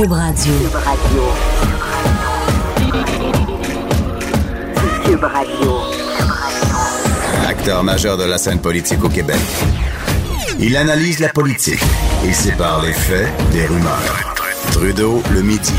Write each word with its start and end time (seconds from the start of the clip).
Cube 0.00 0.12
Radio. 0.12 0.52
Cube 5.04 5.24
Radio. 5.24 5.72
Acteur 7.46 7.84
majeur 7.84 8.16
de 8.16 8.24
la 8.24 8.38
scène 8.38 8.60
politique 8.60 9.04
au 9.04 9.10
Québec. 9.10 9.36
Il 10.58 10.78
analyse 10.78 11.18
la 11.18 11.28
politique 11.28 11.82
et 12.26 12.32
sépare 12.32 12.80
les 12.82 12.94
faits 12.94 13.28
des 13.52 13.66
rumeurs. 13.66 14.34
Trudeau 14.72 15.22
le 15.34 15.42
midi. 15.42 15.74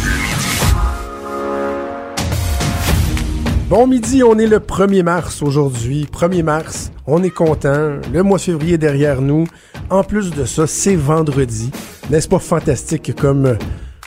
Bon 3.70 3.88
midi, 3.88 4.22
on 4.22 4.38
est 4.38 4.46
le 4.46 4.60
1er 4.60 5.02
mars 5.02 5.42
aujourd'hui. 5.42 6.08
1er 6.14 6.44
mars, 6.44 6.92
on 7.08 7.24
est 7.24 7.32
content. 7.32 7.94
Le 8.14 8.22
mois 8.22 8.38
de 8.38 8.44
février 8.44 8.74
est 8.76 8.78
derrière 8.78 9.20
nous. 9.20 9.48
En 9.90 10.04
plus 10.04 10.30
de 10.30 10.46
ça, 10.46 10.68
c'est 10.68 10.96
vendredi. 10.96 11.72
N'est-ce 12.12 12.28
pas 12.28 12.38
fantastique 12.38 13.16
comme, 13.16 13.58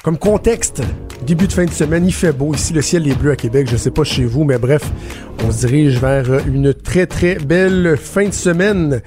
comme 0.05 0.19
contexte? 0.19 0.83
Début 1.27 1.47
de 1.47 1.53
fin 1.53 1.65
de 1.65 1.71
semaine, 1.71 2.05
il 2.07 2.13
fait 2.13 2.33
beau. 2.33 2.53
Ici, 2.53 2.75
le 2.75 2.83
ciel 2.83 3.09
est 3.09 3.19
bleu 3.19 3.31
à 3.31 3.37
Québec. 3.37 3.67
Je 3.71 3.77
sais 3.79 3.91
pas 3.91 4.05
chez 4.05 4.27
vous, 4.27 4.45
mais 4.45 4.59
bref, 4.59 4.93
on 5.43 5.51
se 5.51 5.67
dirige 5.67 5.99
vers 5.99 6.47
une 6.47 6.75
très, 6.75 7.07
très 7.07 7.37
belle 7.37 7.97
fin 7.97 8.29
de 8.29 8.35
semaine. 8.35 9.01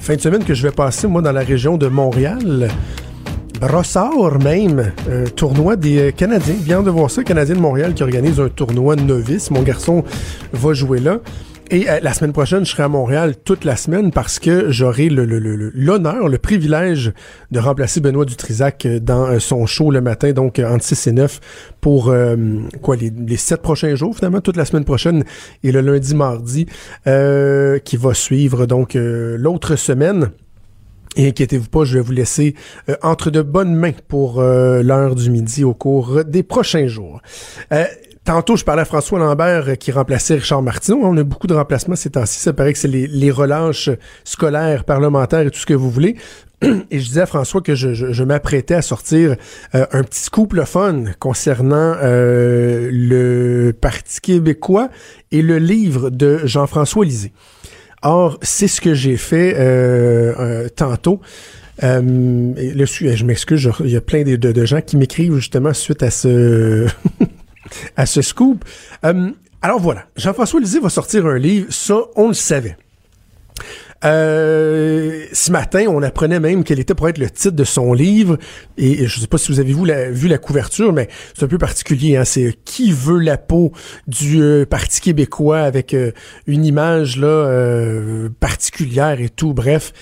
Fin 0.00 0.16
de 0.16 0.20
semaine 0.22 0.42
que 0.42 0.54
je 0.54 0.62
vais 0.62 0.72
passer, 0.72 1.06
moi, 1.06 1.20
dans 1.20 1.32
la 1.32 1.42
région 1.42 1.76
de 1.76 1.86
Montréal. 1.88 2.70
Brossard 3.60 4.38
même, 4.38 4.92
tournoi 5.36 5.76
des 5.76 6.14
Canadiens. 6.16 6.56
Bien 6.58 6.82
de 6.82 6.88
voir 6.88 7.10
ça, 7.10 7.22
Canadien 7.22 7.56
de 7.56 7.60
Montréal 7.60 7.92
qui 7.92 8.02
organise 8.02 8.40
un 8.40 8.48
tournoi 8.48 8.96
novice. 8.96 9.50
Mon 9.50 9.60
garçon 9.60 10.02
va 10.54 10.72
jouer 10.72 11.00
là. 11.00 11.18
Et 11.70 11.88
euh, 11.90 11.98
la 12.02 12.14
semaine 12.14 12.32
prochaine, 12.32 12.64
je 12.64 12.70
serai 12.70 12.84
à 12.84 12.88
Montréal 12.88 13.34
toute 13.44 13.64
la 13.64 13.76
semaine 13.76 14.10
parce 14.10 14.38
que 14.38 14.70
j'aurai 14.70 15.10
l'honneur, 15.10 16.24
le, 16.24 16.28
le, 16.28 16.38
privilège 16.38 17.12
de 17.50 17.58
remplacer 17.58 18.00
Benoît 18.00 18.24
Dutrisac 18.24 18.86
dans 18.86 19.26
euh, 19.26 19.38
son 19.38 19.66
show 19.66 19.90
le 19.90 20.00
matin, 20.00 20.32
donc 20.32 20.58
entre 20.60 20.84
6 20.84 21.08
et 21.08 21.12
9 21.12 21.40
pour 21.82 22.12
quoi 22.82 22.96
les, 22.96 23.10
les 23.10 23.36
sept 23.36 23.62
prochains 23.62 23.94
jours 23.94 24.16
finalement, 24.16 24.40
toute 24.40 24.56
la 24.56 24.64
semaine 24.64 24.84
prochaine 24.84 25.24
et 25.62 25.72
le 25.72 25.80
lundi, 25.80 26.14
mardi 26.14 26.66
euh, 27.06 27.78
qui 27.78 27.96
va 27.96 28.14
suivre 28.14 28.66
donc 28.66 28.92
l'autre 28.94 29.76
semaine. 29.76 30.30
Et 31.18 31.26
inquiétez-vous 31.26 31.68
pas, 31.68 31.84
je 31.84 31.94
vais 31.94 32.00
vous 32.00 32.12
laisser 32.12 32.54
euh, 32.88 32.94
entre 33.02 33.30
de 33.30 33.42
bonnes 33.42 33.74
mains 33.74 33.92
pour 34.06 34.40
euh, 34.40 34.82
l'heure 34.82 35.16
du 35.16 35.30
midi 35.30 35.64
au 35.64 35.74
cours 35.74 36.24
des 36.24 36.44
prochains 36.44 36.86
jours. 36.86 37.20
Euh, 37.72 37.84
tantôt, 38.28 38.56
je 38.56 38.64
parlais 38.64 38.82
à 38.82 38.84
François 38.84 39.18
Lambert 39.18 39.78
qui 39.78 39.90
remplaçait 39.90 40.34
Richard 40.34 40.60
Martineau. 40.60 41.00
On 41.02 41.16
a 41.16 41.22
beaucoup 41.22 41.46
de 41.46 41.54
remplacements 41.54 41.96
ces 41.96 42.10
temps-ci. 42.10 42.38
Ça 42.38 42.52
paraît 42.52 42.74
que 42.74 42.78
c'est 42.78 42.86
les, 42.86 43.30
relâches 43.30 43.88
scolaires, 44.22 44.84
parlementaires 44.84 45.46
et 45.46 45.50
tout 45.50 45.58
ce 45.58 45.64
que 45.64 45.72
vous 45.72 45.90
voulez. 45.90 46.16
Et 46.62 47.00
je 47.00 47.06
disais 47.06 47.22
à 47.22 47.26
François 47.26 47.62
que 47.62 47.74
je, 47.74 48.22
m'apprêtais 48.24 48.74
à 48.74 48.82
sortir 48.82 49.36
un 49.72 50.02
petit 50.02 50.20
scoop 50.20 50.52
le 50.52 50.66
fun 50.66 51.04
concernant 51.18 51.94
le 52.02 53.70
Parti 53.72 54.20
québécois 54.20 54.90
et 55.32 55.40
le 55.40 55.56
livre 55.56 56.10
de 56.10 56.40
Jean-François 56.44 57.06
Lisée. 57.06 57.32
Or, 58.02 58.38
c'est 58.42 58.68
ce 58.68 58.82
que 58.82 58.92
j'ai 58.92 59.16
fait 59.16 59.54
euh, 59.56 60.34
euh, 60.38 60.68
tantôt. 60.68 61.20
Euh, 61.82 62.00
je 62.02 63.24
m'excuse, 63.24 63.70
il 63.80 63.90
y 63.90 63.96
a 63.96 64.00
plein 64.02 64.22
de 64.22 64.64
gens 64.66 64.82
qui 64.82 64.98
m'écrivent 64.98 65.36
justement 65.36 65.72
suite 65.72 66.02
à 66.02 66.10
ce 66.10 66.86
à 67.96 68.06
ce 68.06 68.22
scoop. 68.22 68.64
Euh, 69.04 69.30
alors 69.62 69.80
voilà, 69.80 70.06
Jean-François 70.16 70.60
Lisée 70.60 70.80
va 70.80 70.88
sortir 70.88 71.26
un 71.26 71.38
livre, 71.38 71.66
ça, 71.70 71.96
on 72.16 72.28
le 72.28 72.34
savait. 72.34 72.76
Euh, 74.04 75.24
ce 75.32 75.50
matin, 75.50 75.86
on 75.88 76.02
apprenait 76.02 76.38
même 76.38 76.62
quel 76.62 76.78
était 76.78 76.94
pour 76.94 77.08
être 77.08 77.18
le 77.18 77.28
titre 77.30 77.56
de 77.56 77.64
son 77.64 77.92
livre. 77.92 78.38
Et 78.76 79.06
je 79.06 79.16
ne 79.16 79.20
sais 79.22 79.26
pas 79.26 79.38
si 79.38 79.50
vous 79.50 79.58
avez 79.58 79.74
vu 80.12 80.28
la, 80.28 80.38
couverture, 80.38 80.92
mais 80.92 81.08
c'est 81.34 81.44
un 81.44 81.48
peu 81.48 81.58
particulier. 81.58 82.16
Hein? 82.16 82.24
C'est 82.24 82.54
Qui 82.64 82.92
veut 82.92 83.18
la 83.18 83.36
peau 83.36 83.72
du 84.06 84.40
euh, 84.40 84.64
Parti 84.64 85.00
québécois 85.00 85.60
avec 85.60 85.94
euh, 85.94 86.12
une 86.46 86.64
image 86.64 87.18
euh, 87.22 88.28
particulière 88.40 89.20
et 89.20 89.30
tout. 89.30 89.52
Bref. 89.52 89.92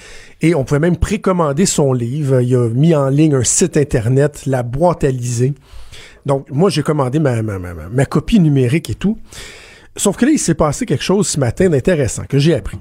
Et 0.43 0.55
on 0.55 0.65
pouvait 0.65 0.81
même 0.81 0.99
précommander 0.99 1.65
son 1.65 1.95
livre. 1.95 2.41
Il 2.43 2.55
a 2.55 2.69
mis 2.69 2.95
en 2.95 3.09
ligne 3.09 3.35
un 3.35 3.45
site 3.45 3.79
internet, 3.79 4.43
la 4.45 4.63
boîte 4.63 5.05
à 5.05 5.11
liser. 5.11 5.55
Donc, 6.27 6.51
moi, 6.51 6.69
j'ai 6.69 6.83
commandé 6.83 7.19
ma, 7.19 7.41
ma, 7.41 7.59
ma, 7.59 7.73
ma 7.73 8.05
copie 8.05 8.41
numérique 8.41 8.91
et 8.91 8.95
tout. 8.95 9.17
Sauf 9.97 10.17
que 10.17 10.27
là, 10.27 10.33
il 10.33 10.39
s'est 10.39 10.55
passé 10.55 10.85
quelque 10.85 11.05
chose 11.05 11.29
ce 11.29 11.41
matin 11.41 11.71
d'intéressant 11.71 12.25
que 12.29 12.39
j'ai 12.39 12.55
appris. 12.55 12.79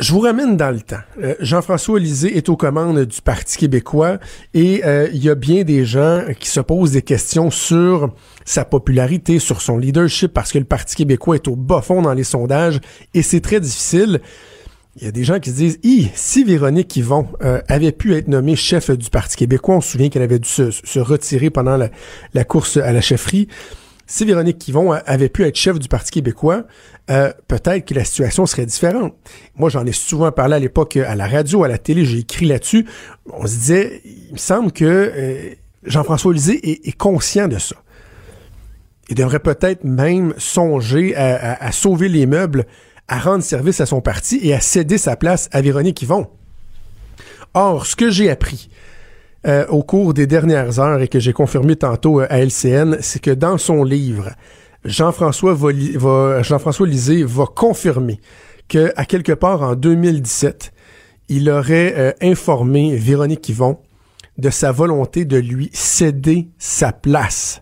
Je 0.00 0.12
vous 0.12 0.20
ramène 0.20 0.56
dans 0.56 0.70
le 0.70 0.80
temps. 0.80 0.96
Euh, 1.22 1.34
Jean-François 1.40 2.00
Lisée 2.00 2.34
est 2.36 2.48
aux 2.48 2.56
commandes 2.56 3.04
du 3.04 3.20
Parti 3.20 3.58
québécois 3.58 4.18
et 4.54 4.80
euh, 4.84 5.08
il 5.12 5.22
y 5.22 5.28
a 5.28 5.34
bien 5.34 5.62
des 5.62 5.84
gens 5.84 6.24
qui 6.38 6.48
se 6.48 6.60
posent 6.60 6.92
des 6.92 7.02
questions 7.02 7.50
sur 7.50 8.10
sa 8.46 8.64
popularité, 8.64 9.38
sur 9.38 9.60
son 9.60 9.76
leadership, 9.76 10.32
parce 10.32 10.52
que 10.52 10.58
le 10.58 10.64
Parti 10.64 10.96
québécois 10.96 11.34
est 11.34 11.48
au 11.48 11.54
bas 11.54 11.82
fond 11.82 12.00
dans 12.00 12.14
les 12.14 12.24
sondages 12.24 12.80
et 13.12 13.20
c'est 13.20 13.40
très 13.40 13.60
difficile. 13.60 14.20
Il 14.96 15.04
y 15.04 15.06
a 15.06 15.12
des 15.12 15.24
gens 15.24 15.38
qui 15.38 15.50
se 15.50 15.54
disent, 15.54 15.78
si 16.14 16.44
Véronique 16.44 16.96
Yvon 16.96 17.28
euh, 17.42 17.60
avait 17.68 17.92
pu 17.92 18.14
être 18.16 18.28
nommée 18.28 18.56
chef 18.56 18.90
du 18.90 19.08
Parti 19.08 19.36
québécois, 19.36 19.76
on 19.76 19.80
se 19.80 19.92
souvient 19.92 20.08
qu'elle 20.08 20.22
avait 20.22 20.40
dû 20.40 20.48
se, 20.48 20.98
retirer 20.98 21.48
pendant 21.50 21.76
la, 21.76 22.44
course 22.44 22.76
à 22.76 22.92
la 22.92 23.00
chefferie, 23.00 23.46
si 24.10 24.24
Véronique 24.24 24.58
Quivon 24.58 24.90
avait 24.90 25.28
pu 25.28 25.44
être 25.44 25.54
chef 25.54 25.78
du 25.78 25.86
Parti 25.86 26.10
québécois, 26.10 26.64
euh, 27.10 27.32
peut-être 27.46 27.86
que 27.86 27.94
la 27.94 28.04
situation 28.04 28.44
serait 28.44 28.66
différente. 28.66 29.14
Moi, 29.54 29.70
j'en 29.70 29.86
ai 29.86 29.92
souvent 29.92 30.32
parlé 30.32 30.56
à 30.56 30.58
l'époque 30.58 30.96
à 30.96 31.14
la 31.14 31.28
radio, 31.28 31.62
à 31.62 31.68
la 31.68 31.78
télé, 31.78 32.04
j'ai 32.04 32.18
écrit 32.18 32.46
là-dessus. 32.46 32.86
On 33.32 33.46
se 33.46 33.54
disait, 33.54 34.02
il 34.04 34.32
me 34.32 34.38
semble 34.38 34.72
que 34.72 34.84
euh, 34.84 35.54
Jean-François 35.84 36.32
Lisée 36.32 36.88
est, 36.88 36.96
conscient 36.96 37.46
de 37.46 37.58
ça. 37.58 37.76
Il 39.08 39.14
devrait 39.14 39.38
peut-être 39.38 39.84
même 39.84 40.34
songer 40.38 41.14
à, 41.14 41.70
sauver 41.70 42.08
les 42.08 42.26
meubles, 42.26 42.66
à 43.10 43.18
rendre 43.18 43.42
service 43.42 43.80
à 43.80 43.86
son 43.86 44.00
parti 44.00 44.38
et 44.40 44.54
à 44.54 44.60
céder 44.60 44.96
sa 44.96 45.16
place 45.16 45.48
à 45.50 45.60
Véronique 45.60 46.00
Yvon. 46.00 46.28
Or, 47.54 47.84
ce 47.84 47.96
que 47.96 48.08
j'ai 48.08 48.30
appris, 48.30 48.70
euh, 49.48 49.66
au 49.66 49.82
cours 49.82 50.14
des 50.14 50.28
dernières 50.28 50.78
heures 50.78 51.02
et 51.02 51.08
que 51.08 51.18
j'ai 51.18 51.32
confirmé 51.32 51.74
tantôt 51.74 52.20
euh, 52.20 52.26
à 52.30 52.38
LCN, 52.38 52.98
c'est 53.00 53.20
que 53.20 53.32
dans 53.32 53.58
son 53.58 53.82
livre, 53.82 54.30
Jean-François 54.84 55.54
va, 55.54 55.72
va, 55.96 56.86
Lisée 56.86 57.24
va 57.24 57.46
confirmer 57.46 58.20
que 58.68 58.92
à 58.94 59.04
quelque 59.04 59.32
part 59.32 59.62
en 59.62 59.74
2017, 59.74 60.72
il 61.28 61.50
aurait 61.50 61.94
euh, 61.96 62.12
informé 62.22 62.94
Véronique 62.96 63.48
Yvon 63.48 63.78
de 64.38 64.50
sa 64.50 64.70
volonté 64.70 65.24
de 65.24 65.36
lui 65.36 65.68
céder 65.72 66.48
sa 66.58 66.92
place. 66.92 67.60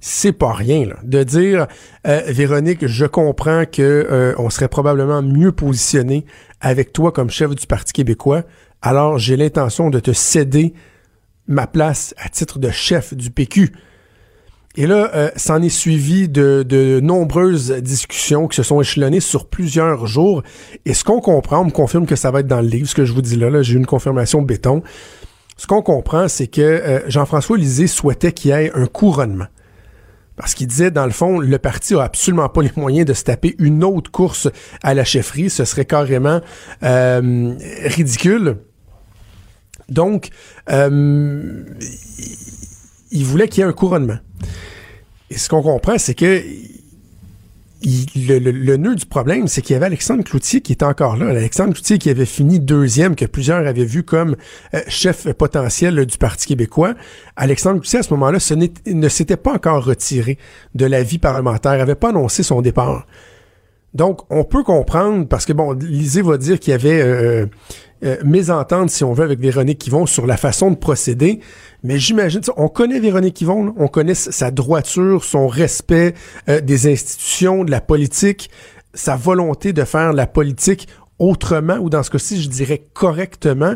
C'est 0.00 0.32
pas 0.32 0.52
rien 0.52 0.86
là, 0.86 0.96
de 1.02 1.24
dire 1.24 1.66
euh, 2.06 2.22
Véronique, 2.28 2.86
je 2.86 3.04
comprends 3.04 3.64
que 3.64 3.82
euh, 3.82 4.34
on 4.38 4.48
serait 4.48 4.68
probablement 4.68 5.22
mieux 5.22 5.50
positionné 5.50 6.24
avec 6.60 6.92
toi 6.92 7.10
comme 7.10 7.30
chef 7.30 7.54
du 7.54 7.66
Parti 7.66 7.92
québécois. 7.92 8.44
Alors 8.80 9.18
j'ai 9.18 9.36
l'intention 9.36 9.90
de 9.90 9.98
te 9.98 10.12
céder 10.12 10.72
ma 11.48 11.66
place 11.66 12.14
à 12.16 12.28
titre 12.28 12.60
de 12.60 12.70
chef 12.70 13.12
du 13.14 13.30
PQ. 13.30 13.72
Et 14.76 14.86
là, 14.86 15.10
euh, 15.14 15.30
s'en 15.34 15.60
est 15.60 15.70
suivi 15.70 16.28
de, 16.28 16.62
de, 16.62 17.00
nombreuses 17.00 17.72
discussions 17.72 18.46
qui 18.46 18.54
se 18.54 18.62
sont 18.62 18.80
échelonnées 18.80 19.18
sur 19.18 19.48
plusieurs 19.48 20.06
jours. 20.06 20.44
Et 20.84 20.94
ce 20.94 21.02
qu'on 21.02 21.20
comprend, 21.20 21.62
on 21.62 21.64
me 21.64 21.70
confirme 21.70 22.06
que 22.06 22.14
ça 22.14 22.30
va 22.30 22.40
être 22.40 22.46
dans 22.46 22.60
le 22.60 22.68
livre, 22.68 22.86
ce 22.86 22.94
que 22.94 23.04
je 23.04 23.12
vous 23.12 23.22
dis 23.22 23.34
là, 23.34 23.50
là 23.50 23.62
j'ai 23.62 23.74
une 23.74 23.86
confirmation 23.86 24.42
béton. 24.42 24.84
Ce 25.56 25.66
qu'on 25.66 25.82
comprend, 25.82 26.28
c'est 26.28 26.46
que 26.46 26.60
euh, 26.60 27.00
Jean-François 27.08 27.58
Lisée 27.58 27.88
souhaitait 27.88 28.30
qu'il 28.30 28.52
y 28.52 28.54
ait 28.54 28.70
un 28.72 28.86
couronnement. 28.86 29.46
Parce 30.38 30.54
qu'il 30.54 30.68
disait, 30.68 30.92
dans 30.92 31.04
le 31.04 31.10
fond, 31.10 31.40
le 31.40 31.58
parti 31.58 31.94
a 31.94 32.02
absolument 32.02 32.48
pas 32.48 32.62
les 32.62 32.70
moyens 32.76 33.04
de 33.04 33.12
se 33.12 33.24
taper 33.24 33.56
une 33.58 33.82
autre 33.82 34.10
course 34.12 34.48
à 34.84 34.94
la 34.94 35.04
chefferie. 35.04 35.50
Ce 35.50 35.64
serait 35.64 35.84
carrément 35.84 36.40
euh, 36.84 37.54
ridicule. 37.84 38.58
Donc, 39.88 40.28
euh, 40.70 41.64
il 43.10 43.24
voulait 43.24 43.48
qu'il 43.48 43.62
y 43.62 43.66
ait 43.66 43.68
un 43.68 43.72
couronnement. 43.72 44.18
Et 45.30 45.38
ce 45.38 45.48
qu'on 45.48 45.62
comprend, 45.62 45.98
c'est 45.98 46.14
que 46.14 46.42
le, 47.82 48.76
nœud 48.76 48.94
du 48.94 49.06
problème, 49.06 49.46
c'est 49.46 49.62
qu'il 49.62 49.74
y 49.74 49.76
avait 49.76 49.86
Alexandre 49.86 50.24
Cloutier 50.24 50.60
qui 50.60 50.72
était 50.72 50.84
encore 50.84 51.16
là. 51.16 51.26
Alexandre 51.28 51.74
Cloutier 51.74 51.98
qui 51.98 52.10
avait 52.10 52.26
fini 52.26 52.60
deuxième, 52.60 53.14
que 53.14 53.24
plusieurs 53.24 53.66
avaient 53.66 53.84
vu 53.84 54.02
comme 54.02 54.36
euh, 54.74 54.80
chef 54.88 55.30
potentiel 55.32 55.94
là, 55.94 56.04
du 56.04 56.18
Parti 56.18 56.48
québécois. 56.48 56.94
Alexandre 57.36 57.80
Cloutier, 57.80 58.00
à 58.00 58.02
ce 58.02 58.12
moment-là, 58.14 58.38
ne 58.86 59.08
s'était 59.08 59.36
pas 59.36 59.52
encore 59.52 59.84
retiré 59.84 60.38
de 60.74 60.86
la 60.86 61.02
vie 61.02 61.18
parlementaire, 61.18 61.72
avait 61.72 61.94
pas 61.94 62.08
annoncé 62.08 62.42
son 62.42 62.62
départ. 62.62 63.06
Donc, 63.98 64.20
on 64.30 64.44
peut 64.44 64.62
comprendre, 64.62 65.26
parce 65.26 65.44
que, 65.44 65.52
bon, 65.52 65.72
Lisée 65.72 66.22
va 66.22 66.38
dire 66.38 66.60
qu'il 66.60 66.70
y 66.70 66.74
avait 66.74 67.02
euh, 67.02 67.46
euh, 68.04 68.16
mésentente, 68.24 68.90
si 68.90 69.02
on 69.02 69.12
veut, 69.12 69.24
avec 69.24 69.40
Véronique 69.40 69.84
Yvon 69.88 70.06
sur 70.06 70.24
la 70.24 70.36
façon 70.36 70.70
de 70.70 70.76
procéder. 70.76 71.40
Mais 71.82 71.98
j'imagine, 71.98 72.40
on 72.56 72.68
connaît 72.68 73.00
Véronique 73.00 73.40
Yvon, 73.40 73.74
on 73.76 73.88
connaît 73.88 74.14
sa 74.14 74.52
droiture, 74.52 75.24
son 75.24 75.48
respect 75.48 76.14
euh, 76.48 76.60
des 76.60 76.86
institutions, 76.86 77.64
de 77.64 77.72
la 77.72 77.80
politique, 77.80 78.50
sa 78.94 79.16
volonté 79.16 79.72
de 79.72 79.82
faire 79.82 80.12
la 80.12 80.28
politique 80.28 80.86
autrement, 81.18 81.78
ou 81.78 81.90
dans 81.90 82.04
ce 82.04 82.10
cas-ci, 82.10 82.40
je 82.40 82.48
dirais 82.48 82.84
correctement, 82.94 83.74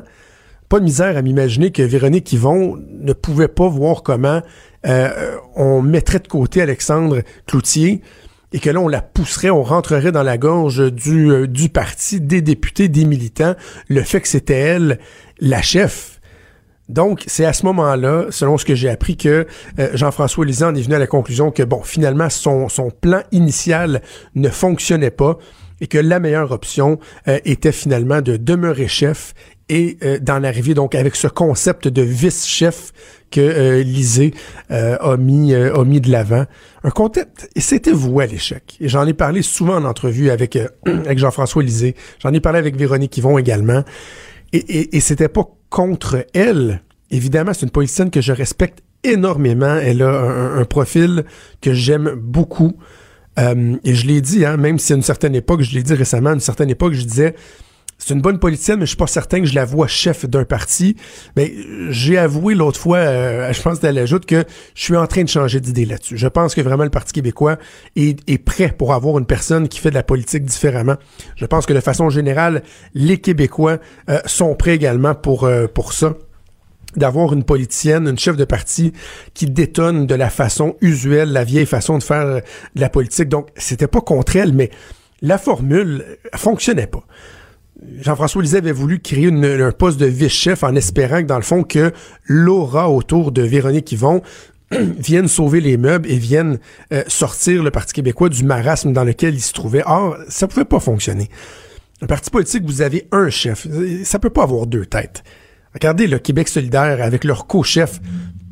pas 0.68 0.78
de 0.78 0.84
misère 0.84 1.16
à 1.16 1.22
m'imaginer 1.22 1.72
que 1.72 1.82
Véronique 1.82 2.32
Yvon 2.32 2.78
ne 2.78 3.12
pouvait 3.12 3.48
pas 3.48 3.68
voir 3.68 4.04
comment 4.04 4.40
euh, 4.86 5.36
on 5.54 5.82
mettrait 5.82 6.20
de 6.20 6.28
côté 6.28 6.62
Alexandre 6.62 7.22
Cloutier 7.46 8.02
et 8.52 8.60
que 8.60 8.70
là, 8.70 8.80
on 8.80 8.88
la 8.88 9.02
pousserait, 9.02 9.50
on 9.50 9.62
rentrerait 9.62 10.12
dans 10.12 10.22
la 10.22 10.38
gorge 10.38 10.92
du, 10.92 11.30
euh, 11.30 11.46
du 11.46 11.68
parti, 11.68 12.20
des 12.20 12.42
députés, 12.42 12.88
des 12.88 13.04
militants, 13.04 13.54
le 13.88 14.02
fait 14.02 14.20
que 14.20 14.28
c'était 14.28 14.58
elle 14.58 14.98
la 15.40 15.62
chef. 15.62 16.20
Donc, 16.88 17.24
c'est 17.26 17.44
à 17.44 17.52
ce 17.52 17.64
moment-là, 17.66 18.26
selon 18.30 18.58
ce 18.58 18.64
que 18.64 18.74
j'ai 18.74 18.90
appris, 18.90 19.16
que 19.16 19.46
euh, 19.78 19.90
Jean-François 19.94 20.44
Lisand 20.44 20.74
est 20.74 20.82
venu 20.82 20.94
à 20.94 20.98
la 20.98 21.06
conclusion 21.06 21.50
que, 21.50 21.62
bon, 21.62 21.82
finalement, 21.82 22.28
son, 22.28 22.68
son 22.68 22.90
plan 22.90 23.22
initial 23.32 24.02
ne 24.34 24.48
fonctionnait 24.48 25.10
pas 25.10 25.38
et 25.80 25.86
que 25.86 25.98
la 25.98 26.20
meilleure 26.20 26.52
option 26.52 27.00
était 27.26 27.72
finalement 27.72 28.20
de 28.20 28.36
demeurer 28.36 28.86
chef 28.86 29.34
et 29.72 29.96
d'en 30.20 30.44
arriver 30.44 30.74
donc 30.74 30.94
avec 30.94 31.16
ce 31.16 31.28
concept 31.28 31.88
de 31.88 32.02
vice-chef 32.02 32.92
que 33.32 33.40
euh, 33.40 33.82
Lisée 33.82 34.34
euh, 34.70 34.96
a 34.98 35.16
mis 35.16 35.54
euh, 35.54 35.74
a 35.74 35.84
mis 35.84 36.00
de 36.00 36.10
l'avant. 36.10 36.44
Un 36.84 36.90
concept, 36.90 37.48
et 37.56 37.60
c'était 37.60 37.90
voué 37.90 38.24
à 38.24 38.26
l'échec. 38.26 38.76
Et 38.80 38.88
j'en 38.88 39.06
ai 39.06 39.14
parlé 39.14 39.42
souvent 39.42 39.76
en 39.76 39.84
entrevue 39.84 40.30
avec 40.30 40.56
avec 40.86 41.18
Jean-François 41.18 41.62
Lisée. 41.62 41.96
J'en 42.20 42.32
ai 42.32 42.40
parlé 42.40 42.58
avec 42.58 42.76
Véronique 42.76 43.16
Yvon 43.16 43.38
également. 43.38 43.82
Et, 44.52 44.58
et, 44.58 44.96
et 44.96 45.00
c'était 45.00 45.28
pas 45.28 45.48
contre 45.70 46.26
elle. 46.34 46.82
Évidemment, 47.10 47.52
c'est 47.54 47.62
une 47.62 47.70
politicienne 47.70 48.10
que 48.10 48.20
je 48.20 48.32
respecte 48.32 48.80
énormément. 49.02 49.76
Elle 49.76 50.02
a 50.02 50.10
un, 50.10 50.58
un 50.60 50.64
profil 50.66 51.24
que 51.62 51.72
j'aime 51.72 52.12
beaucoup. 52.14 52.74
et 53.38 53.94
je 53.94 54.06
l'ai 54.06 54.20
dit, 54.20 54.44
hein, 54.44 54.58
même 54.58 54.78
si 54.78 54.92
à 54.92 54.96
une 54.96 55.02
certaine 55.02 55.34
époque, 55.34 55.62
je 55.62 55.74
l'ai 55.74 55.82
dit 55.82 55.94
récemment, 55.94 56.30
à 56.30 56.34
une 56.34 56.40
certaine 56.40 56.68
époque, 56.68 56.92
je 56.92 57.04
disais 57.04 57.34
c'est 58.04 58.14
une 58.14 58.20
bonne 58.20 58.40
politicienne, 58.40 58.80
mais 58.80 58.84
je 58.84 58.90
suis 58.90 58.96
pas 58.96 59.06
certain 59.06 59.40
que 59.40 59.46
je 59.46 59.54
la 59.54 59.64
vois 59.64 59.86
chef 59.86 60.26
d'un 60.26 60.44
parti. 60.44 60.96
Mais 61.36 61.54
j'ai 61.90 62.18
avoué 62.18 62.54
l'autre 62.54 62.80
fois, 62.80 62.98
euh, 62.98 63.52
je 63.52 63.62
pense 63.62 63.78
qu'elle 63.78 63.96
ajoute 63.96 64.26
que 64.26 64.44
je 64.74 64.82
suis 64.82 64.96
en 64.96 65.06
train 65.06 65.22
de 65.22 65.28
changer 65.28 65.60
d'idée 65.60 65.84
là-dessus. 65.84 66.18
Je 66.18 66.26
pense 66.26 66.56
que 66.56 66.60
vraiment 66.60 66.82
le 66.82 66.90
Parti 66.90 67.12
québécois 67.12 67.58
est, 67.94 68.18
est, 68.28 68.38
prêt 68.38 68.74
pour 68.76 68.92
avoir 68.92 69.18
une 69.18 69.26
personne 69.26 69.68
qui 69.68 69.78
fait 69.78 69.90
de 69.90 69.94
la 69.94 70.02
politique 70.02 70.44
différemment. 70.44 70.96
Je 71.36 71.46
pense 71.46 71.64
que 71.64 71.72
de 71.72 71.78
façon 71.78 72.10
générale, 72.10 72.64
les 72.94 73.18
Québécois 73.18 73.78
euh, 74.10 74.18
sont 74.26 74.56
prêts 74.56 74.74
également 74.74 75.14
pour, 75.14 75.44
euh, 75.44 75.68
pour 75.68 75.92
ça 75.92 76.14
d'avoir 76.96 77.32
une 77.32 77.44
politicienne, 77.44 78.08
une 78.08 78.18
chef 78.18 78.36
de 78.36 78.44
parti 78.44 78.92
qui 79.32 79.46
détonne 79.46 80.06
de 80.06 80.14
la 80.16 80.28
façon 80.28 80.74
usuelle, 80.80 81.32
la 81.32 81.44
vieille 81.44 81.66
façon 81.66 81.98
de 81.98 82.02
faire 82.02 82.26
de 82.26 82.80
la 82.80 82.90
politique. 82.90 83.28
Donc, 83.28 83.48
c'était 83.56 83.86
pas 83.86 84.00
contre 84.00 84.34
elle, 84.34 84.52
mais 84.52 84.70
la 85.22 85.38
formule 85.38 86.04
fonctionnait 86.34 86.88
pas. 86.88 87.04
Jean-François 88.00 88.42
Lisée 88.42 88.58
avait 88.58 88.72
voulu 88.72 89.00
créer 89.00 89.28
un 89.28 89.72
poste 89.72 89.98
de 89.98 90.06
vice-chef 90.06 90.62
en 90.62 90.74
espérant 90.74 91.22
que, 91.22 91.26
dans 91.26 91.36
le 91.36 91.42
fond, 91.42 91.62
que 91.62 91.92
l'aura 92.24 92.90
autour 92.90 93.32
de 93.32 93.42
Véronique 93.42 93.92
Yvon 93.92 94.22
vienne 94.70 95.28
sauver 95.28 95.60
les 95.60 95.76
meubles 95.76 96.10
et 96.10 96.18
vienne 96.18 96.58
euh, 96.92 97.02
sortir 97.06 97.62
le 97.62 97.70
Parti 97.70 97.92
québécois 97.92 98.28
du 98.28 98.44
marasme 98.44 98.92
dans 98.92 99.04
lequel 99.04 99.34
il 99.34 99.40
se 99.40 99.52
trouvait. 99.52 99.82
Or, 99.86 100.16
ça 100.28 100.48
pouvait 100.48 100.64
pas 100.64 100.80
fonctionner. 100.80 101.28
Un 102.00 102.06
parti 102.06 102.30
politique, 102.30 102.64
vous 102.64 102.82
avez 102.82 103.06
un 103.12 103.30
chef. 103.30 103.66
Ça 104.02 104.18
peut 104.18 104.30
pas 104.30 104.42
avoir 104.42 104.66
deux 104.66 104.86
têtes. 104.86 105.22
Regardez 105.72 106.08
le 106.08 106.18
Québec 106.18 106.48
solidaire 106.48 107.00
avec 107.00 107.22
leur 107.22 107.46
co-chef. 107.46 108.00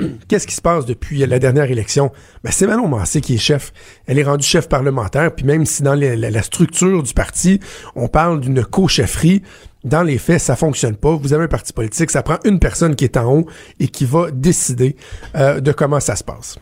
Qu'est-ce 0.29 0.47
qui 0.47 0.55
se 0.55 0.61
passe 0.61 0.87
depuis 0.87 1.19
la 1.27 1.39
dernière 1.39 1.71
élection? 1.71 2.13
Ben, 2.43 2.51
c'est 2.53 2.67
Manon 2.67 2.89
Massé 2.89 3.21
qui 3.21 3.35
est 3.35 3.39
chef. 3.39 3.73
Elle 4.07 4.19
est 4.19 4.25
rendue 4.25 4.47
chef 4.47 4.69
parlementaire, 4.69 5.35
puis 5.35 5.45
même 5.45 5.67
si 5.67 5.83
dans 5.83 5.95
la, 5.95 6.43
structure 6.43 7.03
du 7.03 7.13
parti, 7.13 7.61
on 7.95 8.09
parle 8.09 8.41
d'une 8.41 8.65
co-chefferie, 8.65 9.43
dans 9.85 10.03
les 10.03 10.19
faits, 10.19 10.41
ça 10.41 10.57
fonctionne 10.57 10.97
pas. 10.97 11.15
Vous 11.15 11.33
avez 11.33 11.45
un 11.45 11.49
parti 11.49 11.73
politique, 11.73 12.11
ça 12.11 12.23
prend 12.23 12.39
une 12.45 12.59
personne 12.59 12.95
qui 12.97 13.05
est 13.05 13.17
en 13.17 13.33
haut 13.33 13.47
et 13.79 13.89
qui 13.89 14.05
va 14.05 14.31
décider 14.31 14.97
euh, 15.37 15.61
de 15.61 15.73
comment 15.73 16.01
ça 16.01 16.17
se 16.17 16.25
passe. 16.25 16.59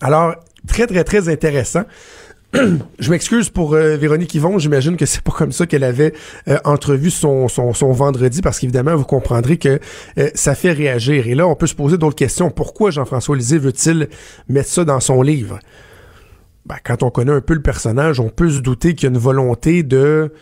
Alors, 0.00 0.34
très, 0.66 0.86
très, 0.86 1.04
très 1.04 1.28
intéressant. 1.28 1.84
je 2.98 3.10
m'excuse 3.10 3.50
pour 3.50 3.74
euh, 3.74 3.96
Véronique 3.96 4.34
Yvon. 4.34 4.58
J'imagine 4.58 4.96
que 4.96 5.06
c'est 5.06 5.20
pas 5.20 5.32
comme 5.32 5.52
ça 5.52 5.66
qu'elle 5.66 5.84
avait 5.84 6.12
euh, 6.48 6.58
entrevu 6.64 7.10
son, 7.10 7.46
vendredi, 7.46 8.42
parce 8.42 8.58
qu'évidemment, 8.58 8.96
vous 8.96 9.04
comprendrez 9.04 9.56
que 9.56 9.80
euh, 10.18 10.30
ça 10.34 10.54
fait 10.54 10.72
réagir. 10.72 11.26
Et 11.26 11.34
là, 11.34 11.46
on 11.46 11.54
peut 11.54 11.66
se 11.66 11.74
poser 11.74 11.98
d'autres 11.98 12.16
questions. 12.16 12.50
Pourquoi 12.50 12.90
Jean-François 12.90 13.36
Lisée 13.36 13.58
veut-il 13.58 14.08
mettre 14.48 14.68
ça 14.68 14.84
dans 14.84 15.00
son 15.00 15.22
livre? 15.22 15.58
Ben, 16.66 16.76
quand 16.84 17.02
on 17.02 17.10
connaît 17.10 17.32
un 17.32 17.40
peu 17.40 17.54
le 17.54 17.62
personnage, 17.62 18.20
on 18.20 18.28
peut 18.28 18.50
se 18.50 18.60
douter 18.60 18.94
qu'il 18.94 19.08
y 19.08 19.12
a 19.12 19.14
une 19.14 19.20
volonté 19.20 19.82
de, 19.82 20.32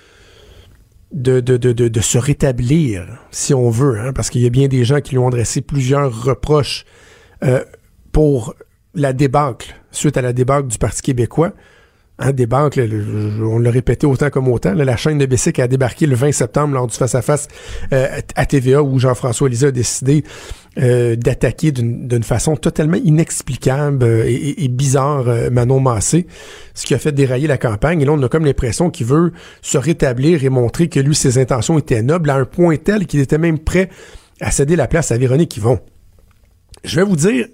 se 1.12 2.18
rétablir, 2.18 3.06
si 3.30 3.52
on 3.54 3.70
veut, 3.70 4.00
hein, 4.00 4.12
parce 4.12 4.30
qu'il 4.30 4.42
y 4.42 4.46
a 4.46 4.50
bien 4.50 4.68
des 4.68 4.84
gens 4.84 5.00
qui 5.00 5.12
lui 5.12 5.18
ont 5.18 5.28
adressé 5.28 5.60
plusieurs 5.60 6.24
reproches 6.24 6.84
pour 8.10 8.54
la 8.94 9.12
débâcle, 9.12 9.74
suite 9.90 10.16
à 10.16 10.22
la 10.22 10.32
débâcle 10.32 10.68
du 10.68 10.78
Parti 10.78 11.02
québécois. 11.02 11.52
Hein, 12.20 12.32
des 12.32 12.46
banques, 12.46 12.78
on 12.78 13.58
l'a 13.58 13.70
répété 13.72 14.06
autant 14.06 14.30
comme 14.30 14.46
autant. 14.46 14.72
la 14.72 14.96
chaîne 14.96 15.18
de 15.18 15.26
Bessic 15.26 15.58
a 15.58 15.66
débarqué 15.66 16.06
le 16.06 16.14
20 16.14 16.30
septembre 16.30 16.74
lors 16.74 16.86
du 16.86 16.96
face-à-face 16.96 17.48
euh, 17.92 18.20
à 18.36 18.46
TVA 18.46 18.84
où 18.84 19.00
Jean-François 19.00 19.48
Lisée 19.48 19.66
a 19.66 19.70
décidé 19.72 20.22
euh, 20.78 21.16
d'attaquer 21.16 21.72
d'une 21.72 22.22
façon 22.22 22.54
totalement 22.54 22.98
inexplicable 23.02 24.04
euh, 24.04 24.24
et, 24.28 24.68
bizarre 24.68 25.24
Manon 25.50 25.80
Massé, 25.80 26.28
ce 26.74 26.86
qui 26.86 26.94
a 26.94 26.98
fait 27.00 27.10
dérailler 27.10 27.48
la 27.48 27.58
campagne. 27.58 28.00
Et 28.00 28.04
là, 28.04 28.12
on 28.12 28.22
a 28.22 28.28
comme 28.28 28.44
l'impression 28.44 28.90
qu'il 28.90 29.06
veut 29.06 29.32
se 29.60 29.76
rétablir 29.76 30.44
et 30.44 30.50
montrer 30.50 30.88
que 30.88 31.00
lui, 31.00 31.16
ses 31.16 31.38
intentions 31.38 31.78
étaient 31.78 32.02
nobles 32.02 32.30
à 32.30 32.36
un 32.36 32.44
point 32.44 32.76
tel 32.76 33.08
qu'il 33.08 33.18
était 33.18 33.38
même 33.38 33.58
prêt 33.58 33.90
à 34.40 34.52
céder 34.52 34.76
la 34.76 34.86
place 34.86 35.10
à 35.10 35.18
Véronique 35.18 35.56
Yvon. 35.56 35.80
Je 36.84 36.94
vais 36.94 37.04
vous 37.04 37.16
dire, 37.16 37.46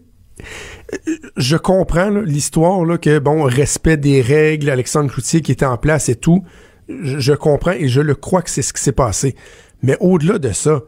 je 1.37 1.57
comprends 1.57 2.11
l'histoire 2.11 3.01
que 3.01 3.19
bon 3.19 3.45
respect 3.45 3.97
des 3.97 4.21
règles, 4.21 4.71
Alexandre 4.71 5.11
Cloutier 5.11 5.41
qui 5.41 5.53
était 5.53 5.67
en 5.67 5.77
place 5.77 6.09
et 6.09 6.17
tout. 6.17 6.45
Je, 6.89 7.33
comprends 7.33 7.73
et 7.73 7.89
je 7.89 8.01
le 8.01 8.15
crois 8.15 8.43
que 8.43 8.51
c'est 8.51 8.63
ce 8.63 8.73
qui 8.73 8.83
s'est 8.83 8.93
passé. 8.93 9.37
Mais 9.83 9.97
au-delà 10.01 10.39
de 10.39 10.53
ça, 10.53 10.83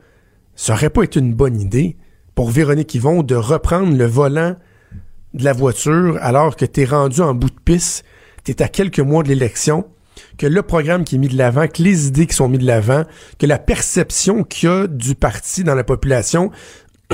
ça 0.57 0.75
aurait 0.75 0.91
pas 0.91 1.05
été 1.05 1.21
une 1.21 1.35
bonne 1.35 1.61
idée 1.61 1.97
pour 2.35 2.51
Véronique 2.51 2.95
Yvon 2.95 3.23
de 3.23 3.35
reprendre 3.35 3.97
le 3.97 4.07
volant 4.07 4.57
de 5.35 5.45
la 5.45 5.53
voiture 5.53 6.19
alors 6.21 6.57
que 6.57 6.65
tu 6.65 6.83
es 6.83 6.85
rendu 6.85 7.21
en 7.21 7.35
bout 7.35 7.51
de 7.51 7.61
piste, 7.65 8.05
tu 8.45 8.53
es 8.53 8.63
à 8.63 8.69
quelques 8.69 9.01
mois 9.01 9.23
de 9.23 9.29
l'élection, 9.29 9.87
que 10.39 10.47
le 10.47 10.63
programme 10.63 11.05
qui 11.05 11.17
est 11.17 11.19
mis 11.19 11.29
de 11.29 11.37
l'avant, 11.37 11.67
que 11.69 11.83
les 11.83 12.09
idées 12.09 12.27
qui 12.27 12.35
sont 12.35 12.49
mises 12.49 12.61
de 12.61 12.67
l'avant, 12.67 13.05
que 13.39 13.47
la 13.47 13.59
perception 13.59 14.45
qu'il 14.45 14.69
y 14.69 14.73
a 14.73 14.87
du 14.87 15.15
parti 15.15 15.65
dans 15.65 15.75
la 15.75 15.85
population, 15.85 16.51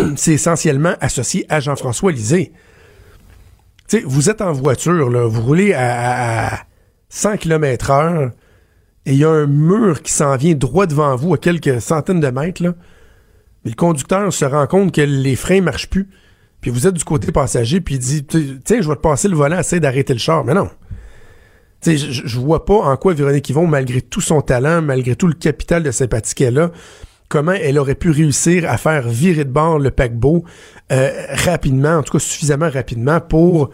c'est 0.16 0.32
essentiellement 0.32 0.94
associé 1.00 1.46
à 1.48 1.60
Jean-François 1.60 2.12
Lisée 2.12 2.52
vous 4.04 4.28
êtes 4.28 4.40
en 4.40 4.52
voiture, 4.52 5.28
vous 5.28 5.42
roulez 5.42 5.72
à, 5.72 6.64
100 7.10 7.38
km 7.38 7.90
heure 7.90 8.30
et 9.06 9.12
il 9.12 9.18
y 9.18 9.24
a 9.24 9.30
un 9.30 9.46
mur 9.46 10.02
qui 10.02 10.12
s'en 10.12 10.36
vient 10.36 10.54
droit 10.54 10.86
devant 10.86 11.16
vous 11.16 11.32
à 11.32 11.38
quelques 11.38 11.80
centaines 11.80 12.20
de 12.20 12.28
mètres. 12.28 12.62
Mais 12.62 13.70
le 13.70 13.74
conducteur 13.74 14.30
se 14.30 14.44
rend 14.44 14.66
compte 14.66 14.94
que 14.94 15.00
les 15.00 15.34
freins 15.34 15.62
marchent 15.62 15.88
plus. 15.88 16.08
Puis 16.60 16.70
vous 16.70 16.86
êtes 16.86 16.94
du 16.94 17.04
côté 17.04 17.32
passager, 17.32 17.80
puis 17.80 17.94
il 17.94 18.00
dit 18.00 18.26
Tiens, 18.62 18.82
je 18.82 18.88
vais 18.88 18.96
te 18.96 19.00
passer 19.00 19.28
le 19.28 19.36
volant, 19.36 19.58
essaye 19.58 19.80
d'arrêter 19.80 20.12
le 20.12 20.18
char. 20.18 20.44
Mais 20.44 20.52
non. 20.52 20.68
Je, 21.86 21.96
je 21.96 22.38
vois 22.38 22.66
pas 22.66 22.74
en 22.74 22.96
quoi 22.96 23.14
Véronique 23.14 23.48
Yvon, 23.48 23.66
malgré 23.66 24.02
tout 24.02 24.20
son 24.20 24.42
talent, 24.42 24.82
malgré 24.82 25.16
tout 25.16 25.28
le 25.28 25.34
capital 25.34 25.82
de 25.82 25.90
sympathie 25.90 26.34
qu'elle 26.34 26.58
a, 26.58 26.70
comment 27.28 27.52
elle 27.52 27.78
aurait 27.78 27.94
pu 27.94 28.10
réussir 28.10 28.68
à 28.68 28.78
faire 28.78 29.08
virer 29.08 29.44
de 29.44 29.50
bord 29.50 29.78
le 29.78 29.90
paquebot 29.90 30.44
euh, 30.90 31.26
rapidement, 31.30 31.98
en 31.98 32.02
tout 32.02 32.12
cas 32.12 32.18
suffisamment 32.18 32.70
rapidement 32.70 33.20
pour 33.20 33.70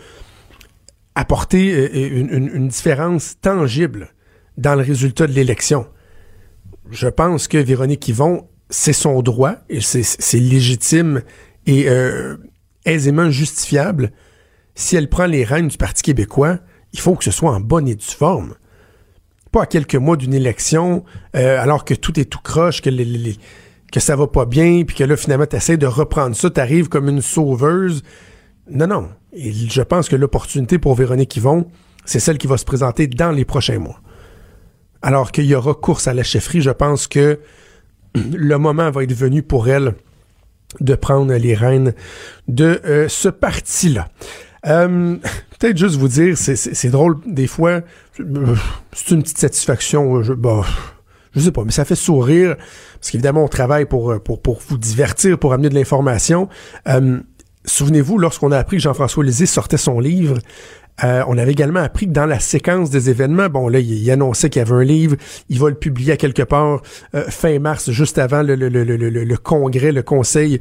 apporter 1.14 1.72
euh, 1.72 2.20
une, 2.20 2.68
différence 2.68 3.36
tangible 3.40 4.12
dans 4.58 4.74
le 4.74 4.82
résultat 4.82 5.26
de 5.26 5.32
l'élection. 5.32 5.86
Je 6.90 7.08
pense 7.08 7.48
que 7.48 7.58
Véronique 7.58 8.08
Yvon, 8.08 8.48
c'est 8.68 8.92
son 8.92 9.22
droit 9.22 9.56
c'est 9.80 10.38
légitime 10.38 11.22
et 11.66 11.88
euh, 11.88 12.36
aisément 12.84 13.30
justifiable. 13.30 14.10
Si 14.74 14.96
elle 14.96 15.08
prend 15.08 15.26
les 15.26 15.44
rênes 15.44 15.68
du 15.68 15.76
Parti 15.76 16.02
québécois, 16.02 16.58
il 16.92 17.00
faut 17.00 17.14
que 17.14 17.24
ce 17.24 17.30
soit 17.30 17.52
en 17.52 17.60
bonne 17.60 17.88
et 17.88 17.94
due 17.94 18.04
forme 18.04 18.54
pas 19.54 19.62
à 19.62 19.66
quelques 19.66 19.94
mois 19.94 20.16
d'une 20.16 20.34
élection, 20.34 21.04
euh, 21.36 21.62
alors 21.62 21.84
que 21.84 21.94
tout 21.94 22.18
est 22.18 22.24
tout 22.24 22.40
croche, 22.42 22.82
que, 22.82 22.90
ça 24.00 24.16
va 24.16 24.26
pas 24.26 24.46
bien, 24.46 24.82
puis 24.84 24.96
que 24.96 25.04
là, 25.04 25.16
finalement, 25.16 25.46
tu 25.46 25.54
essaies 25.54 25.76
de 25.76 25.86
reprendre 25.86 26.34
ça, 26.34 26.50
tu 26.50 26.60
arrives 26.60 26.88
comme 26.88 27.08
une 27.08 27.22
sauveuse. 27.22 28.02
Non, 28.68 28.88
non. 28.88 29.10
Je 29.32 29.82
pense 29.82 30.08
que 30.08 30.16
l'opportunité 30.16 30.80
pour 30.80 30.96
Véronique 30.96 31.36
Yvon, 31.36 31.68
c'est 32.04 32.18
celle 32.18 32.36
qui 32.36 32.48
va 32.48 32.56
se 32.56 32.64
présenter 32.64 33.06
dans 33.06 33.30
les 33.30 33.44
prochains 33.44 33.78
mois. 33.78 34.00
Alors 35.02 35.30
qu'il 35.30 35.44
y 35.44 35.54
aura 35.54 35.74
course 35.74 36.08
à 36.08 36.14
la 36.14 36.24
chefferie, 36.24 36.60
je 36.60 36.70
pense 36.70 37.06
que 37.06 37.38
le 38.16 38.58
moment 38.58 38.90
va 38.90 39.04
être 39.04 39.14
venu 39.14 39.44
pour 39.44 39.68
elle 39.68 39.94
de 40.80 40.96
prendre 40.96 41.32
les 41.32 41.54
rênes 41.54 41.94
de 42.48 42.80
euh, 42.84 43.08
ce 43.08 43.28
parti-là. 43.28 44.08
Euh, 44.66 45.16
peut-être 45.58 45.76
juste 45.76 45.96
vous 45.96 46.08
dire, 46.08 46.36
c'est 46.36 46.90
drôle, 46.90 47.16
des 47.26 47.46
fois, 47.46 47.82
c'est 48.16 49.10
une 49.10 49.22
petite 49.22 49.38
satisfaction. 49.38 50.22
Je, 50.22 50.32
bah, 50.32 50.62
je 51.34 51.40
sais 51.40 51.52
pas, 51.52 51.64
mais 51.64 51.72
ça 51.72 51.84
fait 51.84 51.96
sourire, 51.96 52.56
parce 52.94 53.10
qu'évidemment, 53.10 53.44
on 53.44 53.48
travaille 53.48 53.86
pour, 53.86 54.20
pour, 54.22 54.40
pour 54.40 54.60
vous 54.68 54.78
divertir, 54.78 55.38
pour 55.38 55.52
amener 55.52 55.68
de 55.68 55.74
l'information. 55.74 56.48
Euh, 56.88 57.20
souvenez-vous, 57.64 58.18
lorsqu'on 58.18 58.52
a 58.52 58.58
appris 58.58 58.76
que 58.76 58.82
Jean-François 58.82 59.24
Lisée 59.24 59.46
sortait 59.46 59.76
son 59.76 60.00
livre, 60.00 60.38
euh, 61.02 61.24
on 61.26 61.36
avait 61.38 61.50
également 61.50 61.80
appris 61.80 62.06
que 62.06 62.12
dans 62.12 62.26
la 62.26 62.38
séquence 62.38 62.88
des 62.88 63.10
événements, 63.10 63.48
bon 63.48 63.68
là, 63.68 63.80
il, 63.80 64.08
annonçait 64.12 64.48
qu'il 64.48 64.60
y 64.60 64.64
avait 64.64 64.74
un 64.74 64.84
livre, 64.84 65.16
il 65.48 65.58
va 65.58 65.68
le 65.68 65.74
publier 65.74 66.12
à 66.12 66.16
quelque 66.16 66.42
part 66.42 66.82
euh, 67.14 67.24
fin 67.28 67.58
mars, 67.58 67.90
juste 67.90 68.18
avant 68.18 68.42
le, 68.42 68.54
le, 68.54 68.68
le, 68.68 68.84
le, 68.84 69.36
congrès, 69.36 69.90
le 69.90 70.02
conseil 70.02 70.60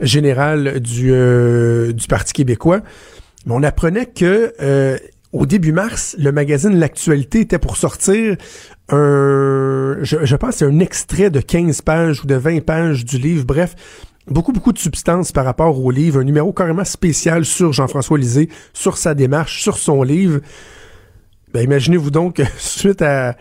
général 0.00 0.78
du, 0.78 1.12
euh, 1.12 1.92
du 1.92 2.06
Parti 2.06 2.32
québécois. 2.32 2.80
On 3.48 3.62
apprenait 3.62 4.06
que 4.06 4.54
au 5.32 5.46
début 5.46 5.72
mars, 5.72 6.14
le 6.18 6.30
magazine 6.30 6.78
L'actualité 6.78 7.40
était 7.40 7.58
pour 7.58 7.76
sortir 7.76 8.36
un, 8.90 9.96
je, 10.02 10.24
je 10.24 10.36
pense, 10.36 10.60
un 10.60 10.78
extrait 10.78 11.30
de 11.30 11.40
15 11.40 11.80
pages 11.80 12.22
ou 12.22 12.26
de 12.26 12.34
20 12.34 12.62
pages 12.64 13.04
du 13.04 13.16
livre. 13.16 13.44
Bref, 13.46 13.74
beaucoup, 14.26 14.52
beaucoup 14.52 14.72
de 14.72 14.78
substance 14.78 15.32
par 15.32 15.46
rapport 15.46 15.82
au 15.82 15.90
livre, 15.90 16.20
un 16.20 16.24
numéro 16.24 16.52
carrément 16.52 16.84
spécial 16.84 17.46
sur 17.46 17.72
Jean-François 17.72 18.18
Lisée, 18.18 18.50
sur 18.74 18.98
sa 18.98 19.14
démarche, 19.14 19.62
sur 19.62 19.78
son 19.78 20.02
livre. 20.02 20.40
Ben, 21.54 21.62
imaginez-vous 21.62 22.10
donc, 22.10 22.42
suite 22.58 23.00
à 23.00 23.36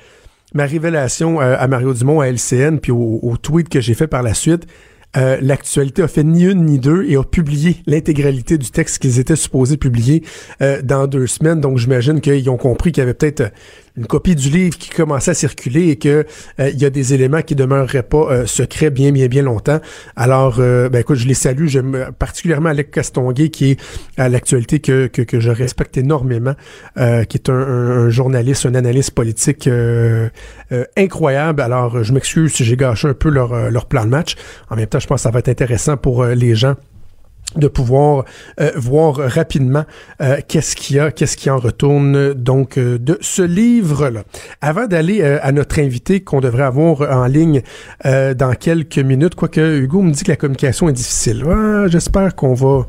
ma 0.53 0.65
révélation 0.65 1.41
euh, 1.41 1.55
à 1.59 1.67
Mario 1.67 1.93
Dumont 1.93 2.21
à 2.21 2.27
LCN, 2.27 2.77
puis 2.79 2.93
au 2.93 3.35
tweet 3.41 3.67
que 3.67 3.81
j'ai 3.81 3.93
fait 3.93 4.07
par 4.07 4.23
la 4.23 4.33
suite, 4.33 4.65
euh, 5.17 5.37
l'actualité 5.41 6.01
a 6.03 6.07
fait 6.07 6.23
ni 6.23 6.45
une 6.45 6.65
ni 6.65 6.79
deux 6.79 7.03
et 7.05 7.17
a 7.17 7.23
publié 7.23 7.77
l'intégralité 7.85 8.57
du 8.57 8.71
texte 8.71 8.99
qu'ils 8.99 9.19
étaient 9.19 9.35
supposés 9.35 9.77
publier 9.77 10.23
euh, 10.61 10.81
dans 10.81 11.07
deux 11.07 11.27
semaines. 11.27 11.59
Donc 11.59 11.77
j'imagine 11.77 12.21
qu'ils 12.21 12.49
ont 12.49 12.57
compris 12.57 12.91
qu'il 12.91 13.01
y 13.01 13.03
avait 13.03 13.13
peut-être 13.13 13.51
une 13.97 14.05
copie 14.05 14.35
du 14.35 14.49
livre 14.49 14.77
qui 14.77 14.89
commençait 14.89 15.31
à 15.31 15.33
circuler 15.33 15.89
et 15.89 15.95
que 15.97 16.25
euh, 16.59 16.69
il 16.69 16.79
y 16.79 16.85
a 16.85 16.89
des 16.89 17.13
éléments 17.13 17.41
qui 17.41 17.55
demeureraient 17.55 18.03
pas 18.03 18.45
secrets 18.45 18.89
bien 18.89 19.11
bien 19.11 19.27
bien 19.27 19.43
longtemps. 19.43 19.79
Alors 20.15 20.57
ben 20.57 20.95
écoute, 20.95 21.17
je 21.17 21.27
les 21.27 21.33
salue, 21.33 21.67
j'aime 21.67 22.11
particulièrement 22.17 22.69
Alec 22.69 22.91
Castonguay 22.91 23.49
qui 23.49 23.71
est 23.71 23.79
à 24.17 24.29
l'actualité 24.29 24.79
que, 24.79 25.07
que, 25.07 25.21
que, 25.21 25.39
je 25.39 25.49
respecte 25.49 25.97
énormément, 25.97 26.55
qui 26.95 27.37
est 27.37 27.49
un, 27.49 28.09
journaliste, 28.09 28.65
un 28.65 28.75
analyste 28.75 29.11
politique 29.11 29.69
incroyable. 30.97 31.61
Alors 31.61 32.03
je 32.03 32.13
m'excuse 32.13 32.53
si 32.53 32.63
j'ai 32.63 32.77
gâché 32.77 33.07
un 33.07 33.13
peu 33.13 33.29
leur, 33.29 33.71
leur 33.71 33.85
plan 33.85 34.05
de 34.05 34.09
match. 34.09 34.35
En 34.69 34.75
même 34.75 34.87
temps, 34.87 34.99
je 34.99 35.07
pense 35.07 35.21
que 35.21 35.23
ça 35.23 35.31
va 35.31 35.39
être 35.39 35.49
intéressant 35.49 35.97
pour 35.97 36.23
euh, 36.23 36.35
les 36.35 36.55
gens 36.55 36.75
de 37.55 37.67
pouvoir 37.67 38.25
euh, 38.59 38.71
voir 38.75 39.15
rapidement 39.15 39.85
euh, 40.21 40.37
qu'est-ce 40.47 40.75
qu'il 40.75 40.95
y 40.95 40.99
a, 40.99 41.11
qu'est-ce 41.11 41.37
qui 41.37 41.49
en 41.49 41.57
retourne 41.57 42.33
donc 42.33 42.77
de 42.77 43.17
ce 43.21 43.41
livre-là. 43.41 44.23
Avant 44.61 44.87
d'aller 44.87 45.21
à 45.23 45.51
notre 45.51 45.79
invité 45.79 46.21
qu'on 46.21 46.39
devrait 46.39 46.63
avoir 46.63 47.01
en 47.01 47.25
ligne 47.25 47.61
dans 48.03 48.53
quelques 48.59 48.99
minutes, 48.99 49.35
quoique 49.35 49.61
Hugo 49.61 50.01
me 50.01 50.11
dit 50.11 50.23
que 50.23 50.31
la 50.31 50.37
communication 50.37 50.89
est 50.89 50.93
difficile. 50.93 51.43
Ah, 51.49 51.87
j'espère 51.87 52.35
qu'on 52.35 52.53
va 52.53 52.85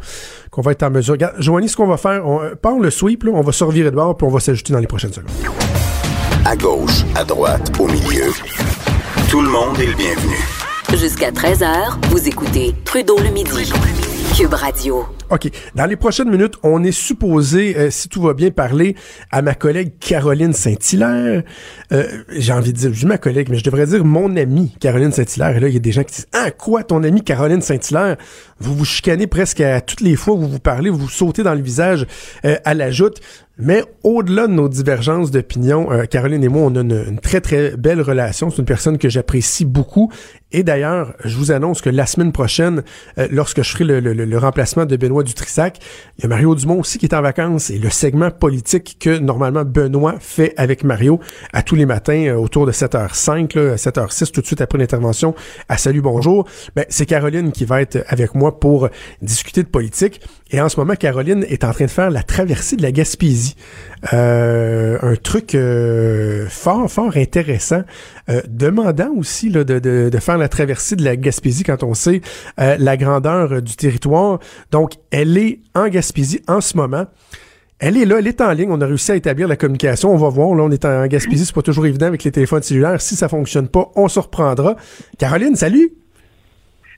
qu'on 0.52 0.60
va 0.60 0.72
être 0.72 0.82
en 0.82 0.90
mesure. 0.90 1.14
Regarde, 1.14 1.34
Joanie, 1.38 1.68
ce 1.68 1.76
qu'on 1.76 1.86
va 1.86 1.96
faire, 1.96 2.28
on, 2.28 2.40
par 2.60 2.78
le 2.78 2.90
sweep, 2.90 3.24
là, 3.24 3.32
on 3.34 3.40
va 3.40 3.52
se 3.52 3.64
revirer 3.64 3.90
de 3.90 3.96
bord 3.96 4.16
puis 4.16 4.26
on 4.26 4.30
va 4.30 4.38
s'ajouter 4.38 4.72
dans 4.72 4.78
les 4.78 4.86
prochaines 4.86 5.12
secondes. 5.12 5.30
À 6.44 6.54
gauche, 6.54 7.04
à 7.14 7.24
droite, 7.24 7.72
au 7.78 7.86
milieu, 7.86 8.30
tout 9.30 9.40
le 9.40 9.48
monde 9.48 9.78
est 9.80 9.86
le 9.86 9.94
bienvenu. 9.94 10.36
Jusqu'à 10.94 11.30
13h, 11.30 11.96
vous 12.10 12.28
écoutez 12.28 12.74
Trudeau 12.84 13.18
le 13.18 13.30
midi. 13.30 13.72
Cube 14.22 14.54
Radio. 14.54 15.04
OK. 15.30 15.50
Dans 15.74 15.86
les 15.86 15.96
prochaines 15.96 16.30
minutes, 16.30 16.54
on 16.62 16.84
est 16.84 16.92
supposé, 16.92 17.76
euh, 17.76 17.90
si 17.90 18.08
tout 18.08 18.22
va 18.22 18.34
bien, 18.34 18.50
parler 18.50 18.94
à 19.30 19.42
ma 19.42 19.54
collègue 19.54 19.92
Caroline 19.98 20.52
Saint-Hilaire. 20.52 21.42
Euh, 21.92 22.22
j'ai 22.30 22.52
envie 22.52 22.72
de 22.72 22.78
dire, 22.78 22.92
je 22.92 23.00
dis 23.00 23.06
ma 23.06 23.18
collègue, 23.18 23.48
mais 23.50 23.58
je 23.58 23.64
devrais 23.64 23.86
dire 23.86 24.04
mon 24.04 24.36
amie 24.36 24.74
Caroline 24.80 25.12
Saint-Hilaire. 25.12 25.56
Et 25.56 25.60
là, 25.60 25.68
il 25.68 25.74
y 25.74 25.76
a 25.76 25.80
des 25.80 25.92
gens 25.92 26.04
qui 26.04 26.14
disent, 26.14 26.28
ah, 26.32 26.50
quoi, 26.50 26.84
ton 26.84 27.02
amie 27.02 27.22
Caroline 27.22 27.62
Saint-Hilaire? 27.62 28.16
Vous 28.60 28.74
vous 28.74 28.84
chicanez 28.84 29.26
presque 29.26 29.60
à 29.60 29.80
toutes 29.80 30.02
les 30.02 30.16
fois 30.16 30.34
où 30.34 30.38
vous 30.38 30.48
vous 30.48 30.60
parlez, 30.60 30.90
vous 30.90 30.98
vous 30.98 31.08
sautez 31.08 31.42
dans 31.42 31.54
le 31.54 31.62
visage 31.62 32.06
euh, 32.44 32.56
à 32.64 32.74
la 32.74 32.90
joute. 32.90 33.20
Mais 33.58 33.84
au-delà 34.02 34.46
de 34.46 34.52
nos 34.52 34.68
divergences 34.68 35.30
d'opinion, 35.30 35.92
euh, 35.92 36.04
Caroline 36.04 36.42
et 36.42 36.48
moi, 36.48 36.62
on 36.62 36.74
a 36.74 36.80
une, 36.80 37.18
très, 37.20 37.42
très 37.42 37.76
belle 37.76 38.00
relation. 38.00 38.48
C'est 38.48 38.58
une 38.58 38.64
personne 38.64 38.96
que 38.96 39.10
j'apprécie 39.10 39.66
beaucoup. 39.66 40.10
Et 40.52 40.62
d'ailleurs, 40.62 41.14
je 41.24 41.36
vous 41.36 41.52
annonce 41.52 41.82
que 41.82 41.90
la 41.90 42.06
semaine 42.06 42.32
prochaine, 42.32 42.82
euh, 43.18 43.28
lorsque 43.30 43.62
je 43.62 43.70
ferai 43.70 43.84
le, 43.84 44.00
le, 44.00 44.38
remplacement 44.38 44.86
de 44.86 44.96
Benoît 44.96 45.22
Dutrissac, 45.22 45.78
il 46.18 46.22
y 46.22 46.24
a 46.24 46.28
Mario 46.28 46.54
Dumont 46.54 46.80
aussi 46.80 46.98
qui 46.98 47.04
est 47.04 47.14
en 47.14 47.20
vacances. 47.20 47.68
Et 47.68 47.78
le 47.78 47.90
segment 47.90 48.30
politique 48.30 48.96
que 48.98 49.18
normalement 49.18 49.64
Benoît 49.64 50.14
fait 50.18 50.54
avec 50.56 50.82
Mario 50.82 51.20
à 51.52 51.62
tous 51.62 51.74
les 51.74 51.86
matins 51.86 52.24
euh, 52.28 52.36
autour 52.36 52.66
de 52.66 52.72
7h05, 52.72 53.58
là, 53.58 53.76
7h06, 53.76 54.30
tout 54.30 54.40
de 54.40 54.46
suite 54.46 54.62
après 54.62 54.78
l'intervention 54.78 55.34
à 55.68 55.76
Salut 55.76 56.00
Bonjour, 56.00 56.48
ben, 56.74 56.86
c'est 56.88 57.06
Caroline 57.06 57.52
qui 57.52 57.66
va 57.66 57.82
être 57.82 58.02
avec 58.08 58.34
moi 58.34 58.58
pour 58.58 58.88
discuter 59.20 59.62
de 59.62 59.68
politique. 59.68 60.22
Et 60.52 60.60
en 60.60 60.68
ce 60.68 60.78
moment, 60.78 60.94
Caroline 60.94 61.44
est 61.48 61.64
en 61.64 61.72
train 61.72 61.86
de 61.86 61.90
faire 61.90 62.10
la 62.10 62.22
traversée 62.22 62.76
de 62.76 62.82
la 62.82 62.92
Gaspésie. 62.92 63.56
Euh, 64.12 64.98
un 65.00 65.16
truc 65.16 65.54
euh, 65.54 66.46
fort, 66.48 66.90
fort 66.90 67.16
intéressant, 67.16 67.82
euh, 68.28 68.42
demandant 68.48 69.10
aussi 69.16 69.48
là, 69.48 69.64
de, 69.64 69.78
de, 69.78 70.10
de, 70.12 70.18
faire 70.18 70.36
la 70.36 70.48
traversée 70.48 70.94
de 70.94 71.04
la 71.04 71.16
Gaspésie 71.16 71.64
quand 71.64 71.82
on 71.82 71.94
sait 71.94 72.20
la 72.58 72.96
grandeur 72.98 73.62
du 73.62 73.76
territoire. 73.76 74.40
Donc, 74.70 74.92
elle 75.10 75.38
est 75.38 75.60
en 75.74 75.88
Gaspésie 75.88 76.42
en 76.46 76.60
ce 76.60 76.76
moment. 76.76 77.06
Elle 77.78 77.96
est 77.96 78.04
là, 78.04 78.16
elle 78.18 78.26
est 78.26 78.40
en 78.42 78.52
ligne. 78.52 78.70
On 78.70 78.80
a 78.80 78.86
réussi 78.86 79.10
à 79.10 79.16
établir 79.16 79.48
la 79.48 79.56
communication. 79.56 80.12
On 80.12 80.18
va 80.18 80.28
voir. 80.28 80.54
Là, 80.54 80.64
on 80.64 80.70
est 80.70 80.84
en 80.84 81.06
Gaspésie. 81.06 81.46
C'est 81.46 81.54
pas 81.54 81.62
toujours 81.62 81.86
évident 81.86 82.06
avec 82.06 82.22
les 82.24 82.30
téléphones 82.30 82.62
cellulaires. 82.62 83.00
Si 83.00 83.16
ça 83.16 83.28
fonctionne 83.28 83.68
pas, 83.68 83.90
on 83.96 84.06
se 84.06 84.20
reprendra. 84.20 84.76
Caroline, 85.18 85.56
salut! 85.56 86.01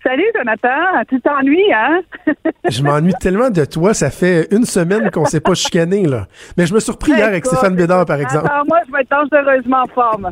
Salut 0.07 0.27
Jonathan, 0.37 1.03
tu 1.09 1.19
t'ennuies, 1.23 1.73
hein? 1.73 2.03
je 2.71 2.83
m'ennuie 2.83 3.15
tellement 3.21 3.49
de 3.49 3.65
toi, 3.65 3.95
ça 3.95 4.11
fait 4.11 4.49
une 4.51 4.67
semaine 4.67 5.11
qu'on 5.11 5.25
s'est 5.25 5.41
pas 5.41 5.55
chicané, 5.55 6.05
là. 6.05 6.27
Mais 6.59 6.67
je 6.67 6.75
me 6.75 6.79
suis 6.79 6.85
surpris 6.85 7.13
hier 7.13 7.27
avec 7.27 7.47
Stéphane 7.47 7.75
Bédard, 7.75 8.05
par 8.05 8.21
exemple. 8.21 8.49
Alors 8.51 8.67
moi, 8.67 8.81
je 8.87 8.93
vais 8.93 9.01
être 9.01 9.11
dangereusement 9.11 9.83
en 9.83 9.87
forme. 9.87 10.31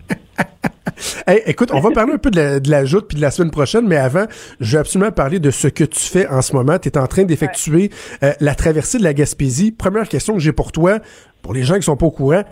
écoute, 1.47 1.71
on 1.73 1.81
va 1.81 1.91
parler 1.91 2.13
un 2.13 2.19
peu 2.19 2.31
de 2.31 2.37
la, 2.37 2.61
de 2.61 2.71
la 2.71 2.85
joute 2.85 3.09
puis 3.09 3.17
de 3.17 3.23
la 3.23 3.31
semaine 3.31 3.51
prochaine, 3.51 3.89
mais 3.89 3.97
avant, 3.97 4.27
je 4.61 4.77
veux 4.77 4.81
absolument 4.81 5.11
parler 5.11 5.39
de 5.39 5.51
ce 5.51 5.69
que 5.69 5.85
tu 5.85 6.01
fais 6.01 6.29
en 6.29 6.43
ce 6.43 6.55
moment. 6.55 6.79
Tu 6.79 6.91
es 6.91 6.99
en 6.99 7.07
train 7.07 7.25
d'effectuer 7.25 7.91
euh, 8.23 8.33
la 8.41 8.55
traversée 8.55 8.99
de 8.99 9.05
la 9.05 9.15
Gaspésie. 9.15 9.73
Première 9.73 10.07
question 10.07 10.35
que 10.35 10.41
j'ai 10.41 10.53
pour 10.53 10.73
toi, 10.73 10.99
pour 11.41 11.55
les 11.55 11.63
gens 11.63 11.77
qui 11.77 11.83
sont 11.83 11.97
pas 11.97 12.07
au 12.07 12.11
courant, 12.11 12.43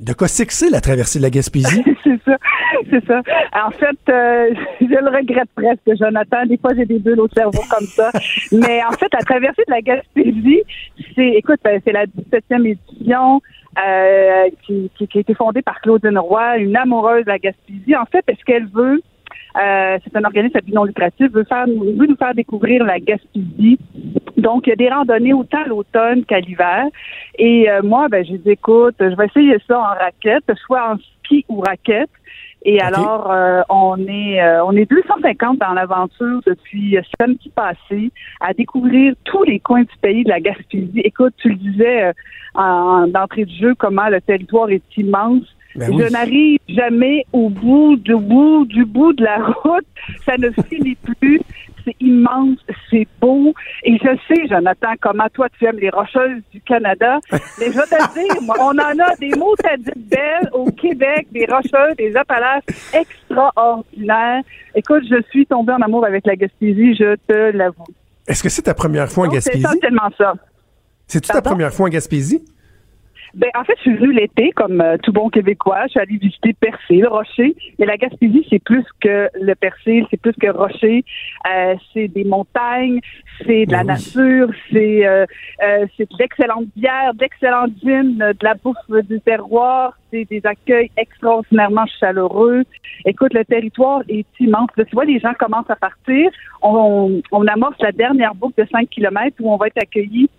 de 0.00 0.12
quoi 0.12 0.28
c'est 0.28 0.46
que 0.46 0.52
c'est 0.52 0.70
la 0.70 0.80
traversée 0.80 1.18
de 1.18 1.24
la 1.24 1.30
Gaspésie? 1.30 1.84
c'est 2.04 2.20
ça, 2.24 2.36
c'est 2.90 3.04
ça. 3.06 3.22
En 3.52 3.70
fait, 3.70 3.98
euh, 4.08 4.50
je 4.80 4.86
le 4.86 5.16
regrette 5.16 5.48
presque, 5.54 5.98
Jonathan. 5.98 6.46
Des 6.46 6.58
fois, 6.58 6.72
j'ai 6.76 6.84
des 6.84 6.98
bulles 6.98 7.20
au 7.20 7.28
cerveau 7.28 7.62
comme 7.70 7.86
ça. 7.86 8.10
Mais 8.52 8.82
en 8.84 8.92
fait, 8.92 9.08
la 9.12 9.20
traversée 9.20 9.62
de 9.66 9.72
la 9.72 9.82
Gaspésie, 9.82 10.62
c'est, 11.14 11.28
écoute, 11.28 11.60
euh, 11.66 11.78
c'est 11.84 11.92
la 11.92 12.06
17e 12.06 12.66
édition 12.66 13.40
euh, 13.86 14.48
qui, 14.66 14.90
qui, 14.96 15.06
qui, 15.06 15.18
a 15.18 15.20
été 15.20 15.34
fondée 15.34 15.62
par 15.62 15.80
Claudine 15.80 16.18
Roy, 16.18 16.58
une 16.58 16.76
amoureuse 16.76 17.24
de 17.24 17.30
la 17.30 17.38
Gaspésie. 17.38 17.96
En 17.96 18.06
fait, 18.06 18.24
est-ce 18.28 18.44
qu'elle 18.44 18.66
veut 18.66 19.00
euh, 19.56 19.98
c'est 20.02 20.16
un 20.16 20.24
organisme 20.24 20.56
à 20.56 20.60
but 20.60 20.74
non 20.74 20.84
lucratif, 20.84 21.30
veut, 21.30 21.44
faire, 21.44 21.66
veut 21.66 22.06
nous 22.06 22.16
faire 22.16 22.34
découvrir 22.34 22.84
la 22.84 22.98
Gaspésie. 22.98 23.78
Donc, 24.36 24.66
il 24.66 24.70
y 24.70 24.72
a 24.72 24.76
des 24.76 24.88
randonnées 24.88 25.32
autant 25.32 25.62
à 25.62 25.68
l'automne 25.68 26.24
qu'à 26.24 26.40
l'hiver. 26.40 26.86
Et 27.38 27.70
euh, 27.70 27.80
moi, 27.82 28.08
ben, 28.08 28.24
j'ai 28.24 28.38
dit, 28.38 28.50
écoute, 28.50 28.96
je 28.98 29.14
vais 29.14 29.26
essayer 29.26 29.56
ça 29.66 29.78
en 29.78 29.94
raquette, 29.94 30.44
soit 30.66 30.92
en 30.92 30.96
ski 30.98 31.44
ou 31.48 31.60
raquette. 31.60 32.10
Et 32.66 32.80
alors, 32.80 33.30
euh, 33.30 33.60
on 33.68 33.98
est 34.08 34.42
on 34.62 34.72
est 34.72 34.90
250 34.90 35.58
dans 35.58 35.74
l'aventure 35.74 36.40
depuis 36.46 36.96
samedi 37.20 37.50
passé 37.54 38.10
à 38.40 38.54
découvrir 38.54 39.12
tous 39.24 39.42
les 39.42 39.60
coins 39.60 39.82
du 39.82 39.96
pays 40.00 40.24
de 40.24 40.30
la 40.30 40.40
Gaspésie. 40.40 41.02
Écoute, 41.04 41.34
tu 41.36 41.50
le 41.50 41.56
disais 41.56 42.12
en, 42.54 43.06
d'entrée 43.06 43.44
de 43.44 43.50
jeu, 43.50 43.74
comment 43.74 44.08
le 44.08 44.22
territoire 44.22 44.70
est 44.70 44.96
immense. 44.96 45.44
Ben 45.76 45.90
je 45.92 46.10
n'arrive 46.10 46.58
jamais 46.68 47.26
au 47.32 47.48
bout 47.48 47.96
du 47.96 48.14
bout 48.14 48.64
du 48.66 48.84
bout 48.84 49.12
de 49.12 49.24
la 49.24 49.38
route. 49.38 49.86
Ça 50.24 50.36
ne 50.38 50.50
finit 50.68 50.96
plus. 50.96 51.40
C'est 51.84 51.96
immense, 52.00 52.58
c'est 52.90 53.06
beau. 53.20 53.52
Et 53.82 53.98
je 53.98 54.16
sais, 54.26 54.48
Jonathan, 54.48 54.94
comment 55.02 55.28
toi 55.34 55.48
tu 55.58 55.66
aimes 55.66 55.78
les 55.78 55.90
rocheuses 55.90 56.40
du 56.50 56.60
Canada. 56.62 57.18
Mais 57.30 57.66
je 57.66 57.72
vais 57.72 57.82
te 57.82 58.14
dire, 58.14 58.54
on 58.58 58.70
en 58.70 58.98
a 58.98 59.16
des 59.20 59.32
mots 59.36 59.54
dites 59.76 60.08
belles 60.08 60.48
au 60.52 60.70
Québec, 60.70 61.26
des 61.30 61.46
rocheuses, 61.46 61.94
des 61.98 62.16
Appalaches 62.16 62.62
extraordinaires. 62.94 64.42
Écoute, 64.74 65.02
je 65.10 65.20
suis 65.30 65.44
tombée 65.44 65.74
en 65.74 65.82
amour 65.82 66.06
avec 66.06 66.24
la 66.26 66.36
Gaspésie, 66.36 66.94
je 66.94 67.16
te 67.28 67.54
l'avoue. 67.54 67.84
Est-ce 68.26 68.42
que 68.42 68.48
c'est 68.48 68.62
ta 68.62 68.74
première 68.74 69.10
fois 69.10 69.26
en 69.26 69.30
Gaspésie? 69.30 69.66
C'est 69.70 69.80
tellement 69.80 70.10
ça. 70.16 70.32
C'est-tu 71.06 71.28
ta 71.28 71.42
première 71.42 71.72
fois 71.72 71.86
en 71.86 71.90
Gaspésie? 71.90 72.42
Ben, 73.34 73.50
en 73.58 73.64
fait, 73.64 73.74
je 73.78 73.82
suis 73.82 73.96
venue 73.96 74.12
l'été, 74.12 74.52
comme 74.52 74.80
euh, 74.80 74.96
tout 75.02 75.12
bon 75.12 75.28
Québécois. 75.28 75.82
Je 75.86 75.90
suis 75.90 76.00
allée 76.00 76.18
visiter 76.18 76.52
Percé, 76.52 76.96
le 76.96 77.08
Rocher. 77.08 77.56
Mais 77.78 77.86
la 77.86 77.96
Gaspésie, 77.96 78.46
c'est 78.48 78.62
plus 78.62 78.84
que 79.00 79.28
le 79.40 79.54
Percé, 79.54 80.04
c'est 80.10 80.20
plus 80.20 80.34
que 80.34 80.48
Rocher. 80.48 81.04
Euh, 81.52 81.74
c'est 81.92 82.08
des 82.08 82.24
montagnes, 82.24 83.00
c'est 83.44 83.66
de 83.66 83.72
la 83.72 83.78
ben 83.78 83.94
nature, 83.94 84.48
c'est 84.70 85.06
euh, 85.06 85.26
euh, 85.62 85.86
c'est 85.96 86.08
de 86.10 86.16
l'excellente 86.18 86.66
bière, 86.76 87.14
d'excellentes 87.14 87.72
vins, 87.82 88.04
de 88.04 88.36
la 88.42 88.54
bouffe 88.54 88.76
du 89.08 89.20
terroir. 89.20 89.98
Des 90.22 90.40
accueils 90.44 90.90
extraordinairement 90.96 91.86
chaleureux. 91.98 92.62
Écoute, 93.04 93.34
le 93.34 93.44
territoire 93.44 94.02
est 94.08 94.26
immense. 94.38 94.70
tu 94.76 94.84
vois, 94.92 95.04
les 95.04 95.18
gens 95.18 95.34
commencent 95.38 95.70
à 95.70 95.76
partir. 95.76 96.30
On, 96.62 97.20
amorce 97.48 97.76
la 97.80 97.92
dernière 97.92 98.34
boucle 98.34 98.62
de 98.62 98.68
5 98.70 98.88
km 98.88 99.36
où 99.40 99.52
on 99.52 99.56
va 99.56 99.66
être 99.66 99.82
accueillis 99.82 100.30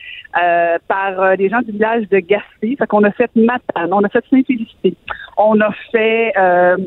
euh, 0.41 0.77
par 0.88 1.20
euh, 1.20 1.36
les 1.36 1.50
gens 1.50 1.62
du 1.62 1.72
village 1.72 2.08
de 2.10 2.20
Gaspé. 2.20 2.75
Fait 2.77 2.88
qu'on 2.88 3.03
a 3.03 3.12
fait 3.12 3.29
Matane, 3.36 3.91
on 3.91 4.03
a 4.03 4.10
fait 4.10 4.24
Saint-Félicité. 4.29 4.96
On 5.38 5.60
a 5.60 5.72
fait 5.91 6.32
euh, 6.38 6.77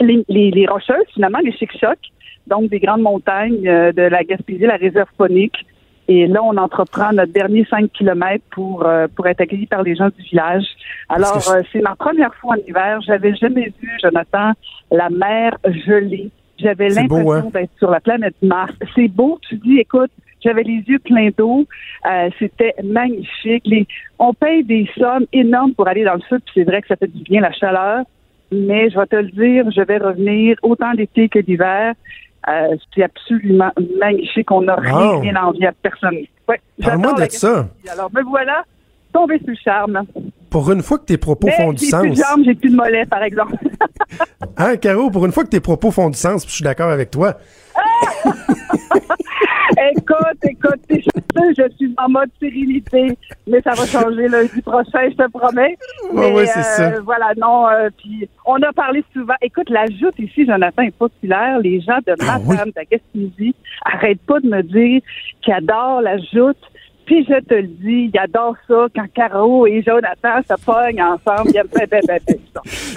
les, 0.00 0.66
Rocheuses, 0.68 1.06
finalement, 1.14 1.40
les 1.42 1.52
Chic-Chocs, 1.52 2.10
donc 2.46 2.68
des 2.68 2.78
grandes 2.78 3.02
montagnes 3.02 3.62
de 3.62 4.02
la 4.02 4.22
Gaspésie, 4.24 4.66
la 4.66 4.76
réserve 4.76 5.08
phonique. 5.16 5.66
Et 6.10 6.26
là, 6.26 6.42
on 6.42 6.56
entreprend 6.56 7.12
notre 7.12 7.32
dernier 7.32 7.64
5 7.70 7.92
kilomètres 7.92 8.44
pour, 8.50 8.84
euh, 8.84 9.06
pour 9.14 9.28
être 9.28 9.42
accueilli 9.42 9.66
par 9.66 9.84
les 9.84 9.94
gens 9.94 10.08
du 10.08 10.20
village. 10.24 10.64
Alors, 11.08 11.40
euh, 11.48 11.62
c'est 11.72 11.80
ma 11.80 11.94
première 11.94 12.34
fois 12.34 12.56
en 12.56 12.68
hiver. 12.68 13.00
J'avais 13.06 13.32
jamais 13.36 13.72
vu, 13.80 13.88
Jonathan, 14.02 14.50
la 14.90 15.08
mer 15.08 15.56
gelée. 15.86 16.30
J'avais 16.58 16.88
l'impression 16.88 17.46
hein? 17.46 17.50
d'être 17.52 17.70
sur 17.78 17.92
la 17.92 18.00
planète 18.00 18.34
Mars. 18.42 18.74
C'est 18.96 19.06
beau, 19.06 19.38
tu 19.48 19.54
dis, 19.58 19.78
écoute, 19.78 20.10
j'avais 20.42 20.64
les 20.64 20.82
yeux 20.88 20.98
pleins 20.98 21.30
d'eau. 21.38 21.64
Euh, 22.10 22.28
c'était 22.40 22.74
magnifique. 22.82 23.62
Les, 23.64 23.86
on 24.18 24.34
paye 24.34 24.64
des 24.64 24.90
sommes 24.98 25.26
énormes 25.32 25.74
pour 25.74 25.86
aller 25.86 26.02
dans 26.02 26.14
le 26.14 26.22
sud, 26.22 26.40
puis 26.44 26.54
c'est 26.56 26.64
vrai 26.64 26.82
que 26.82 26.88
ça 26.88 26.96
fait 26.96 27.06
du 27.06 27.22
bien 27.22 27.40
la 27.40 27.52
chaleur. 27.52 28.02
Mais 28.50 28.90
je 28.90 28.98
vais 28.98 29.06
te 29.06 29.14
le 29.14 29.30
dire, 29.30 29.70
je 29.70 29.80
vais 29.80 29.98
revenir 29.98 30.56
autant 30.62 30.90
l'été 30.90 31.28
que 31.28 31.38
l'hiver. 31.38 31.94
Euh, 32.48 32.76
c'est 32.94 33.02
absolument 33.02 33.70
magnifique. 33.98 34.50
On 34.50 34.62
n'a 34.62 34.76
rien, 34.76 35.36
envie 35.36 35.66
à 35.66 35.72
personne. 35.72 36.16
Ouais, 36.48 36.60
Parle-moi 36.82 37.12
de 37.14 37.30
ça. 37.30 37.68
Alors, 37.90 38.10
me 38.12 38.22
voilà 38.22 38.64
tombé 39.12 39.38
sous 39.40 39.48
le 39.48 39.56
charme. 39.62 40.02
Pour 40.50 40.70
une 40.70 40.82
fois 40.82 40.98
que 40.98 41.04
tes 41.04 41.18
propos 41.18 41.48
font 41.50 41.72
du 41.72 41.84
sens. 41.84 42.02
J'ai 42.02 42.08
plus 42.08 42.18
de 42.18 42.24
jambes, 42.24 42.42
j'ai 42.44 42.54
plus 42.54 42.70
de 42.70 42.76
mollets, 42.76 43.06
par 43.06 43.22
exemple. 43.22 43.54
hein, 44.56 44.76
Caro, 44.76 45.10
pour 45.10 45.26
une 45.26 45.32
fois 45.32 45.44
que 45.44 45.48
tes 45.48 45.60
propos 45.60 45.90
font 45.90 46.10
du 46.10 46.18
sens, 46.18 46.44
je 46.46 46.52
suis 46.52 46.64
d'accord 46.64 46.90
avec 46.90 47.10
toi. 47.10 47.36
écoute, 48.24 49.02
écoute, 50.42 50.80
je 50.88 51.68
suis 51.76 51.94
en 51.98 52.08
mode 52.08 52.30
sérénité, 52.40 53.16
mais 53.46 53.60
ça 53.62 53.72
va 53.72 53.86
changer 53.86 54.28
lundi 54.28 54.62
prochain, 54.62 55.08
je 55.10 55.16
te 55.16 55.30
promets. 55.30 55.76
Oui, 56.12 56.46
c'est 56.46 56.62
ça. 56.62 56.90
Euh, 56.90 57.00
voilà, 57.04 57.32
non, 57.36 57.68
euh, 57.68 57.88
puis 57.96 58.28
on 58.44 58.60
a 58.62 58.72
parlé 58.72 59.04
souvent. 59.12 59.34
Écoute, 59.42 59.70
la 59.70 59.86
joute 59.86 60.18
ici, 60.18 60.46
Jonathan, 60.46 60.82
est 60.82 60.96
populaire. 60.96 61.58
Les 61.58 61.80
gens 61.80 61.98
de 62.06 62.14
ma 62.24 62.38
femme, 62.38 62.70
de 62.70 62.74
la 62.76 62.84
Gaspésie, 62.84 63.54
arrêtent 63.84 64.22
pas 64.26 64.40
de 64.40 64.48
me 64.48 64.62
dire 64.62 65.00
qu'ils 65.42 65.54
adorent 65.54 66.02
la 66.02 66.18
joute. 66.18 66.58
Puis 67.10 67.26
je 67.28 67.40
te 67.40 67.54
le 67.54 67.66
dis, 67.66 68.08
il 68.14 68.18
adore 68.20 68.54
ça 68.68 68.86
quand 68.94 69.04
Caro 69.12 69.66
et 69.66 69.82
Jonathan 69.82 70.40
se 70.48 70.64
pognent 70.64 71.02
ensemble. 71.02 71.50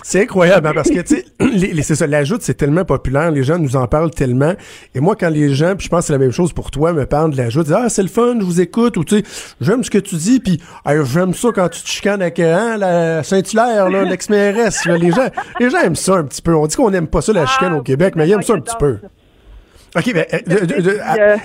c'est 0.04 0.22
incroyable, 0.22 0.68
hein, 0.68 0.72
parce 0.76 0.92
que, 0.92 1.00
tu 1.00 1.16
sais, 1.16 1.82
c'est 1.82 1.96
ça, 1.96 2.06
l'ajoute, 2.06 2.44
c'est 2.44 2.54
tellement 2.54 2.86
populaire, 2.86 3.32
les 3.32 3.42
gens 3.42 3.58
nous 3.58 3.76
en 3.76 3.88
parlent 3.88 4.12
tellement. 4.12 4.54
Et 4.94 5.00
moi, 5.00 5.16
quand 5.16 5.30
les 5.30 5.56
gens, 5.56 5.76
puis 5.76 5.86
je 5.86 5.90
pense 5.90 6.02
que 6.02 6.06
c'est 6.06 6.14
la 6.14 6.20
même 6.20 6.30
chose 6.30 6.54
pour 6.54 6.70
toi, 6.70 6.94
me 6.94 7.08
parlent 7.08 7.32
de 7.32 7.38
l'ajoute, 7.38 7.66
disent, 7.66 7.76
ah, 7.76 7.90
c'est 7.90 8.04
le 8.04 8.08
fun, 8.08 8.36
je 8.40 8.46
vous 8.46 8.62
écoute, 8.62 8.98
ou 8.98 9.04
tu 9.04 9.18
sais, 9.18 9.24
j'aime 9.60 9.84
ce 9.84 9.90
que 9.90 9.98
tu 9.98 10.14
dis, 10.14 10.40
puis 10.40 10.62
j'aime 10.86 11.34
ça 11.34 11.50
quand 11.52 11.70
tu 11.70 11.82
te 11.82 11.90
chicanes 11.90 12.22
avec 12.22 12.40
hein, 12.40 12.78
la 12.78 13.24
Saint-Hilaire, 13.24 13.90
là, 13.90 14.04
l'ex-mairesse. 14.04 14.86
les, 14.86 15.10
gens, 15.10 15.28
les 15.60 15.72
gens 15.72 15.80
aiment 15.80 15.96
ça 15.96 16.18
un 16.18 16.26
petit 16.26 16.44
peu. 16.44 16.56
On 16.56 16.68
dit 16.68 16.76
qu'on 16.76 16.92
n'aime 16.92 17.08
pas 17.08 17.22
ça, 17.22 17.34
la 17.34 17.48
chicane 17.48 17.74
au 17.74 17.80
ah, 17.80 17.84
Québec, 17.84 18.14
mais 18.16 18.28
ils 18.28 18.34
aiment 18.34 18.44
ça 18.44 18.54
un 18.54 18.60
petit 18.60 18.78
peu. 18.78 19.00
OK, 19.96 20.14
ben, 20.14 20.26
euh, 20.32 21.38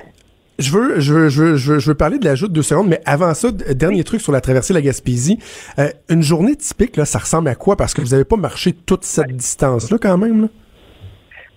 je 0.58 0.72
veux, 0.72 1.00
je 1.00 1.14
veux, 1.14 1.28
je 1.28 1.42
veux, 1.42 1.78
je 1.78 1.88
veux, 1.88 1.94
parler 1.94 2.18
de 2.18 2.24
la 2.24 2.34
joute 2.34 2.52
de 2.52 2.62
secondes, 2.62 2.88
mais 2.88 3.00
avant 3.06 3.32
ça, 3.34 3.50
dernier 3.52 4.02
truc 4.04 4.20
sur 4.20 4.32
la 4.32 4.40
traversée 4.40 4.72
de 4.72 4.78
la 4.78 4.82
Gaspésie. 4.82 5.38
Euh, 5.78 5.88
une 6.08 6.22
journée 6.22 6.56
typique, 6.56 6.96
là, 6.96 7.04
ça 7.04 7.20
ressemble 7.20 7.48
à 7.48 7.54
quoi? 7.54 7.76
Parce 7.76 7.94
que 7.94 8.00
vous 8.00 8.08
n'avez 8.08 8.24
pas 8.24 8.36
marché 8.36 8.72
toute 8.72 9.04
cette 9.04 9.30
distance-là, 9.30 9.98
quand 10.00 10.18
même, 10.18 10.42
là? 10.42 10.48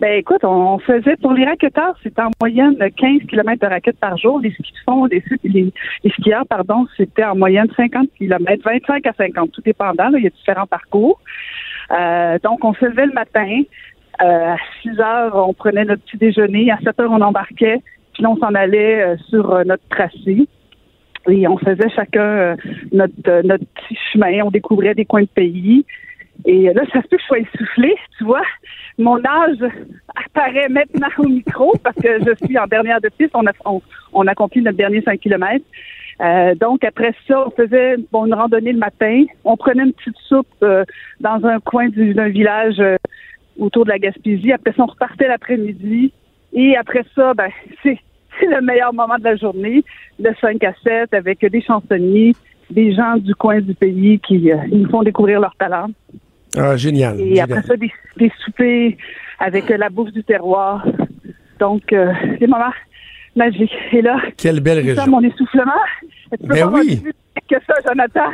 Ben 0.02 0.18
écoute, 0.18 0.44
on 0.44 0.80
faisait 0.80 1.16
pour 1.18 1.32
les 1.34 1.46
raquetteurs, 1.46 1.96
c'était 2.02 2.24
en 2.24 2.32
moyenne 2.42 2.76
15 2.80 3.20
km 3.30 3.62
de 3.62 3.68
raquettes 3.68 4.00
par 4.00 4.18
jour. 4.18 4.40
Les 4.40 4.50
skis 4.50 4.74
les, 5.44 5.72
skieurs, 6.10 6.48
pardon, 6.48 6.88
c'était 6.98 7.24
en 7.24 7.36
moyenne 7.36 7.68
50 7.78 8.10
km, 8.18 8.64
25 8.66 9.06
à 9.06 9.14
50, 9.14 9.52
tout 9.52 9.62
dépendant. 9.62 10.10
il 10.16 10.24
y 10.24 10.28
a 10.28 10.32
différents 10.32 10.66
parcours. 10.66 11.20
Euh, 11.92 12.40
donc, 12.44 12.66
on 12.66 12.74
se 12.74 12.86
levait 12.86 13.06
le 13.06 13.14
matin. 13.14 13.62
Euh, 14.24 14.54
à 14.54 14.58
6 14.82 15.00
heures, 15.00 15.36
on 15.36 15.54
prenait 15.54 15.86
notre 15.86 16.02
petit 16.02 16.18
déjeuner. 16.18 16.72
À 16.72 16.80
7 16.84 17.00
heures, 17.00 17.12
on 17.12 17.22
embarquait. 17.22 17.78
Puis 18.14 18.26
on 18.26 18.38
s'en 18.38 18.54
allait 18.54 19.02
euh, 19.02 19.18
sur 19.30 19.54
euh, 19.54 19.64
notre 19.64 19.88
tracé. 19.90 20.48
Et 21.28 21.48
on 21.48 21.58
faisait 21.58 21.90
chacun 21.96 22.22
euh, 22.22 22.56
notre, 22.92 23.14
petit 23.14 23.98
chemin. 24.12 24.44
On 24.44 24.52
découvrait 24.52 24.96
des 24.96 25.06
coins 25.06 25.22
de 25.22 25.28
pays. 25.28 25.86
Et 26.46 26.74
là, 26.74 26.82
ça 26.92 27.02
se 27.04 27.08
peut 27.08 27.18
que 27.18 27.22
je 27.22 27.28
sois 27.28 27.40
essoufflée, 27.40 27.96
tu 28.18 28.24
vois. 28.24 28.42
Mon 28.98 29.18
âge 29.24 29.60
apparaît 30.16 30.70
maintenant 30.70 31.10
au 31.20 31.28
micro 31.28 31.76
parce 31.84 31.96
que 31.98 32.20
je 32.20 32.46
suis 32.46 32.58
en 32.58 32.66
dernière 32.66 33.00
de 33.00 33.10
piste. 33.10 33.32
On 33.36 33.46
a, 33.46 33.52
on, 34.14 34.28
accomplit 34.28 34.64
notre 34.64 34.78
dernier 34.78 35.04
5 35.04 35.20
km. 35.20 35.64
donc, 36.60 36.84
après 36.84 37.14
ça, 37.28 37.46
on 37.46 37.52
faisait 37.52 37.98
une 38.12 38.34
randonnée 38.34 38.72
le 38.72 38.80
matin. 38.80 39.26
On 39.46 39.56
prenait 39.56 39.84
une 39.84 39.94
petite 39.94 40.18
soupe 40.28 40.66
dans 41.20 41.46
un 41.46 41.60
coin 41.60 41.90
d'un 41.90 42.30
village 42.30 42.82
autour 43.60 43.86
de 43.86 43.90
la 43.90 44.00
Gaspésie. 44.00 44.52
Après 44.52 44.74
ça, 44.74 44.82
on 44.82 44.88
repartait 44.88 45.28
l'après-midi. 45.28 46.12
Et 46.54 46.76
après 46.76 47.04
ça, 47.16 47.34
ben, 47.34 47.50
c'est, 47.84 48.00
le 48.42 48.62
meilleur 48.62 48.94
moment 48.94 49.18
de 49.18 49.24
la 49.24 49.36
journée, 49.36 49.84
le 50.20 50.32
5 50.40 50.64
à 50.64 50.74
7, 50.84 51.14
avec 51.14 51.46
des 51.46 51.62
chansonniers, 51.62 52.34
des 52.70 52.94
gens 52.94 53.18
du 53.18 53.36
coin 53.36 53.60
du 53.60 53.76
pays 53.76 54.20
qui 54.20 54.52
euh, 54.52 54.58
nous 54.72 54.90
font 54.90 55.04
découvrir 55.04 55.40
leur 55.40 55.56
talent. 55.56 55.88
Ah, 56.58 56.76
génial. 56.76 57.20
Et 57.20 57.40
après 57.40 57.62
ça, 57.62 57.76
des, 57.76 57.92
des, 58.18 58.32
soupers 58.44 58.98
avec 59.40 59.70
la 59.70 59.90
bouffe 59.90 60.12
du 60.12 60.24
terroir. 60.24 60.86
Donc, 61.60 61.94
euh, 61.94 62.12
des 62.40 62.48
moments 62.48 62.74
magiques. 63.36 63.72
Et 63.92 64.02
là, 64.02 64.20
quelle 64.38 64.60
belle 64.60 64.80
région. 64.80 65.08
mon 65.08 65.22
essoufflement. 65.22 65.72
Ben 66.42 66.72
oui 66.74 67.04
que 67.52 67.56
ça, 67.68 67.74
Jonathan. 67.86 68.32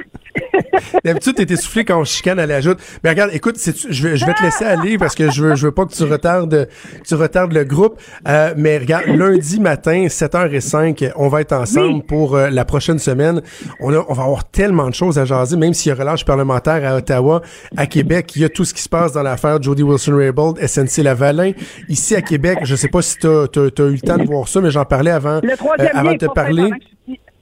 D'habitude, 1.04 1.36
t'es 1.36 1.52
essoufflé 1.52 1.84
quand 1.84 2.00
on 2.00 2.04
chicane 2.04 2.40
à 2.40 2.46
la 2.46 2.62
joute. 2.62 2.78
Mais 3.04 3.10
regarde, 3.10 3.32
écoute, 3.34 3.58
je, 3.58 4.08
vais, 4.08 4.18
je 4.18 4.26
vais 4.26 4.34
te 4.34 4.44
laisser 4.44 4.64
aller 4.64 4.98
parce 4.98 5.16
que 5.16 5.32
je 5.32 5.44
veux, 5.44 5.56
je 5.56 5.66
veux 5.68 5.72
pas 5.72 5.86
que 5.86 5.94
tu 5.94 6.04
retardes, 6.12 6.70
tu 7.06 7.16
retardes 7.16 7.54
le 7.54 7.64
groupe. 7.64 8.00
Euh, 8.28 8.54
mais 8.56 8.78
regarde, 8.78 9.08
lundi 9.08 9.60
matin, 9.60 10.06
7h05, 10.06 11.12
on 11.16 11.28
va 11.28 11.42
être 11.42 11.54
ensemble 11.54 12.04
pour 12.04 12.36
euh, 12.36 12.50
la 12.50 12.66
prochaine 12.66 13.00
semaine. 13.00 13.42
On, 13.80 13.94
a, 13.94 14.06
on 14.08 14.14
va 14.14 14.24
avoir 14.24 14.50
tellement 14.50 14.90
de 14.90 14.94
choses 14.94 15.18
à 15.18 15.26
jaser, 15.26 15.58
même 15.58 15.74
s'il 15.74 15.90
y 15.90 15.94
a 15.94 15.96
relâche 15.96 16.26
parlementaire 16.26 16.88
à 16.88 16.96
Ottawa, 16.96 17.42
à 17.76 17.88
Québec, 17.88 18.36
il 18.36 18.44
y 18.44 18.46
a 18.46 18.50
tout 18.50 18.66
ce 18.66 18.74
qui 18.74 18.82
se 18.82 18.90
passe 18.90 19.14
dans 19.14 19.24
l'affaire 19.24 19.62
Jody 19.62 19.84
Wilson-Raybould, 19.84 20.60
SNC 20.66 21.04
Lavalin. 21.04 21.52
Ici 21.90 22.16
à 22.16 22.22
Québec, 22.22 22.60
je 22.64 22.76
sais 22.76 22.90
pas 22.90 23.02
si 23.02 23.18
tu 23.18 23.28
as, 23.28 23.48
eu 23.56 23.92
le 23.92 24.00
temps 24.00 24.18
de 24.18 24.26
voir 24.26 24.48
ça, 24.48 24.62
mais 24.62 24.72
j'en 24.72 24.86
parlais 24.86 25.12
avant, 25.12 25.38
euh, 25.44 25.88
avant 25.94 26.14
de 26.14 26.18
te 26.18 26.32
parler. 26.32 26.72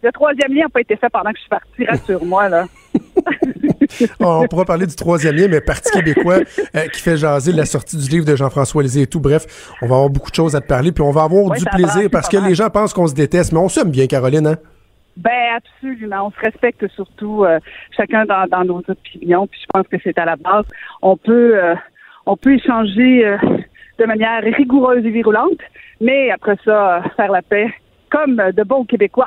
Le 0.06 0.12
troisième 0.12 0.54
lien 0.54 0.66
n'a 0.66 0.70
pas 0.70 0.82
été 0.82 0.96
fait 0.98 1.10
pendant 1.10 1.32
que 1.32 1.38
je 1.38 1.42
suis 1.42 1.50
partie, 1.50 1.84
rassure-moi, 1.84 2.48
là. 2.48 2.66
on 4.20 4.48
pourra 4.48 4.64
parler 4.64 4.86
du 4.86 4.96
troisième 4.96 5.36
lien, 5.36 5.48
mais 5.48 5.62
Parti 5.62 5.92
québécois 5.92 6.42
euh, 6.76 6.88
qui 6.94 7.02
fait 7.02 7.18
jaser 7.18 7.52
la 7.52 7.66
sortie 7.66 7.98
du 7.98 8.08
livre 8.08 8.24
de 8.24 8.36
Jean-François 8.36 8.84
Lisée 8.84 9.02
et 9.02 9.08
tout. 9.08 9.20
Bref, 9.20 9.48
on 9.82 9.88
va 9.88 9.96
avoir 9.96 10.12
beaucoup 10.12 10.30
de 10.30 10.36
choses 10.36 10.56
à 10.56 10.62
te 10.62 10.68
parler, 10.68 10.92
puis 10.92 11.02
on 11.02 11.10
va 11.10 11.24
avoir 11.24 11.58
du 11.58 11.66
plaisir 11.66 12.08
parce 12.12 12.30
que 12.30 12.38
les 12.38 12.54
gens 12.54 12.70
pensent 12.70 12.94
qu'on 12.94 13.08
se 13.08 13.16
déteste, 13.16 13.52
mais 13.52 13.58
on 13.58 13.68
s'aime 13.68 13.90
bien, 13.90 14.06
Caroline, 14.06 14.46
hein? 14.46 14.58
Ben 15.18 15.58
absolument. 15.58 16.28
On 16.28 16.32
se 16.32 16.40
respecte 16.40 16.88
surtout 16.90 17.44
euh, 17.44 17.60
chacun 17.98 18.26
dans, 18.26 18.64
nos 18.64 18.84
opinions. 18.88 19.48
Puis 19.48 19.60
je 19.60 19.66
pense 19.74 19.88
que 19.88 19.98
c'est 20.04 20.20
à 20.20 20.26
la 20.26 20.36
base. 20.36 20.66
On 21.02 21.18
peut 21.18 21.58
euh, 21.58 21.74
on 22.28 22.38
peut 22.38 22.54
échanger 22.54 23.24
de 23.98 24.06
manière 24.06 24.44
rigoureuse 24.44 25.04
et 25.04 25.10
virulente, 25.10 25.62
mais 26.00 26.30
après 26.30 26.58
ça 26.64 27.02
faire 27.16 27.32
la 27.32 27.42
paix 27.42 27.74
comme 28.12 28.36
de 28.36 28.64
bons 28.64 28.86
Québécois. 28.86 29.26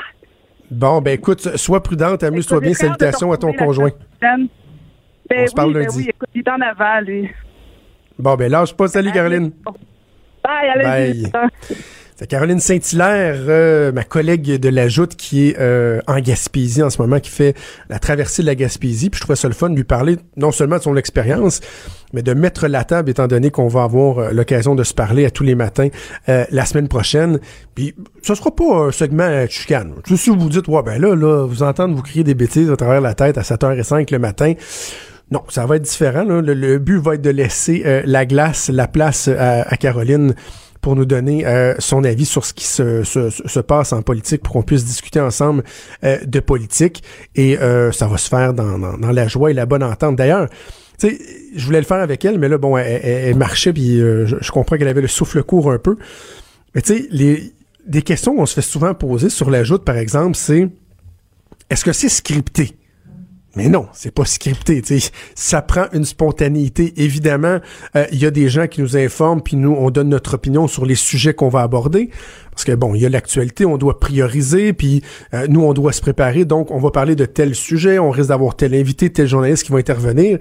Bon, 0.71 1.01
ben 1.01 1.15
écoute, 1.15 1.57
sois 1.57 1.83
prudente, 1.83 2.23
amuse-toi 2.23 2.61
bien. 2.61 2.75
Salutations 2.75 3.33
à 3.33 3.37
ton 3.37 3.53
conjoint. 3.53 3.91
Ben, 4.21 4.49
On 5.31 5.47
se 5.47 5.55
parle 5.55 5.73
ben 5.73 5.83
lundi. 5.83 5.97
oui, 5.99 6.07
écoute, 6.09 6.29
il 6.35 6.41
est 6.41 6.49
en 6.49 6.61
avant, 6.61 7.01
lui. 7.01 7.29
Bon, 8.19 8.35
ben 8.37 8.51
lâche 8.51 8.75
pas. 8.75 8.89
Salut, 8.89 9.13
Caroline. 9.13 9.53
Bye, 10.45 10.69
allez 10.75 11.23
Bye. 11.31 11.33
C'est 12.17 12.27
Caroline 12.27 12.59
Saint-Hilaire, 12.59 13.37
euh, 13.49 13.93
ma 13.93 14.03
collègue 14.03 14.59
de 14.59 14.69
la 14.69 14.89
Joute 14.89 15.15
qui 15.15 15.51
est 15.51 15.61
euh, 15.61 16.01
en 16.09 16.19
Gaspésie 16.19 16.83
en 16.83 16.91
ce 16.91 17.01
moment, 17.01 17.21
qui 17.21 17.31
fait 17.31 17.57
la 17.89 18.01
traversée 18.01 18.43
de 18.43 18.49
la 18.49 18.57
Gaspésie. 18.57 19.09
Puis 19.09 19.19
je 19.19 19.23
trouvais 19.23 19.37
ça 19.37 19.47
le 19.47 19.55
fun 19.55 19.71
de 19.71 19.77
lui 19.77 19.85
parler 19.85 20.17
non 20.37 20.51
seulement 20.51 20.79
de 20.79 20.83
son 20.83 20.97
expérience, 20.97 21.61
mais 22.13 22.23
de 22.23 22.35
mettre 22.35 22.67
la 22.69 22.85
table, 22.85 23.11
étant 23.11 23.27
donné 23.27 23.51
qu'on 23.51 23.69
va 23.69 23.83
avoir 23.83 24.19
euh, 24.19 24.31
l'occasion 24.33 24.75
de 24.75 24.83
se 24.83 24.95
parler 24.95 25.25
à 25.25 25.31
tous 25.31 25.45
les 25.45 25.55
matins 25.55 25.89
la 26.27 26.65
semaine 26.65 26.89
prochaine. 26.89 27.39
Puis 27.75 27.95
ce 28.23 28.35
sera 28.35 28.55
pas 28.55 28.87
un 28.87 28.93
segment 28.93 29.47
chicane. 29.49 29.95
Si 30.15 30.31
vous 30.31 30.49
dites, 30.49 30.69
ouais, 30.69 30.83
ben 30.83 31.01
là, 31.01 31.15
là, 31.15 31.47
vous 31.47 31.63
entendez 31.63 31.95
vous 31.95 32.03
crier 32.03 32.25
des 32.25 32.35
bêtises 32.35 32.71
à 32.71 32.77
travers 32.77 33.01
la 33.01 33.15
tête 33.15 33.39
à 33.39 33.43
7h05 33.43 34.13
le 34.13 34.19
matin. 34.19 34.55
Non, 35.31 35.43
ça 35.49 35.67
va 35.67 35.77
être 35.77 35.83
différent. 35.83 36.25
Le, 36.25 36.79
but 36.79 36.99
va 36.99 37.15
être 37.15 37.23
de 37.23 37.31
laisser 37.31 38.03
la 38.05 38.27
glace, 38.27 38.69
la 38.69 38.89
place 38.89 39.29
à 39.29 39.77
Caroline 39.77 40.35
pour 40.81 40.97
nous 40.97 41.05
donner 41.05 41.47
euh, 41.47 41.75
son 41.79 42.05
avis 42.05 42.25
sur 42.25 42.45
ce 42.45 42.55
qui 42.55 42.65
se, 42.65 43.03
se, 43.03 43.31
se, 43.31 43.61
passe 43.61 43.93
en 43.93 44.03
politique 44.03 44.43
pour 44.43 44.53
qu'on 44.53 44.63
puisse 44.63 44.85
discuter 44.85 45.21
ensemble 45.21 45.65
euh, 46.05 46.19
de 46.25 46.41
politique. 46.41 47.03
Et 47.35 47.59
euh, 47.59 47.93
ça 47.93 48.07
va 48.07 48.17
se 48.17 48.29
faire 48.29 48.55
dans, 48.55 48.79
dans, 48.79 49.13
la 49.13 49.29
joie 49.29 49.51
et 49.51 49.55
la 49.55 49.67
bonne 49.67 49.83
entente. 49.83 50.17
D'ailleurs, 50.17 50.49
tu 50.99 51.09
sais, 51.09 51.19
je 51.55 51.65
voulais 51.65 51.79
le 51.79 51.87
faire 51.87 52.01
avec 52.01 52.25
elle, 52.25 52.39
mais 52.39 52.49
là, 52.49 52.59
bon, 52.59 52.77
elle, 52.77 53.37
marchait, 53.37 53.73
puis 53.73 54.01
euh, 54.01 54.27
je, 54.27 54.51
comprends 54.51 54.77
qu'elle 54.77 54.89
avait 54.89 55.01
le 55.01 55.09
souffle 55.09 55.43
court 55.43 55.71
un 55.71 55.79
peu. 55.79 55.97
Mais 56.75 56.83
tu 56.83 56.97
sais, 56.97 57.09
les, 57.11 57.53
des 57.87 58.03
questions 58.03 58.35
qu'on 58.35 58.47
se 58.47 58.55
fait 58.55 58.63
souvent 58.63 58.95
poser 58.95 59.31
sur 59.31 59.51
la 59.51 59.65
joute, 59.65 59.85
par 59.85 59.97
exemple, 59.97 60.37
c'est 60.37 60.69
est-ce 61.71 61.85
que 61.85 61.93
c'est 61.93 62.09
scripté? 62.09 62.75
Mais 63.57 63.69
non, 63.69 63.87
c'est 63.93 64.13
pas 64.13 64.25
scripté. 64.25 64.83
Ça 65.35 65.63
prend 65.63 65.87
une 65.93 66.05
spontanéité. 66.05 66.93
Évidemment, 66.97 67.59
euh, 67.97 68.07
il 68.13 68.19
y 68.19 68.27
a 68.27 68.31
des 68.31 68.49
gens 68.49 68.67
qui 68.67 68.81
nous 68.83 68.97
informent, 68.97 69.43
puis 69.43 69.57
nous, 69.57 69.73
on 69.73 69.91
donne 69.91 70.11
notre 70.11 70.35
opinion 70.35 70.69
sur 70.69 70.87
les 70.87 70.95
sujets 70.95 71.35
qu'on 71.35 71.49
va 71.49 71.63
aborder. 71.63 72.11
Parce 72.51 72.65
que 72.65 72.73
bon, 72.73 72.95
il 72.95 73.01
y 73.01 73.07
a 73.07 73.09
l'actualité, 73.09 73.65
on 73.65 73.79
doit 73.79 73.99
prioriser, 73.99 74.73
puis 74.73 75.03
euh, 75.35 75.47
nous, 75.49 75.63
on 75.63 75.73
doit 75.73 75.93
se 75.93 76.01
préparer. 76.01 76.45
Donc, 76.45 76.71
on 76.71 76.79
va 76.79 76.91
parler 76.91 77.17
de 77.17 77.25
tel 77.25 77.55
sujet, 77.55 77.99
on 77.99 78.11
risque 78.11 78.29
d'avoir 78.29 78.55
tel 78.55 78.75
invité, 78.75 79.11
tel 79.11 79.27
journaliste 79.27 79.65
qui 79.65 79.73
va 79.73 79.79
intervenir 79.79 80.39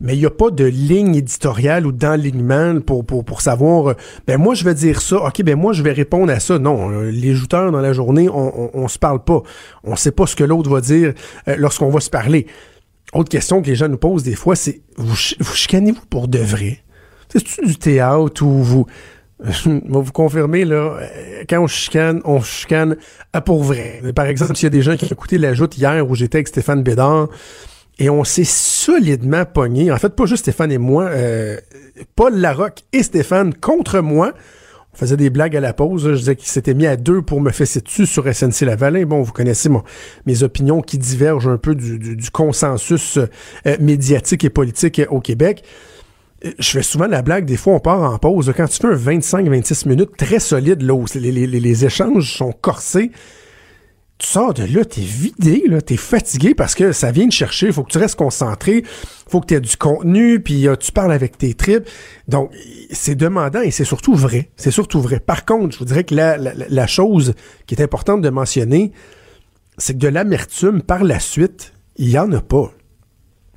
mais 0.00 0.14
il 0.14 0.20
n'y 0.20 0.26
a 0.26 0.30
pas 0.30 0.50
de 0.50 0.64
ligne 0.64 1.14
éditoriale 1.14 1.86
ou 1.86 1.92
d'enlignement 1.92 2.80
pour, 2.80 3.04
pour, 3.04 3.24
pour 3.24 3.40
savoir, 3.40 3.88
euh, 3.88 3.94
ben 4.26 4.38
moi 4.38 4.54
je 4.54 4.64
vais 4.64 4.74
dire 4.74 5.00
ça, 5.00 5.16
ok, 5.16 5.42
ben 5.42 5.56
moi 5.56 5.72
je 5.72 5.82
vais 5.82 5.92
répondre 5.92 6.32
à 6.32 6.40
ça. 6.40 6.58
Non, 6.58 6.90
euh, 6.90 7.10
les 7.10 7.34
jouteurs 7.34 7.70
dans 7.70 7.80
la 7.80 7.92
journée, 7.92 8.28
on, 8.28 8.70
on, 8.76 8.88
se 8.88 8.98
parle 8.98 9.22
pas. 9.22 9.42
On 9.84 9.96
sait 9.96 10.12
pas 10.12 10.26
ce 10.26 10.36
que 10.36 10.44
l'autre 10.44 10.70
va 10.70 10.80
dire 10.80 11.12
euh, 11.48 11.56
lorsqu'on 11.56 11.90
va 11.90 12.00
se 12.00 12.10
parler. 12.10 12.46
Autre 13.12 13.28
question 13.28 13.60
que 13.60 13.66
les 13.66 13.76
gens 13.76 13.88
nous 13.88 13.98
posent 13.98 14.22
des 14.22 14.34
fois, 14.34 14.56
c'est 14.56 14.80
vous, 14.96 15.14
vous 15.40 15.54
chicanez-vous 15.54 16.06
pour 16.08 16.28
de 16.28 16.38
vrai? 16.38 16.78
C'est-tu 17.28 17.64
du 17.64 17.76
théâtre 17.76 18.42
ou 18.42 18.62
vous... 18.62 18.86
je 19.44 19.70
vais 19.70 19.80
vous 19.88 20.12
confirmer, 20.12 20.64
là, 20.64 20.98
quand 21.48 21.60
on 21.60 21.66
chicane, 21.66 22.20
on 22.24 22.40
chicane 22.40 22.96
à 23.32 23.40
pour 23.40 23.64
vrai. 23.64 24.00
Par 24.14 24.26
exemple, 24.26 24.54
s'il 24.54 24.66
y 24.66 24.68
a 24.68 24.70
des 24.70 24.82
gens 24.82 24.96
qui 24.96 25.04
ont 25.04 25.08
écouté 25.08 25.36
la 25.36 25.52
joute 25.52 25.76
hier 25.76 26.08
où 26.08 26.14
j'étais 26.14 26.36
avec 26.36 26.48
Stéphane 26.48 26.82
Bédard, 26.84 27.28
et 27.98 28.10
on 28.10 28.24
s'est 28.24 28.44
solidement 28.44 29.44
pogné. 29.44 29.92
En 29.92 29.96
fait, 29.96 30.10
pas 30.10 30.26
juste 30.26 30.42
Stéphane 30.42 30.72
et 30.72 30.78
moi, 30.78 31.04
euh, 31.04 31.58
Paul 32.16 32.34
Larocque 32.34 32.82
et 32.92 33.02
Stéphane 33.02 33.54
contre 33.54 34.00
moi. 34.00 34.32
On 34.94 34.96
faisait 34.96 35.16
des 35.16 35.30
blagues 35.30 35.56
à 35.56 35.60
la 35.60 35.72
pause. 35.72 36.10
Je 36.12 36.18
disais 36.18 36.36
qu'il 36.36 36.48
s'était 36.48 36.74
mis 36.74 36.86
à 36.86 36.96
deux 36.96 37.22
pour 37.22 37.40
me 37.40 37.50
fesser 37.50 37.80
dessus 37.80 38.04
sur 38.06 38.24
SNC 38.32 38.66
Lavalin. 38.66 39.04
Bon, 39.06 39.22
vous 39.22 39.32
connaissez 39.32 39.70
mes 40.26 40.42
opinions 40.42 40.82
qui 40.82 40.98
divergent 40.98 41.48
un 41.48 41.56
peu 41.56 41.74
du, 41.74 42.30
consensus 42.30 43.18
euh, 43.18 43.76
médiatique 43.80 44.44
et 44.44 44.50
politique 44.50 45.00
au 45.08 45.20
Québec. 45.20 45.64
Je 46.58 46.70
fais 46.70 46.82
souvent 46.82 47.06
la 47.06 47.22
blague, 47.22 47.44
des 47.44 47.56
fois 47.56 47.74
on 47.74 47.78
part 47.78 48.02
en 48.02 48.18
pause. 48.18 48.52
Quand 48.56 48.66
tu 48.66 48.78
fais 48.78 48.88
un 48.88 48.96
25-26 48.96 49.88
minutes 49.88 50.16
très 50.16 50.40
solide, 50.40 50.82
là 50.82 50.96
les 51.14 51.84
échanges 51.84 52.36
sont 52.36 52.52
corsés, 52.52 53.12
tu 54.22 54.28
sors 54.28 54.54
de 54.54 54.62
là, 54.62 54.84
t'es 54.84 55.00
vidé, 55.00 55.64
là, 55.66 55.80
t'es 55.80 55.96
fatigué 55.96 56.54
parce 56.54 56.76
que 56.76 56.92
ça 56.92 57.10
vient 57.10 57.26
de 57.26 57.32
chercher, 57.32 57.66
il 57.66 57.72
faut 57.72 57.82
que 57.82 57.90
tu 57.90 57.98
restes 57.98 58.14
concentré, 58.14 58.84
faut 59.28 59.40
que 59.40 59.46
tu 59.46 59.54
aies 59.54 59.60
du 59.60 59.76
contenu, 59.76 60.40
puis 60.40 60.68
euh, 60.68 60.76
tu 60.76 60.92
parles 60.92 61.12
avec 61.12 61.36
tes 61.36 61.54
tripes. 61.54 61.88
Donc, 62.28 62.52
c'est 62.92 63.16
demandant 63.16 63.62
et 63.62 63.72
c'est 63.72 63.84
surtout 63.84 64.14
vrai. 64.14 64.50
C'est 64.56 64.70
surtout 64.70 65.00
vrai. 65.00 65.18
Par 65.18 65.44
contre, 65.44 65.74
je 65.74 65.78
vous 65.80 65.86
dirais 65.86 66.04
que 66.04 66.14
la, 66.14 66.36
la 66.36 66.86
chose 66.86 67.34
qui 67.66 67.74
est 67.74 67.82
importante 67.82 68.22
de 68.22 68.30
mentionner, 68.30 68.92
c'est 69.76 69.94
que 69.94 69.98
de 69.98 70.08
l'amertume, 70.08 70.82
par 70.82 71.02
la 71.02 71.18
suite, 71.18 71.72
il 71.96 72.08
y 72.08 72.18
en 72.18 72.30
a 72.30 72.40
pas. 72.40 72.70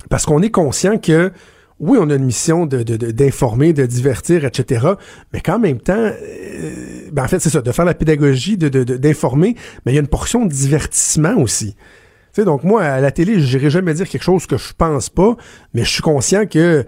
Parce 0.10 0.26
qu'on 0.26 0.42
est 0.42 0.50
conscient 0.50 0.98
que 0.98 1.32
oui, 1.80 1.98
on 2.00 2.10
a 2.10 2.16
une 2.16 2.24
mission 2.24 2.66
d'informer, 2.66 3.74
de, 3.74 3.82
de, 3.82 3.88
divertir, 3.88 4.46
etc. 4.46 4.88
Mais 5.34 5.42
qu'en 5.42 5.60
même 5.60 5.80
temps, 5.80 5.94
euh, 5.94 6.72
ben 7.12 7.24
en 7.24 7.28
fait, 7.28 7.40
c'est 7.40 7.50
ça, 7.50 7.62
de 7.62 7.72
faire 7.72 7.86
la 7.86 7.94
pédagogie, 7.94 8.58
d'informer, 8.58 9.56
mais 9.86 9.92
il 9.92 9.96
y 9.96 9.98
a 9.98 10.02
une 10.02 10.08
portion 10.08 10.46
de 10.46 10.52
divertissement 10.52 11.36
aussi. 11.38 11.76
Tu 11.76 12.42
sais, 12.42 12.46
donc 12.46 12.64
moi, 12.64 12.84
à 12.84 13.02
la 13.02 13.12
télé, 13.12 13.40
je 13.40 13.58
n'irai 13.58 13.70
jamais 13.70 13.94
dire 13.94 14.08
quelque 14.08 14.24
chose 14.24 14.46
que 14.46 14.58
je 14.58 14.74
pense 14.78 15.10
pas, 15.10 15.36
mais 15.74 15.84
je 15.84 15.90
suis 15.90 16.02
conscient 16.02 16.46
que, 16.46 16.86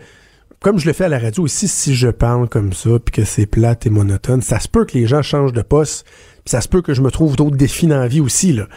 comme 0.62 0.80
je 0.80 0.86
le 0.86 0.94
fais 0.94 1.06
à 1.06 1.10
la 1.10 1.20
radio 1.20 1.44
aussi, 1.44 1.68
si 1.68 1.94
je 1.94 2.08
parle 2.08 2.48
comme 2.48 2.72
ça, 2.72 2.92
puis 3.04 3.12
que 3.12 3.26
c'est 3.26 3.46
plate 3.46 3.86
et 3.86 3.90
monotone, 3.90 4.42
ça 4.42 4.60
se 4.60 4.70
peut 4.70 4.86
que 4.86 4.98
les 4.98 5.06
gens 5.06 5.22
changent 5.22 5.54
de 5.54 5.62
poste, 5.62 6.06
puis 6.46 6.52
ça 6.52 6.62
se 6.62 6.70
peut 6.70 6.82
que 6.82 6.94
je 6.94 7.02
me 7.02 7.12
trouve 7.12 7.36
d'autres 7.36 7.58
défis 7.58 7.88
dans 7.88 8.00
la 8.00 8.08
vie 8.08 8.22
aussi, 8.22 8.54
là. 8.54 8.68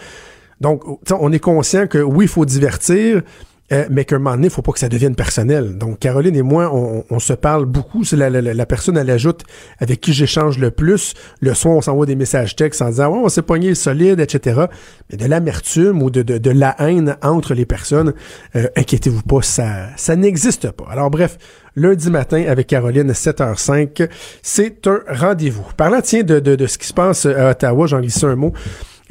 Donc, 0.61 0.83
on 1.11 1.33
est 1.33 1.39
conscient 1.39 1.87
que 1.87 1.99
oui, 1.99 2.27
il 2.27 2.29
faut 2.29 2.45
divertir, 2.45 3.23
euh, 3.73 3.87
mais 3.91 4.05
qu'à 4.05 4.17
un 4.17 4.19
moment 4.19 4.35
donné, 4.35 4.49
il 4.49 4.51
faut 4.51 4.63
pas 4.63 4.73
que 4.73 4.79
ça 4.79 4.89
devienne 4.89 5.15
personnel. 5.15 5.79
Donc, 5.79 5.99
Caroline 6.01 6.35
et 6.35 6.43
moi, 6.43 6.73
on, 6.75 7.19
se 7.19 7.33
parle 7.33 7.67
beaucoup. 7.67 8.05
C'est 8.05 8.17
la, 8.17 8.67
personne, 8.67 8.97
elle 8.97 9.11
ajoute, 9.11 9.43
avec 9.79 10.01
qui 10.01 10.13
j'échange 10.13 10.59
le 10.59 10.71
plus. 10.71 11.15
Le 11.41 11.55
soir, 11.55 11.77
on 11.77 11.81
s'envoie 11.81 12.07
des 12.07 12.17
messages 12.17 12.57
textes 12.57 12.83
en 12.83 12.89
disant, 12.89 13.13
oh, 13.13 13.23
on 13.25 13.29
s'est 13.29 13.43
pogné 13.43 13.75
solide, 13.75 14.21
etc. 14.21 14.63
Mais 15.11 15.17
de 15.17 15.27
l'amertume 15.27 16.03
ou 16.03 16.11
de, 16.11 16.23
de, 16.23 16.51
la 16.51 16.75
haine 16.81 17.17
entre 17.23 17.55
les 17.55 17.67
personnes, 17.67 18.15
euh, 18.57 18.67
inquiétez-vous 18.77 19.23
pas, 19.23 19.43
ça, 19.43 19.89
ça 19.97 20.17
n'existe 20.17 20.71
pas. 20.73 20.87
Alors, 20.91 21.11
bref, 21.11 21.39
lundi 21.77 22.11
matin 22.11 22.45
avec 22.49 22.67
Caroline, 22.67 23.13
7h05, 23.13 24.09
c'est 24.43 24.87
un 24.87 25.01
rendez-vous. 25.09 25.67
Parlant, 25.77 26.01
tiens, 26.03 26.23
de, 26.23 26.41
de, 26.41 26.57
de 26.57 26.67
ce 26.67 26.79
qui 26.79 26.89
se 26.89 26.95
passe 26.95 27.27
à 27.27 27.51
Ottawa, 27.51 27.87
j'en 27.87 28.01
glisse 28.01 28.25
un 28.25 28.37
mot. 28.37 28.53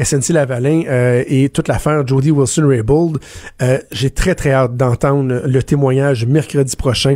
SNC 0.03 0.29
Lavalin 0.29 0.83
euh, 0.87 1.23
et 1.27 1.49
toute 1.49 1.67
l'affaire 1.67 2.05
Jody 2.05 2.31
Wilson-Raybould. 2.31 3.19
Euh, 3.61 3.79
j'ai 3.91 4.09
très, 4.09 4.35
très 4.35 4.51
hâte 4.51 4.75
d'entendre 4.77 5.41
le 5.45 5.63
témoignage 5.63 6.25
mercredi 6.25 6.75
prochain 6.75 7.15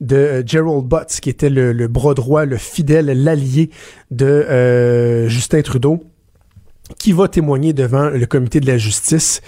de 0.00 0.16
euh, 0.16 0.42
Gerald 0.44 0.84
Butts, 0.84 1.20
qui 1.20 1.30
était 1.30 1.50
le, 1.50 1.86
bras 1.88 2.14
droit, 2.14 2.44
le 2.44 2.56
fidèle, 2.56 3.06
l'allié 3.06 3.70
de 4.10 5.26
Justin 5.28 5.62
Trudeau 5.62 6.04
qui 6.98 7.12
va 7.12 7.26
témoigner 7.26 7.72
devant 7.72 8.10
le 8.10 8.26
comité 8.26 8.60
de 8.60 8.66
la 8.66 8.76
justice. 8.76 9.40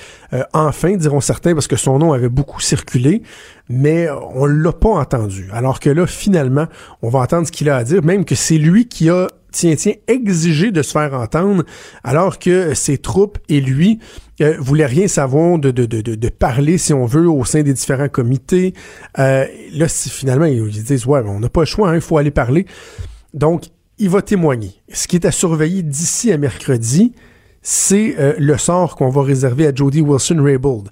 enfin, 0.55 0.97
diront 0.97 1.21
certains, 1.21 1.53
parce 1.53 1.67
que 1.67 1.77
son 1.77 1.99
nom 1.99 2.15
avait 2.15 2.31
beaucoup 2.31 2.61
circulé, 2.61 3.23
mais 3.69 4.09
on 4.35 4.47
l'a 4.47 4.73
pas 4.73 4.89
entendu. 4.89 5.51
Alors 5.53 5.79
que 5.79 5.91
là, 5.91 6.07
finalement, 6.07 6.67
on 7.03 7.11
va 7.11 7.19
entendre 7.19 7.47
ce 7.47 7.53
qu'il 7.53 7.69
a 7.69 7.77
à 7.77 7.85
dire, 7.85 8.03
même 8.03 8.25
que 8.25 8.35
c'est 8.35 8.57
lui 8.57 8.89
qui 8.89 9.11
a 9.11 9.29
tiens, 9.55 9.77
tiens, 9.77 9.95
exigé 10.09 10.73
de 10.73 10.83
se 10.83 10.93
faire 10.93 11.14
entendre, 11.14 11.64
alors 12.03 12.38
que 12.38 12.75
ses 12.75 12.99
troupes 12.99 13.38
et 13.49 13.61
lui 13.61 14.01
euh, 14.40 14.57
voulaient 14.59 14.87
rien 14.87 15.09
savoir 15.09 15.59
de, 15.59 15.71
de, 15.71 15.87
de, 15.87 16.01
de, 16.03 16.29
parler, 16.29 16.77
si 16.77 16.93
on 16.93 17.07
veut, 17.07 17.29
au 17.29 17.45
sein 17.45 17.62
des 17.62 17.73
différents 17.73 18.09
comités? 18.09 18.75
Euh, 19.19 19.47
là, 19.73 19.88
finalement, 19.88 20.45
ils, 20.45 20.69
disent, 20.71 21.07
ouais, 21.07 21.23
on 21.25 21.40
n'a 21.40 21.49
pas 21.49 21.61
le 21.61 21.67
choix, 21.67 21.90
hein, 21.90 21.95
il 21.95 22.01
faut 22.01 22.19
aller 22.19 22.33
parler. 22.33 22.67
Donc, 23.33 23.67
il 23.99 24.11
va 24.11 24.23
témoigner. 24.23 24.73
Ce 24.93 25.07
qui 25.07 25.17
est 25.17 25.25
à 25.25 25.31
surveiller 25.31 25.83
d'ici 25.83 26.33
à 26.33 26.37
mercredi, 26.37 27.12
c'est 27.62 28.17
euh, 28.19 28.35
le 28.38 28.59
sort 28.59 28.97
qu'on 28.97 29.09
va 29.09 29.23
réserver 29.23 29.69
à 29.69 29.75
Jody 29.75 30.01
Wilson-Raybould. 30.01 30.88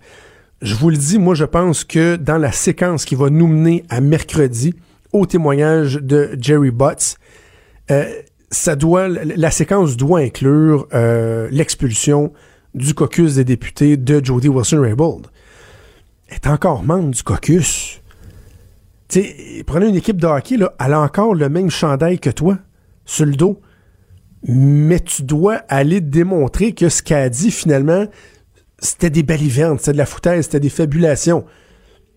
Je 0.62 0.76
vous 0.76 0.90
le 0.90 0.96
dis, 0.96 1.18
moi, 1.18 1.34
je 1.34 1.44
pense 1.44 1.82
que 1.82 2.14
dans 2.14 2.38
la 2.38 2.52
séquence 2.52 3.04
qui 3.04 3.16
va 3.16 3.28
nous 3.28 3.48
mener 3.48 3.82
à 3.88 4.00
mercredi, 4.00 4.72
au 5.12 5.26
témoignage 5.26 5.96
de 5.96 6.36
Jerry 6.40 6.70
Butts, 6.70 7.16
euh, 7.90 8.04
ça 8.52 8.76
doit, 8.76 9.08
la 9.08 9.50
séquence 9.50 9.96
doit 9.96 10.20
inclure 10.20 10.86
euh, 10.92 11.48
l'expulsion 11.50 12.32
du 12.74 12.94
caucus 12.94 13.34
des 13.34 13.44
députés 13.44 13.96
de 13.96 14.24
Jody 14.24 14.48
Wilson-Raybould. 14.48 15.26
Elle 16.28 16.34
est 16.36 16.46
encore 16.46 16.82
membre 16.82 17.10
du 17.10 17.22
caucus. 17.22 18.00
Tu 19.08 19.22
sais, 19.22 19.64
prenez 19.66 19.88
une 19.88 19.96
équipe 19.96 20.20
de 20.20 20.26
hockey, 20.26 20.58
là, 20.58 20.74
elle 20.78 20.92
a 20.92 21.00
encore 21.00 21.34
le 21.34 21.48
même 21.48 21.70
chandail 21.70 22.18
que 22.18 22.30
toi, 22.30 22.58
sur 23.06 23.24
le 23.24 23.34
dos. 23.34 23.60
Mais 24.46 25.00
tu 25.00 25.22
dois 25.22 25.62
aller 25.68 26.00
démontrer 26.00 26.72
que 26.72 26.88
ce 26.88 27.02
qu'elle 27.02 27.22
a 27.22 27.28
dit, 27.28 27.50
finalement, 27.50 28.06
c'était 28.78 29.10
des 29.10 29.22
balivernes, 29.22 29.78
c'était 29.78 29.92
de 29.92 29.98
la 29.98 30.06
foutaise, 30.06 30.44
c'était 30.44 30.60
des 30.60 30.68
fabulations. 30.68 31.44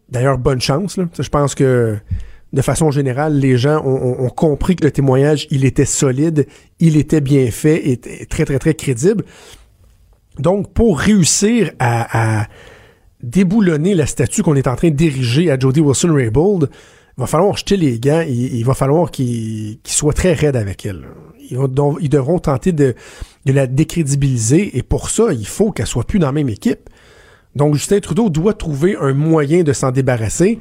D'ailleurs, 0.09 0.37
bonne 0.37 0.61
chance. 0.61 0.99
Je 1.17 1.29
pense 1.29 1.55
que 1.55 1.97
de 2.53 2.62
façon 2.62 2.91
générale, 2.91 3.38
les 3.38 3.58
gens 3.58 3.84
ont, 3.86 4.29
compris 4.29 4.75
que 4.75 4.86
le 4.86 4.91
témoignage, 4.91 5.47
il 5.51 5.65
était 5.65 5.86
solide, 5.86 6.47
il 6.79 6.95
était 6.95 7.21
bien 7.21 7.51
fait 7.51 7.89
et 7.89 7.97
très, 8.27 8.45
très, 8.45 8.60
très 8.60 8.73
crédible. 8.73 9.25
Donc, 10.39 10.71
pour 10.73 10.99
réussir 10.99 11.71
à, 11.79 12.47
déboulonner 13.21 13.95
la 13.95 14.05
statue 14.05 14.43
qu'on 14.43 14.55
est 14.55 14.67
en 14.67 14.75
train 14.75 14.91
d'ériger 14.91 15.49
à 15.49 15.58
Jody 15.58 15.81
Wilson-Raybould, 15.81 16.69
il 17.17 17.21
va 17.21 17.27
falloir 17.27 17.58
jeter 17.58 17.77
les 17.77 17.99
gants, 17.99 18.23
il, 18.27 18.63
va 18.63 18.73
falloir 18.73 19.10
qu'il 19.10 19.79
soit 19.86 20.13
très 20.13 20.34
raide 20.34 20.55
avec 20.55 20.86
elle. 20.86 21.08
Ils, 21.49 21.58
ils 22.01 22.10
devront 22.10 22.39
tenter 22.39 22.71
de, 22.71 22.93
de, 23.45 23.53
la 23.53 23.67
décrédibiliser 23.67 24.77
et 24.77 24.84
pour 24.84 25.10
ça, 25.10 25.34
il 25.34 25.47
faut 25.47 25.71
qu'elle 25.71 25.88
soit 25.88 26.03
plus 26.03 26.19
dans 26.19 26.27
la 26.27 26.34
même 26.34 26.49
équipe. 26.49 26.89
Donc, 27.55 27.75
Justin 27.75 27.99
Trudeau 27.99 28.29
doit 28.29 28.53
trouver 28.53 28.97
un 28.99 29.13
moyen 29.13 29.63
de 29.63 29.73
s'en 29.73 29.91
débarrasser. 29.91 30.60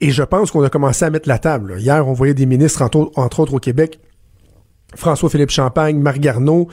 Et 0.00 0.10
je 0.10 0.22
pense 0.22 0.50
qu'on 0.50 0.62
a 0.62 0.70
commencé 0.70 1.04
à 1.04 1.10
mettre 1.10 1.28
la 1.28 1.38
table. 1.38 1.76
Hier, 1.78 2.06
on 2.06 2.12
voyait 2.12 2.34
des 2.34 2.46
ministres, 2.46 2.82
entre, 2.82 3.40
autres 3.40 3.54
au 3.54 3.58
Québec, 3.58 4.00
François-Philippe 4.94 5.50
Champagne, 5.50 5.98
Marc 5.98 6.18
Garneau, 6.18 6.68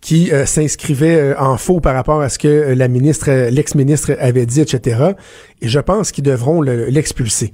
qui 0.00 0.30
euh, 0.32 0.46
s'inscrivaient 0.46 1.32
euh, 1.32 1.40
en 1.40 1.56
faux 1.56 1.80
par 1.80 1.94
rapport 1.94 2.20
à 2.20 2.28
ce 2.28 2.38
que 2.38 2.48
euh, 2.48 2.74
la 2.74 2.88
ministre, 2.88 3.30
l'ex-ministre 3.50 4.16
avait 4.20 4.46
dit, 4.46 4.60
etc. 4.60 5.12
Et 5.60 5.68
je 5.68 5.80
pense 5.80 6.12
qu'ils 6.12 6.24
devront 6.24 6.62
l'expulser. 6.62 7.52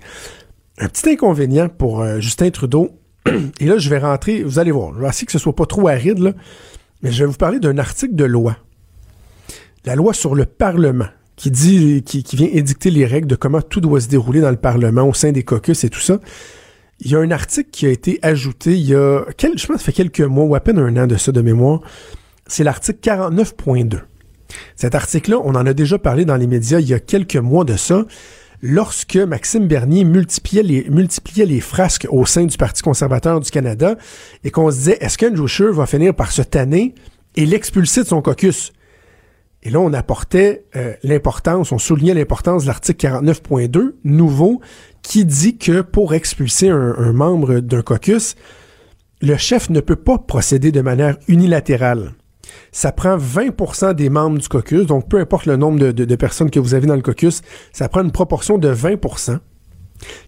Un 0.79 0.89
petit 0.89 1.09
inconvénient 1.11 1.69
pour 1.69 2.05
Justin 2.21 2.51
Trudeau, 2.51 2.91
et 3.61 3.65
là, 3.65 3.79
je 3.79 3.89
vais 3.89 3.99
rentrer, 3.99 4.43
vous 4.43 4.59
allez 4.59 4.73
voir, 4.73 4.93
je 4.95 5.01
vais 5.01 5.09
essayer 5.09 5.25
que 5.25 5.33
ce 5.33 5.39
soit 5.39 5.55
pas 5.55 5.67
trop 5.67 5.89
aride, 5.89 6.35
mais 7.03 7.13
je 7.13 7.25
vais 7.25 7.31
vous 7.31 7.37
parler 7.37 7.61
d'un 7.61 7.79
article 7.79 8.15
de 8.17 8.25
loi. 8.25 8.57
La 9.85 9.95
loi 9.95 10.13
sur 10.13 10.35
le 10.35 10.47
Parlement, 10.47 11.07
qui 11.37 11.51
dit, 11.51 12.03
qui, 12.05 12.25
vient 12.37 12.49
édicter 12.51 12.91
les 12.91 13.07
règles 13.07 13.27
de 13.27 13.37
comment 13.37 13.63
tout 13.63 13.81
doit 13.81 14.01
se 14.01 14.09
dérouler 14.09 14.41
dans 14.41 14.51
le 14.51 14.57
Parlement 14.57 15.09
au 15.09 15.15
sein 15.15 15.33
des 15.33 15.43
caucus 15.43 15.85
et 15.85 15.91
tout 15.91 16.01
ça. 16.01 16.21
Il 17.01 17.11
y 17.11 17.17
a 17.17 17.19
un 17.19 17.31
article 17.31 17.71
qui 17.71 17.87
a 17.87 17.91
été 17.91 18.21
ajouté 18.23 18.73
il 18.75 18.89
y 18.89 18.95
a, 18.95 19.25
je 19.41 19.67
pense, 19.67 19.79
ça 19.79 19.79
fait 19.79 19.93
quelques 19.93 20.21
mois 20.21 20.45
ou 20.45 20.55
à 20.55 20.61
peine 20.61 20.79
un 20.79 20.97
an 20.97 21.07
de 21.07 21.17
ça 21.17 21.33
de 21.33 21.41
mémoire. 21.41 21.81
C'est 22.47 22.63
l'article 22.63 23.01
49.2. 23.03 24.01
Cet 24.77 24.95
article-là, 24.95 25.39
on 25.43 25.55
en 25.55 25.67
a 25.67 25.75
déjà 25.75 25.99
parlé 25.99 26.25
dans 26.25 26.37
les 26.37 26.47
médias 26.47 26.79
il 26.79 26.89
y 26.89 26.95
a 26.95 27.01
quelques 27.01 27.37
mois 27.37 27.65
de 27.65 27.77
ça, 27.77 28.07
lorsque 28.63 29.17
Maxime 29.17 29.67
Bernier 29.67 30.05
multipliait 30.05 30.63
les, 30.63 30.87
multipliait 30.89 31.47
les 31.47 31.61
frasques 31.61 32.07
au 32.11 32.27
sein 32.27 32.45
du 32.45 32.57
Parti 32.57 32.83
conservateur 32.83 33.41
du 33.41 33.51
Canada 33.51 33.97
et 34.45 34.51
qu'on 34.51 34.71
se 34.71 34.77
disait, 34.77 34.99
est-ce 35.01 35.19
qu'Andrew 35.19 35.49
Scheer 35.49 35.73
va 35.73 35.87
finir 35.87 36.15
par 36.15 36.31
se 36.31 36.43
tanner 36.43 36.95
et 37.37 37.45
l'expulser 37.45 38.05
de 38.05 38.09
son 38.09 38.23
caucus? 38.23 38.73
Et 39.65 39.71
là, 39.71 39.81
on 39.81 39.93
apportait 39.93 40.67
euh, 40.77 40.93
l'importance, 41.03 41.73
on 41.73 41.79
soulignait 41.79 42.15
l'importance 42.15 42.63
de 42.63 42.69
l'article 42.69 43.07
49.2, 43.07 43.95
nouveau, 44.05 44.61
qui 45.03 45.25
dit 45.25 45.57
que 45.57 45.81
pour 45.81 46.15
expulser 46.15 46.69
un, 46.69 46.95
un 46.99 47.13
membre 47.13 47.61
d'un 47.61 47.83
caucus, 47.83 48.37
le 49.23 49.37
chef 49.37 49.71
ne 49.71 49.81
peut 49.81 49.97
pas 49.97 50.19
procéder 50.19 50.71
de 50.71 50.83
manière 50.83 51.17
unilatérale. 51.29 52.13
Ça 52.73 52.93
prend 52.93 53.17
20% 53.17 53.95
des 53.95 54.11
membres 54.11 54.39
du 54.39 54.49
caucus, 54.49 54.87
donc 54.87 55.09
peu 55.09 55.19
importe 55.19 55.47
le 55.47 55.57
nombre 55.57 55.79
de, 55.79 56.17
personnes 56.17 56.51
que 56.51 56.61
vous 56.61 56.75
avez 56.75 56.87
dans 56.87 56.97
le 56.97 57.03
caucus, 57.03 57.43
ça 57.73 57.89
prend 57.89 58.03
une 58.03 58.13
proportion 58.13 58.59
de 58.59 58.73
20% 58.73 59.39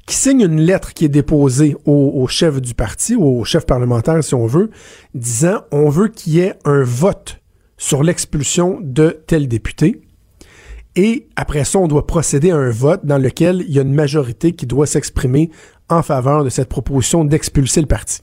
qui 0.06 0.14
signe 0.14 0.40
une 0.40 0.60
lettre 0.60 0.94
qui 0.94 1.04
est 1.04 1.10
déposée 1.10 1.76
au, 1.84 2.26
chef 2.28 2.62
du 2.62 2.74
parti, 2.74 3.16
au 3.16 3.44
chef 3.44 3.66
parlementaire 3.66 4.22
si 4.24 4.34
on 4.34 4.46
veut, 4.46 4.70
disant 5.14 5.62
on 5.72 5.90
veut 5.90 6.08
qu'il 6.08 6.34
y 6.34 6.40
ait 6.40 6.54
un 6.64 6.82
vote 6.82 7.40
sur 7.76 8.02
l'expulsion 8.02 8.78
de 8.82 9.22
tel 9.26 9.48
député. 9.48 10.00
Et 10.94 11.28
après 11.36 11.64
ça, 11.64 11.78
on 11.78 11.88
doit 11.88 12.06
procéder 12.06 12.50
à 12.50 12.56
un 12.56 12.70
vote 12.70 13.04
dans 13.04 13.18
lequel 13.18 13.64
il 13.68 13.74
y 13.74 13.78
a 13.78 13.82
une 13.82 13.94
majorité 13.94 14.52
qui 14.52 14.66
doit 14.66 14.86
s'exprimer 14.86 15.50
en 15.88 16.02
faveur 16.02 16.42
de 16.42 16.48
cette 16.48 16.68
proposition 16.68 17.24
d'expulser 17.24 17.80
le 17.80 17.86
parti. 17.86 18.22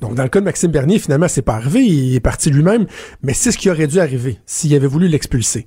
Donc, 0.00 0.14
dans 0.14 0.22
le 0.22 0.28
cas 0.28 0.38
de 0.38 0.44
Maxime 0.44 0.70
Bernier, 0.70 0.98
finalement, 1.00 1.26
c'est 1.26 1.42
pas 1.42 1.56
arrivé, 1.56 1.84
il 1.84 2.14
est 2.14 2.20
parti 2.20 2.50
lui-même, 2.50 2.86
mais 3.22 3.34
c'est 3.34 3.50
ce 3.50 3.58
qui 3.58 3.68
aurait 3.68 3.88
dû 3.88 3.98
arriver 3.98 4.38
s'il 4.46 4.72
avait 4.74 4.86
voulu 4.86 5.08
l'expulser. 5.08 5.66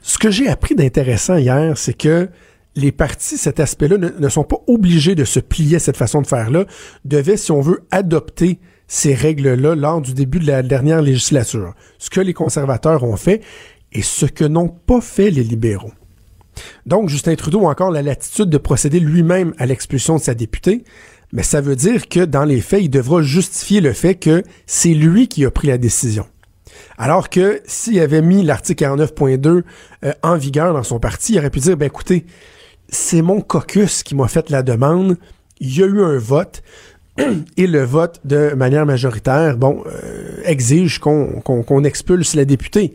Ce 0.00 0.18
que 0.18 0.30
j'ai 0.30 0.48
appris 0.48 0.74
d'intéressant 0.74 1.36
hier, 1.36 1.76
c'est 1.76 1.96
que 1.96 2.30
les 2.74 2.92
partis, 2.92 3.36
cet 3.36 3.60
aspect-là, 3.60 3.96
ne, 3.98 4.28
sont 4.28 4.44
pas 4.44 4.62
obligés 4.66 5.14
de 5.14 5.24
se 5.24 5.40
plier 5.40 5.76
à 5.76 5.80
cette 5.80 5.96
façon 5.96 6.22
de 6.22 6.26
faire-là, 6.26 6.66
devaient, 7.04 7.36
si 7.36 7.50
on 7.50 7.60
veut, 7.60 7.84
adopter 7.90 8.60
ces 8.88 9.14
règles-là 9.14 9.74
lors 9.74 10.00
du 10.00 10.14
début 10.14 10.38
de 10.38 10.46
la 10.46 10.62
dernière 10.62 11.02
législature. 11.02 11.74
Ce 11.98 12.10
que 12.10 12.20
les 12.20 12.34
conservateurs 12.34 13.02
ont 13.02 13.16
fait 13.16 13.42
et 13.92 14.02
ce 14.02 14.26
que 14.26 14.44
n'ont 14.44 14.68
pas 14.68 15.00
fait 15.00 15.30
les 15.30 15.42
libéraux. 15.42 15.92
Donc, 16.86 17.08
Justin 17.08 17.34
Trudeau 17.34 17.66
a 17.66 17.70
encore 17.70 17.90
la 17.90 18.02
latitude 18.02 18.48
de 18.48 18.58
procéder 18.58 19.00
lui-même 19.00 19.52
à 19.58 19.66
l'expulsion 19.66 20.16
de 20.16 20.20
sa 20.20 20.34
députée, 20.34 20.84
mais 21.32 21.42
ça 21.42 21.60
veut 21.60 21.76
dire 21.76 22.08
que 22.08 22.24
dans 22.24 22.44
les 22.44 22.60
faits, 22.60 22.82
il 22.82 22.88
devra 22.88 23.22
justifier 23.22 23.80
le 23.80 23.92
fait 23.92 24.14
que 24.14 24.42
c'est 24.66 24.94
lui 24.94 25.28
qui 25.28 25.44
a 25.44 25.50
pris 25.50 25.68
la 25.68 25.78
décision. 25.78 26.26
Alors 26.98 27.28
que 27.28 27.62
s'il 27.66 28.00
avait 28.00 28.22
mis 28.22 28.42
l'article 28.42 28.84
49.2 28.84 29.62
euh, 30.04 30.12
en 30.22 30.36
vigueur 30.36 30.72
dans 30.72 30.82
son 30.82 30.98
parti, 30.98 31.34
il 31.34 31.38
aurait 31.38 31.50
pu 31.50 31.60
dire, 31.60 31.76
ben 31.76 31.86
écoutez, 31.86 32.26
c'est 32.88 33.22
mon 33.22 33.40
caucus 33.40 34.02
qui 34.02 34.14
m'a 34.14 34.28
fait 34.28 34.50
la 34.50 34.62
demande, 34.62 35.18
il 35.58 35.76
y 35.76 35.82
a 35.82 35.86
eu 35.86 36.02
un 36.02 36.18
vote, 36.18 36.62
et 37.56 37.66
le 37.66 37.82
vote 37.82 38.20
de 38.24 38.54
manière 38.54 38.86
majoritaire, 38.86 39.56
bon, 39.56 39.82
euh, 39.86 40.40
exige 40.44 40.98
qu'on 40.98 41.84
expulse 41.84 42.34
la 42.34 42.44
députée. 42.44 42.94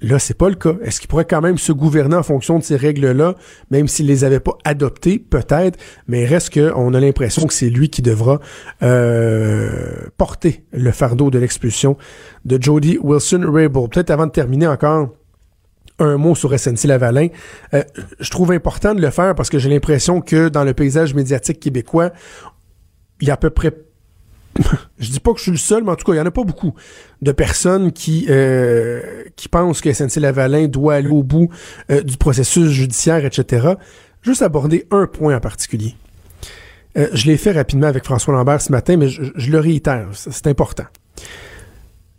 Là, 0.00 0.18
c'est 0.18 0.36
pas 0.36 0.50
le 0.50 0.54
cas. 0.54 0.74
Est-ce 0.82 1.00
qu'il 1.00 1.08
pourrait 1.08 1.24
quand 1.24 1.40
même 1.40 1.56
se 1.56 1.72
gouverner 1.72 2.16
en 2.16 2.22
fonction 2.22 2.58
de 2.58 2.64
ces 2.64 2.76
règles-là, 2.76 3.36
même 3.70 3.88
s'il 3.88 4.06
les 4.06 4.24
avait 4.24 4.40
pas 4.40 4.58
adoptées, 4.64 5.18
peut-être, 5.18 5.78
mais 6.08 6.26
reste 6.26 6.52
qu'on 6.52 6.92
a 6.92 7.00
l'impression 7.00 7.46
que 7.46 7.54
c'est 7.54 7.70
lui 7.70 7.88
qui 7.88 8.02
devra 8.02 8.40
euh, 8.82 10.08
porter 10.18 10.64
le 10.72 10.90
fardeau 10.90 11.30
de 11.30 11.38
l'expulsion 11.38 11.96
de 12.44 12.60
Jody 12.60 12.98
Wilson-Raybould. 13.02 13.92
Peut-être 13.92 14.10
avant 14.10 14.26
de 14.26 14.32
terminer 14.32 14.66
encore 14.66 15.08
un 15.98 16.16
mot 16.16 16.34
sur 16.34 16.58
SNC 16.58 16.84
Lavalin. 16.84 17.28
Euh, 17.72 17.82
je 18.18 18.30
trouve 18.30 18.50
important 18.50 18.94
de 18.94 19.00
le 19.00 19.10
faire 19.10 19.34
parce 19.34 19.48
que 19.48 19.58
j'ai 19.58 19.70
l'impression 19.70 20.20
que 20.20 20.48
dans 20.48 20.64
le 20.64 20.74
paysage 20.74 21.14
médiatique 21.14 21.60
québécois, 21.60 22.10
il 23.20 23.28
y 23.28 23.30
a 23.30 23.34
à 23.34 23.38
peu 23.38 23.50
près 23.50 23.72
je 24.98 25.10
dis 25.10 25.20
pas 25.20 25.32
que 25.32 25.38
je 25.38 25.42
suis 25.42 25.50
le 25.50 25.56
seul, 25.56 25.84
mais 25.84 25.90
en 25.90 25.96
tout 25.96 26.04
cas, 26.04 26.12
il 26.12 26.18
y 26.18 26.20
en 26.20 26.26
a 26.26 26.30
pas 26.30 26.44
beaucoup 26.44 26.74
de 27.22 27.32
personnes 27.32 27.92
qui 27.92 28.26
euh, 28.28 29.24
qui 29.36 29.48
pensent 29.48 29.80
que 29.80 29.92
SNC-Lavalin 29.92 30.68
doit 30.68 30.94
aller 30.94 31.08
au 31.08 31.22
bout 31.22 31.48
euh, 31.90 32.02
du 32.02 32.16
processus 32.16 32.70
judiciaire, 32.70 33.24
etc. 33.24 33.74
Juste 34.22 34.42
aborder 34.42 34.86
un 34.90 35.06
point 35.06 35.36
en 35.36 35.40
particulier. 35.40 35.94
Euh, 36.96 37.08
je 37.12 37.26
l'ai 37.26 37.36
fait 37.36 37.52
rapidement 37.52 37.88
avec 37.88 38.04
François 38.04 38.32
Lambert 38.34 38.60
ce 38.60 38.70
matin, 38.70 38.96
mais 38.96 39.08
je, 39.08 39.24
je 39.34 39.50
le 39.50 39.58
réitère, 39.58 40.08
c'est 40.12 40.46
important. 40.46 40.86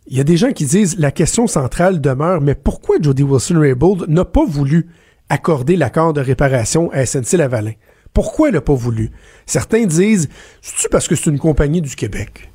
Il 0.08 0.16
y 0.16 0.20
a 0.20 0.24
des 0.24 0.36
gens 0.36 0.52
qui 0.52 0.66
disent 0.66 0.98
la 0.98 1.10
question 1.10 1.46
centrale 1.46 2.00
demeure, 2.00 2.40
mais 2.40 2.54
pourquoi 2.54 2.96
Jody 3.00 3.22
Wilson-Raybould 3.22 4.08
n'a 4.08 4.24
pas 4.24 4.44
voulu 4.44 4.88
accorder 5.28 5.76
l'accord 5.76 6.12
de 6.12 6.20
réparation 6.20 6.90
à 6.92 7.04
SNC-Lavalin? 7.04 7.72
Pourquoi 8.16 8.48
elle 8.48 8.54
n'a 8.54 8.62
pas 8.62 8.72
voulu? 8.72 9.10
Certains 9.44 9.84
disent, 9.84 10.30
c'est-tu 10.62 10.88
parce 10.88 11.06
que 11.06 11.14
c'est 11.14 11.28
une 11.28 11.38
compagnie 11.38 11.82
du 11.82 11.94
Québec? 11.94 12.50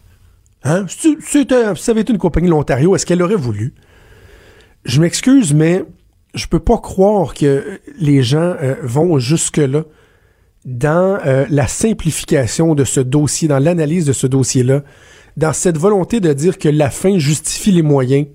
Hein? 0.64 0.88
Si 0.88 1.16
ça 1.22 1.92
avait 1.92 2.02
été 2.02 2.12
une 2.12 2.18
compagnie 2.18 2.48
de 2.48 2.52
l'Ontario, 2.52 2.96
est-ce 2.96 3.06
qu'elle 3.06 3.22
aurait 3.22 3.36
voulu? 3.36 3.76
Je 4.86 5.00
m'excuse, 5.00 5.54
mais 5.54 5.86
je 6.34 6.48
peux 6.48 6.58
pas 6.58 6.80
croire 6.80 7.36
que 7.36 7.80
les 8.00 8.24
gens 8.24 8.56
euh, 8.60 8.74
vont 8.82 9.20
jusque-là 9.20 9.84
dans 10.66 11.20
euh, 11.28 11.46
la 11.52 11.68
simplification 11.68 12.74
de 12.74 12.84
ce 12.84 13.00
dossier, 13.00 13.48
dans 13.48 13.60
l'analyse 13.60 14.08
de 14.08 14.14
ce 14.14 14.26
dossier-là, 14.26 14.82
dans 15.38 15.54
cette 15.54 15.78
volonté 15.78 16.22
de 16.22 16.34
dire 16.34 16.58
que 16.58 16.70
la 16.70 16.90
fin 16.90 17.20
justifie 17.20 17.72
les 17.72 17.84
moyens, 17.84 18.26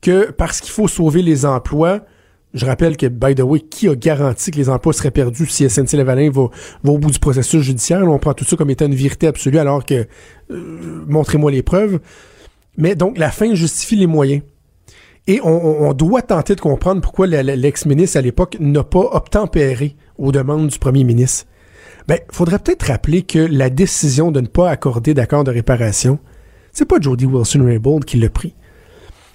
que 0.00 0.30
parce 0.30 0.62
qu'il 0.62 0.72
faut 0.72 0.88
sauver 0.88 1.20
les 1.20 1.44
emplois, 1.44 2.06
je 2.54 2.64
rappelle 2.66 2.96
que, 2.96 3.06
by 3.06 3.34
the 3.34 3.40
way, 3.40 3.60
qui 3.60 3.88
a 3.88 3.96
garanti 3.96 4.52
que 4.52 4.56
les 4.56 4.68
emplois 4.68 4.92
seraient 4.92 5.10
perdus 5.10 5.46
si 5.46 5.68
SNC-Lavalin 5.68 6.30
va, 6.30 6.48
va 6.84 6.92
au 6.92 6.98
bout 6.98 7.10
du 7.10 7.18
processus 7.18 7.62
judiciaire? 7.62 8.02
on 8.06 8.18
prend 8.18 8.32
tout 8.32 8.44
ça 8.44 8.56
comme 8.56 8.70
étant 8.70 8.86
une 8.86 8.94
vérité 8.94 9.26
absolue 9.26 9.58
alors 9.58 9.84
que, 9.84 10.06
euh, 10.50 11.04
montrez-moi 11.08 11.50
les 11.50 11.62
preuves. 11.62 11.98
Mais 12.76 12.94
donc, 12.94 13.18
la 13.18 13.30
fin 13.30 13.54
justifie 13.54 13.96
les 13.96 14.06
moyens. 14.06 14.42
Et 15.26 15.40
on, 15.42 15.92
doit 15.94 16.20
tenter 16.20 16.54
de 16.54 16.60
comprendre 16.60 17.00
pourquoi 17.00 17.26
l'ex-ministre 17.26 18.18
à 18.18 18.20
l'époque 18.20 18.58
n'a 18.60 18.84
pas 18.84 19.08
obtempéré 19.12 19.96
aux 20.18 20.32
demandes 20.32 20.68
du 20.68 20.78
premier 20.78 21.02
ministre. 21.02 21.46
Ben, 22.06 22.18
faudrait 22.30 22.58
peut-être 22.58 22.82
rappeler 22.82 23.22
que 23.22 23.38
la 23.38 23.70
décision 23.70 24.30
de 24.30 24.42
ne 24.42 24.46
pas 24.46 24.70
accorder 24.70 25.14
d'accord 25.14 25.42
de 25.42 25.50
réparation, 25.50 26.18
c'est 26.72 26.84
pas 26.84 27.00
Jody 27.00 27.24
Wilson-Raybould 27.24 28.04
qui 28.04 28.18
l'a 28.18 28.28
pris. 28.28 28.54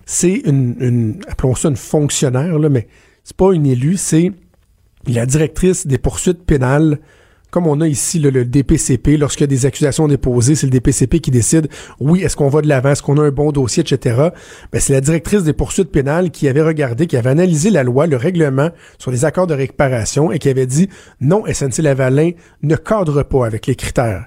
C'est 0.05 0.41
une, 0.45 0.75
une, 0.79 1.21
appelons 1.27 1.55
ça 1.55 1.69
une 1.69 1.75
fonctionnaire, 1.75 2.59
là, 2.59 2.69
mais 2.69 2.87
c'est 3.23 3.37
pas 3.37 3.53
une 3.53 3.65
élue, 3.65 3.97
c'est 3.97 4.31
la 5.07 5.25
directrice 5.25 5.87
des 5.87 5.97
poursuites 5.97 6.43
pénales 6.43 6.99
comme 7.51 7.65
on 7.65 7.81
a 7.81 7.87
ici 7.87 8.19
le, 8.19 8.45
DPCP, 8.45 9.17
lorsqu'il 9.17 9.41
y 9.41 9.43
a 9.45 9.47
des 9.47 9.65
accusations 9.65 10.07
déposées, 10.07 10.55
c'est 10.55 10.67
le 10.67 10.71
DPCP 10.71 11.19
qui 11.19 11.31
décide, 11.31 11.67
oui, 11.99 12.21
est-ce 12.21 12.35
qu'on 12.35 12.49
va 12.49 12.61
de 12.61 12.67
l'avant, 12.67 12.91
est-ce 12.91 13.01
qu'on 13.01 13.17
a 13.17 13.23
un 13.23 13.31
bon 13.31 13.51
dossier, 13.51 13.81
etc. 13.81 14.29
Ben, 14.71 14.79
c'est 14.79 14.93
la 14.93 15.01
directrice 15.01 15.43
des 15.43 15.53
poursuites 15.53 15.91
pénales 15.91 16.31
qui 16.31 16.47
avait 16.47 16.61
regardé, 16.61 17.07
qui 17.07 17.17
avait 17.17 17.31
analysé 17.31 17.69
la 17.71 17.83
loi, 17.83 18.07
le 18.07 18.17
règlement 18.17 18.69
sur 18.97 19.11
les 19.11 19.25
accords 19.25 19.47
de 19.47 19.55
réparation 19.55 20.31
et 20.31 20.39
qui 20.39 20.49
avait 20.49 20.67
dit, 20.67 20.89
non, 21.21 21.43
SNC-Lavalin 21.45 22.31
ne 22.61 22.75
cadre 22.75 23.23
pas 23.23 23.45
avec 23.45 23.65
les 23.65 23.75
critères. 23.75 24.25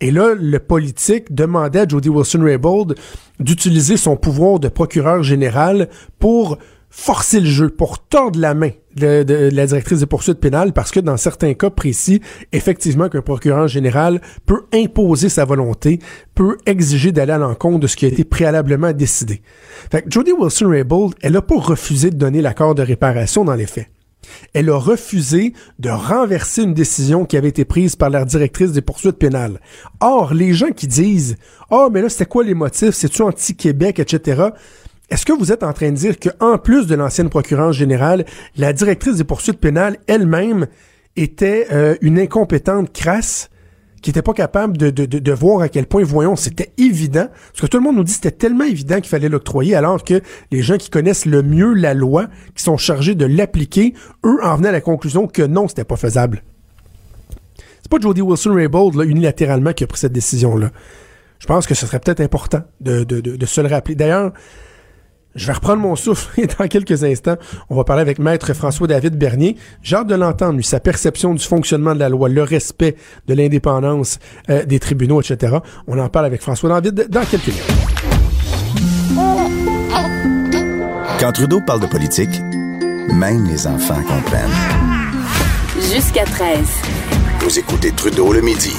Et 0.00 0.10
là, 0.10 0.34
le 0.34 0.58
politique 0.60 1.34
demandait 1.34 1.80
à 1.80 1.88
Jody 1.88 2.08
Wilson-Raybould 2.08 2.94
d'utiliser 3.40 3.96
son 3.96 4.16
pouvoir 4.16 4.60
de 4.60 4.68
procureur 4.68 5.24
général 5.24 5.88
pour 6.20 6.56
forcer 6.90 7.40
le 7.40 7.46
jeu, 7.46 7.68
pour 7.68 7.98
tordre 7.98 8.40
la 8.40 8.54
main 8.54 8.70
de, 8.96 9.50
la 9.52 9.66
directrice 9.66 10.00
des 10.00 10.06
poursuites 10.06 10.40
pénales, 10.40 10.72
parce 10.72 10.90
que 10.90 11.00
dans 11.00 11.16
certains 11.16 11.54
cas 11.54 11.70
précis, 11.70 12.20
effectivement, 12.52 13.08
qu'un 13.08 13.22
procureur 13.22 13.68
général 13.68 14.20
peut 14.46 14.64
imposer 14.72 15.28
sa 15.28 15.44
volonté, 15.44 16.00
peut 16.34 16.56
exiger 16.66 17.12
d'aller 17.12 17.32
à 17.32 17.38
l'encontre 17.38 17.80
de 17.80 17.86
ce 17.86 17.96
qui 17.96 18.06
a 18.06 18.08
été 18.08 18.24
préalablement 18.24 18.92
décidé. 18.92 19.42
Fait 19.90 20.02
que 20.02 20.10
Jody 20.10 20.32
Wilson-Raybould, 20.32 21.14
elle 21.20 21.32
n'a 21.32 21.42
pas 21.42 21.58
refusé 21.58 22.10
de 22.10 22.16
donner 22.16 22.42
l'accord 22.42 22.74
de 22.74 22.82
réparation 22.82 23.44
dans 23.44 23.54
les 23.54 23.66
faits. 23.66 23.88
Elle 24.52 24.68
a 24.68 24.76
refusé 24.76 25.54
de 25.78 25.88
renverser 25.88 26.62
une 26.62 26.74
décision 26.74 27.24
qui 27.24 27.36
avait 27.36 27.48
été 27.48 27.64
prise 27.64 27.96
par 27.96 28.10
la 28.10 28.24
directrice 28.24 28.72
des 28.72 28.82
poursuites 28.82 29.18
pénales. 29.18 29.60
Or, 30.00 30.34
les 30.34 30.52
gens 30.52 30.70
qui 30.70 30.86
disent 30.86 31.36
«Ah, 31.70 31.86
oh, 31.86 31.90
mais 31.90 32.02
là, 32.02 32.08
c'était 32.08 32.26
quoi 32.26 32.44
les 32.44 32.54
motifs? 32.54 32.94
C'est-tu 32.94 33.22
anti-Québec, 33.22 34.00
etc.» 34.00 34.48
Est-ce 35.10 35.24
que 35.24 35.32
vous 35.32 35.52
êtes 35.52 35.62
en 35.62 35.72
train 35.72 35.90
de 35.90 35.96
dire 35.96 36.16
qu'en 36.18 36.58
plus 36.58 36.86
de 36.86 36.94
l'ancienne 36.94 37.30
procureure 37.30 37.72
générale, 37.72 38.26
la 38.56 38.72
directrice 38.72 39.16
des 39.16 39.24
poursuites 39.24 39.58
pénales 39.58 39.96
elle-même 40.06 40.66
était 41.16 41.66
euh, 41.72 41.96
une 42.02 42.18
incompétente 42.18 42.92
crasse 42.92 43.48
qui 44.02 44.10
était 44.10 44.22
pas 44.22 44.34
capable 44.34 44.76
de, 44.76 44.90
de, 44.90 45.06
de, 45.06 45.32
voir 45.32 45.62
à 45.62 45.68
quel 45.68 45.86
point, 45.86 46.04
voyons, 46.04 46.36
c'était 46.36 46.72
évident, 46.78 47.26
parce 47.48 47.62
que 47.62 47.66
tout 47.66 47.78
le 47.78 47.82
monde 47.82 47.96
nous 47.96 48.04
dit 48.04 48.12
que 48.12 48.16
c'était 48.16 48.30
tellement 48.30 48.64
évident 48.64 48.96
qu'il 48.96 49.08
fallait 49.08 49.28
l'octroyer, 49.28 49.74
alors 49.74 50.04
que 50.04 50.20
les 50.52 50.62
gens 50.62 50.76
qui 50.76 50.88
connaissent 50.88 51.26
le 51.26 51.42
mieux 51.42 51.74
la 51.74 51.94
loi, 51.94 52.28
qui 52.54 52.62
sont 52.62 52.76
chargés 52.76 53.16
de 53.16 53.24
l'appliquer, 53.26 53.94
eux 54.24 54.38
en 54.44 54.56
venaient 54.56 54.68
à 54.68 54.72
la 54.72 54.80
conclusion 54.80 55.26
que 55.26 55.42
non, 55.42 55.66
c'était 55.66 55.82
pas 55.84 55.96
faisable. 55.96 56.44
C'est 57.82 57.90
pas 57.90 57.98
Jody 57.98 58.20
Wilson-Raybould, 58.20 58.94
là, 58.94 59.04
unilatéralement, 59.04 59.72
qui 59.72 59.82
a 59.82 59.88
pris 59.88 59.98
cette 59.98 60.12
décision-là. 60.12 60.70
Je 61.40 61.46
pense 61.46 61.66
que 61.66 61.74
ce 61.74 61.86
serait 61.86 61.98
peut-être 61.98 62.20
important 62.20 62.62
de, 62.80 63.02
de, 63.02 63.20
de 63.20 63.46
se 63.46 63.60
le 63.60 63.68
rappeler. 63.68 63.96
D'ailleurs, 63.96 64.32
je 65.38 65.46
vais 65.46 65.52
reprendre 65.52 65.80
mon 65.80 65.96
souffle 65.96 66.40
et 66.40 66.46
dans 66.46 66.66
quelques 66.68 67.04
instants, 67.04 67.36
on 67.70 67.76
va 67.76 67.84
parler 67.84 68.02
avec 68.02 68.18
Maître 68.18 68.52
François-David 68.52 69.16
Bernier. 69.16 69.56
J'ai 69.82 69.96
hâte 69.96 70.08
de 70.08 70.14
l'entendre, 70.14 70.56
lui, 70.56 70.64
sa 70.64 70.80
perception 70.80 71.32
du 71.32 71.44
fonctionnement 71.44 71.94
de 71.94 72.00
la 72.00 72.08
loi, 72.08 72.28
le 72.28 72.42
respect 72.42 72.96
de 73.26 73.34
l'indépendance 73.34 74.18
euh, 74.50 74.64
des 74.64 74.80
tribunaux, 74.80 75.20
etc. 75.20 75.58
On 75.86 75.98
en 75.98 76.08
parle 76.08 76.26
avec 76.26 76.42
François-David 76.42 77.08
dans 77.08 77.24
quelques 77.24 77.48
minutes. 77.48 77.62
Quand 81.20 81.32
Trudeau 81.32 81.60
parle 81.66 81.80
de 81.80 81.86
politique, 81.86 82.40
même 83.12 83.46
les 83.46 83.66
enfants 83.66 84.02
comprennent. 84.02 84.50
Jusqu'à 85.92 86.24
13. 86.24 86.58
Vous 87.40 87.58
écoutez 87.58 87.92
Trudeau 87.92 88.32
le 88.32 88.40
midi. 88.40 88.74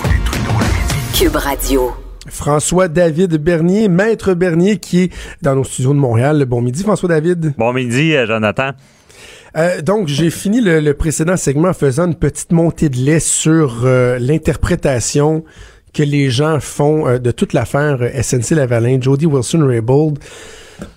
Cube 1.14 1.36
Radio. 1.36 2.09
François-David 2.30 3.36
Bernier, 3.38 3.88
maître 3.88 4.34
Bernier, 4.34 4.78
qui 4.78 5.04
est 5.04 5.14
dans 5.42 5.56
nos 5.56 5.64
studios 5.64 5.94
de 5.94 6.00
Montréal. 6.00 6.46
Bon 6.46 6.62
midi, 6.62 6.84
François-David. 6.84 7.54
Bon 7.58 7.74
midi, 7.74 8.16
euh, 8.16 8.26
Jonathan. 8.26 8.72
Euh, 9.58 9.82
donc, 9.82 10.08
j'ai 10.08 10.30
fini 10.30 10.62
le, 10.62 10.94
précédent 10.94 11.38
segment 11.38 11.70
en 11.70 11.74
faisant 11.74 12.08
une 12.08 12.16
petite 12.16 12.52
montée 12.52 12.90
de 12.90 12.98
lait 12.98 13.20
sur 13.20 13.82
euh, 13.84 14.20
l'interprétation 14.20 15.44
que 15.94 16.04
les 16.04 16.30
gens 16.30 16.60
font 16.60 17.18
de 17.18 17.32
toute 17.32 17.54
l'affaire 17.54 17.98
SNC-Lavalin, 18.00 19.02
Jody 19.02 19.26
Wilson-Raybould. 19.26 20.20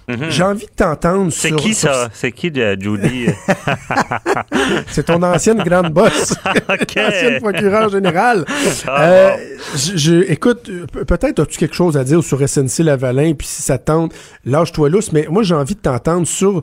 Mhm. 0.09 0.31
J'ai 0.31 0.42
envie 0.42 0.66
de 0.66 0.71
t'entendre 0.75 1.33
C'est 1.33 1.53
qui 1.53 1.75
ça? 1.75 2.09
C'est 2.12 2.33
qui 2.33 2.51
de 2.51 2.77
Judy? 2.79 3.27
c'est 4.88 5.05
ton 5.05 5.23
ancienne 5.23 5.59
grande 5.59 5.92
boss. 5.92 6.35
ancienne 6.71 7.40
procureure 7.40 7.88
générale. 7.88 8.45
Ah, 8.87 9.03
euh, 9.03 9.37
je, 9.75 10.31
écoute, 10.31 10.71
peut-être 11.07 11.40
as-tu 11.40 11.59
quelque 11.59 11.75
chose 11.75 11.97
à 11.97 12.05
dire 12.05 12.23
sur 12.23 12.47
SNC 12.47 12.81
Lavalin, 12.81 13.35
puis 13.35 13.47
si 13.47 13.62
ça 13.62 13.79
tente, 13.79 14.12
lâche-toi 14.45 14.88
lousse, 14.88 15.12
mais 15.12 15.27
moi 15.31 15.42
j'ai 15.42 15.55
envie 15.55 15.75
de 15.75 15.81
t'entendre 15.81 16.27
sur, 16.27 16.62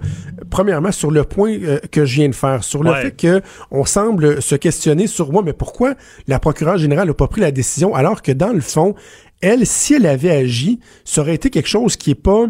premièrement, 0.49 0.91
sur 0.91 1.11
le 1.11 1.23
point 1.23 1.51
euh, 1.51 1.79
que 1.91 2.05
je 2.05 2.15
viens 2.15 2.29
de 2.29 2.35
faire, 2.35 2.63
sur 2.63 2.83
le 2.83 2.93
fait 2.93 3.11
que 3.11 3.41
on 3.71 3.85
semble 3.85 4.41
se 4.41 4.55
questionner 4.55 5.07
sur 5.07 5.31
moi, 5.31 5.41
mais 5.43 5.53
pourquoi 5.53 5.93
la 6.27 6.39
procureure 6.39 6.77
générale 6.77 7.07
n'a 7.07 7.13
pas 7.13 7.27
pris 7.27 7.41
la 7.41 7.51
décision 7.51 7.95
alors 7.95 8.21
que 8.21 8.31
dans 8.31 8.53
le 8.53 8.61
fond, 8.61 8.95
elle, 9.41 9.65
si 9.65 9.93
elle 9.93 10.05
avait 10.05 10.31
agi, 10.31 10.79
ça 11.05 11.21
aurait 11.21 11.35
été 11.35 11.49
quelque 11.49 11.69
chose 11.69 11.95
qui 11.95 12.11
est 12.11 12.15
pas 12.15 12.47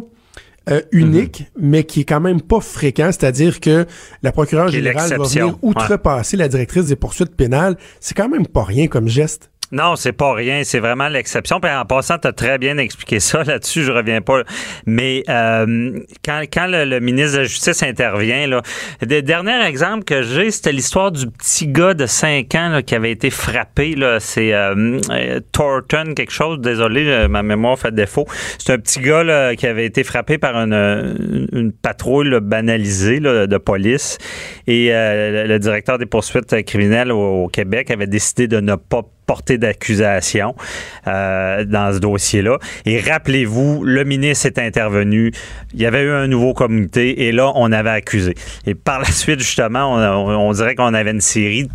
euh, 0.70 0.82
unique, 0.92 1.42
mhm. 1.56 1.70
mais 1.70 1.84
qui 1.84 2.02
est 2.02 2.06
quand 2.06 2.20
même 2.20 2.42
pas 2.42 2.62
fréquent, 2.62 3.08
c'est-à-dire 3.12 3.60
que 3.60 3.86
la 4.24 4.32
procureure 4.32 4.70
générale 4.70 5.10
va 5.10 5.24
venir 5.24 5.58
outrepasser 5.62 6.38
la 6.38 6.48
directrice 6.48 6.86
des 6.86 6.96
poursuites 6.96 7.36
pénales. 7.36 7.78
C'est 8.00 8.16
quand 8.16 8.30
même 8.30 8.48
pas 8.48 8.64
rien 8.64 8.88
comme 8.88 9.08
geste. 9.08 9.50
Non, 9.72 9.96
c'est 9.96 10.14
pas 10.14 10.34
rien. 10.34 10.64
C'est 10.64 10.80
vraiment 10.80 11.10
l'exception. 11.10 11.60
Puis 11.60 11.72
en 11.72 11.86
passant, 11.86 12.18
tu 12.18 12.32
très 12.34 12.58
bien 12.58 12.78
expliqué 12.78 13.20
ça. 13.20 13.44
Là-dessus, 13.46 13.84
je 13.84 13.92
reviens 13.92 14.22
pas. 14.22 14.42
Mais 14.86 15.24
euh, 15.30 16.00
quand, 16.26 16.42
quand 16.52 16.68
le, 16.68 17.00
ministre 17.00 17.34
de 17.34 17.38
la 17.42 17.44
Justice 17.44 17.84
intervient, 17.84 18.48
là, 18.48 18.62
le 19.02 19.22
dernier 19.22 19.64
exemple 19.68 20.06
que 20.06 20.24
j'ai, 20.24 20.50
c'était 20.52 20.72
l'histoire 20.72 21.12
du 21.12 21.28
petit 21.28 21.68
gars 21.68 21.94
de 21.94 22.06
5 22.06 22.54
ans 22.56 22.70
là, 22.70 22.82
qui 22.82 22.96
avait 22.96 23.12
été 23.12 23.30
frappé. 23.30 23.96
Là, 23.96 24.20
c'est 24.20 24.54
euh, 24.54 25.00
euh, 25.12 25.40
Thornton, 25.52 26.14
quelque 26.16 26.32
chose. 26.32 26.60
Désolé, 26.60 27.28
ma 27.28 27.44
mémoire 27.44 27.78
fait 27.78 27.94
défaut. 27.94 28.26
C'est 28.58 28.74
un 28.74 28.80
petit 28.80 29.00
gars 29.00 29.24
là, 29.24 29.56
qui 29.56 29.68
avait 29.68 29.86
été 29.86 30.04
frappé 30.04 30.38
par 30.38 30.56
une, 30.56 31.48
une 31.52 31.72
patrouille 31.72 32.40
banalisée 32.42 33.20
de 33.20 33.58
police. 33.58 34.18
Et 34.68 34.90
le 34.92 35.58
directeur 35.58 35.98
des 35.98 36.06
poursuites 36.06 36.64
criminelles 36.66 37.12
au 37.12 37.48
Québec 37.48 37.92
avait 37.92 38.08
décidé 38.08 38.48
de 38.48 38.60
ne 38.60 38.76
pas 38.76 39.04
portée 39.30 39.60
d'accusation 39.60 40.56
euh, 41.06 41.64
dans 41.64 41.94
ce 41.94 42.00
dossier-là. 42.00 42.58
Et 42.88 43.00
rappelez-vous, 43.00 43.84
le 43.84 44.04
ministre 44.04 44.48
est 44.48 44.58
intervenu, 44.58 45.32
il 45.72 45.80
y 45.80 45.86
avait 45.86 46.02
eu 46.02 46.10
un 46.10 46.26
nouveau 46.26 46.56
comité 46.56 47.28
et 47.28 47.32
là, 47.32 47.52
on 47.54 47.72
avait 47.72 47.92
accusé. 47.92 48.34
Et 48.66 48.74
par 48.74 48.98
la 48.98 49.06
suite, 49.06 49.40
justement, 49.40 49.94
on, 49.94 50.52
dirait 50.54 50.74
qu'on 50.74 50.96
avait 50.96 51.12
une 51.12 51.22
série 51.22 51.70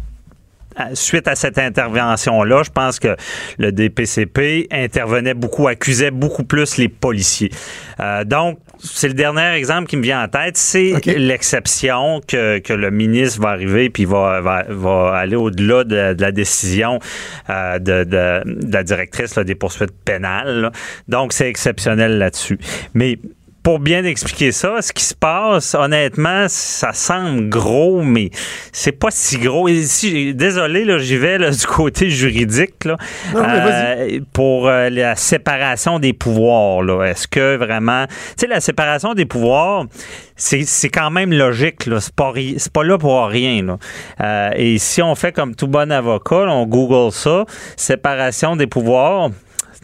suite 0.94 1.28
à 1.28 1.36
cette 1.36 1.58
intervention-là, 1.58 2.64
je 2.64 2.70
pense 2.70 2.98
que 2.98 3.14
le 3.58 3.70
DPCP 3.70 4.66
intervenait 4.72 5.34
beaucoup, 5.34 5.68
accusait 5.68 6.10
beaucoup 6.10 6.42
plus 6.42 6.76
les 6.76 6.88
policiers. 6.88 7.52
Euh, 8.00 8.24
donc, 8.24 8.58
c'est 8.78 9.08
le 9.08 9.14
dernier 9.14 9.54
exemple 9.54 9.88
qui 9.88 9.96
me 9.96 10.02
vient 10.02 10.22
en 10.22 10.28
tête. 10.28 10.56
C'est 10.56 11.04
l'exception 11.06 12.20
que, 12.26 12.58
que, 12.58 12.72
le 12.72 12.90
ministre 12.90 13.40
va 13.40 13.50
arriver 13.50 13.90
puis 13.90 14.04
va, 14.04 14.40
va, 14.40 15.16
aller 15.16 15.36
au-delà 15.36 15.84
de, 15.84 16.16
la 16.18 16.32
décision 16.32 16.98
euh, 17.50 17.78
de, 17.78 18.04
de, 18.04 18.42
la 18.70 18.82
directrice 18.82 19.38
des 19.38 19.54
poursuites 19.54 19.94
pénales. 20.04 20.72
Donc, 21.08 21.32
c'est 21.32 21.48
exceptionnel 21.48 22.18
là-dessus. 22.18 22.58
Mais 22.94 23.18
pour 23.64 23.78
bien 23.78 24.04
expliquer 24.04 24.52
ça, 24.52 24.82
ce 24.82 24.92
qui 24.92 25.02
se 25.02 25.14
passe, 25.14 25.74
honnêtement, 25.74 26.44
ça 26.48 26.92
semble 26.92 27.48
gros, 27.48 28.02
mais 28.02 28.28
c'est 28.72 28.92
pas 28.92 29.10
si 29.10 29.38
gros. 29.38 29.68
Et 29.68 29.82
si, 29.84 30.34
désolé, 30.34 30.84
là, 30.84 30.98
j'y 30.98 31.16
vais 31.16 31.38
du 31.50 31.66
côté 31.66 32.10
juridique 32.10 32.84
là, 32.84 32.98
euh, 33.34 34.20
pour 34.34 34.68
euh, 34.68 34.90
la 34.90 35.16
séparation 35.16 35.98
des 35.98 36.12
pouvoirs. 36.12 36.82
Là. 36.82 37.04
Est-ce 37.04 37.26
que 37.26 37.56
vraiment, 37.56 38.04
tu 38.06 38.12
sais, 38.36 38.46
la 38.46 38.60
séparation 38.60 39.14
des 39.14 39.24
pouvoirs, 39.24 39.86
c'est, 40.36 40.64
c'est 40.64 40.90
quand 40.90 41.10
même 41.10 41.32
logique. 41.32 41.86
Là. 41.86 42.00
C'est 42.00 42.14
pas 42.14 42.34
c'est 42.58 42.72
pas 42.72 42.84
là 42.84 42.98
pour 42.98 43.26
rien. 43.26 43.62
Là. 43.62 43.78
Euh, 44.20 44.50
et 44.56 44.76
si 44.76 45.00
on 45.00 45.14
fait 45.14 45.32
comme 45.32 45.54
tout 45.54 45.68
bon 45.68 45.90
avocat, 45.90 46.48
on 46.50 46.66
Google 46.66 47.12
ça, 47.12 47.46
séparation 47.78 48.56
des 48.56 48.66
pouvoirs 48.66 49.30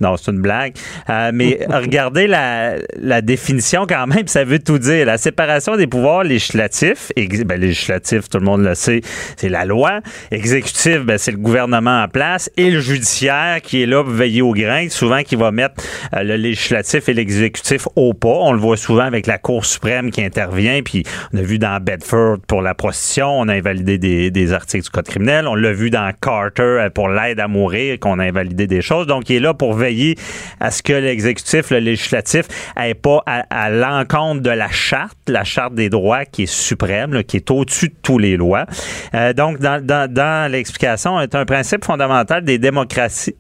non, 0.00 0.16
c'est 0.16 0.30
une 0.30 0.40
blague. 0.40 0.74
Euh, 1.08 1.30
mais 1.32 1.60
regardez 1.68 2.26
la, 2.26 2.76
la, 2.98 3.20
définition 3.20 3.86
quand 3.86 4.06
même, 4.06 4.26
ça 4.26 4.44
veut 4.44 4.58
tout 4.58 4.78
dire. 4.78 5.06
La 5.06 5.18
séparation 5.18 5.76
des 5.76 5.86
pouvoirs 5.86 6.24
législatifs, 6.24 7.12
ben, 7.16 7.60
législatif, 7.60 8.28
tout 8.28 8.38
le 8.38 8.44
monde 8.44 8.62
le 8.62 8.74
sait, 8.74 9.02
c'est 9.36 9.48
la 9.48 9.64
loi. 9.64 10.00
Exécutif, 10.30 11.00
ben, 11.00 11.18
c'est 11.18 11.32
le 11.32 11.38
gouvernement 11.38 12.02
en 12.02 12.08
place. 12.08 12.50
Et 12.56 12.70
le 12.70 12.80
judiciaire 12.80 13.60
qui 13.62 13.82
est 13.82 13.86
là 13.86 14.02
pour 14.02 14.12
veiller 14.12 14.42
au 14.42 14.52
grain, 14.52 14.88
souvent 14.88 15.22
qui 15.22 15.36
va 15.36 15.50
mettre 15.50 15.74
euh, 16.14 16.22
le 16.22 16.36
législatif 16.36 17.08
et 17.08 17.14
l'exécutif 17.14 17.86
au 17.96 18.14
pas. 18.14 18.28
On 18.28 18.52
le 18.52 18.58
voit 18.58 18.76
souvent 18.76 19.04
avec 19.04 19.26
la 19.26 19.38
Cour 19.38 19.66
suprême 19.66 20.10
qui 20.10 20.22
intervient. 20.22 20.80
Puis 20.82 21.04
on 21.34 21.38
a 21.38 21.42
vu 21.42 21.58
dans 21.58 21.78
Bedford 21.82 22.38
pour 22.46 22.62
la 22.62 22.74
prostitution, 22.74 23.28
on 23.28 23.48
a 23.48 23.54
invalidé 23.54 23.98
des, 23.98 24.30
des 24.30 24.52
articles 24.52 24.84
du 24.84 24.90
Code 24.90 25.06
criminel. 25.06 25.46
On 25.46 25.54
l'a 25.54 25.72
vu 25.72 25.90
dans 25.90 26.10
Carter 26.20 26.62
euh, 26.62 26.90
pour 26.90 27.08
l'aide 27.08 27.38
à 27.40 27.48
mourir, 27.48 27.98
qu'on 28.00 28.18
a 28.18 28.24
invalidé 28.24 28.66
des 28.66 28.80
choses. 28.80 29.06
Donc, 29.06 29.28
il 29.28 29.36
est 29.36 29.40
là 29.40 29.52
pour 29.52 29.74
veiller 29.74 29.89
à 30.60 30.70
ce 30.70 30.82
que 30.82 30.92
l'exécutif, 30.92 31.70
le 31.70 31.78
législatif, 31.78 32.46
n'ait 32.76 32.94
pas 32.94 33.22
à, 33.26 33.70
l'encontre 33.70 34.40
de 34.40 34.50
la 34.50 34.70
charte, 34.70 35.18
la 35.28 35.44
charte 35.44 35.74
des 35.74 35.88
droits 35.88 36.24
qui 36.24 36.44
est 36.44 36.52
suprême, 36.52 37.22
qui 37.24 37.36
est 37.36 37.50
au-dessus 37.50 37.88
de 37.88 37.94
tous 38.02 38.18
les 38.18 38.36
lois. 38.36 38.66
Euh, 39.14 39.32
donc, 39.32 39.58
dans, 39.58 40.50
l'explication, 40.50 41.20
est 41.20 41.34
un 41.34 41.44
principe 41.44 41.84
fondamental 41.84 42.44
des 42.44 42.58
démocraties, 42.58 43.34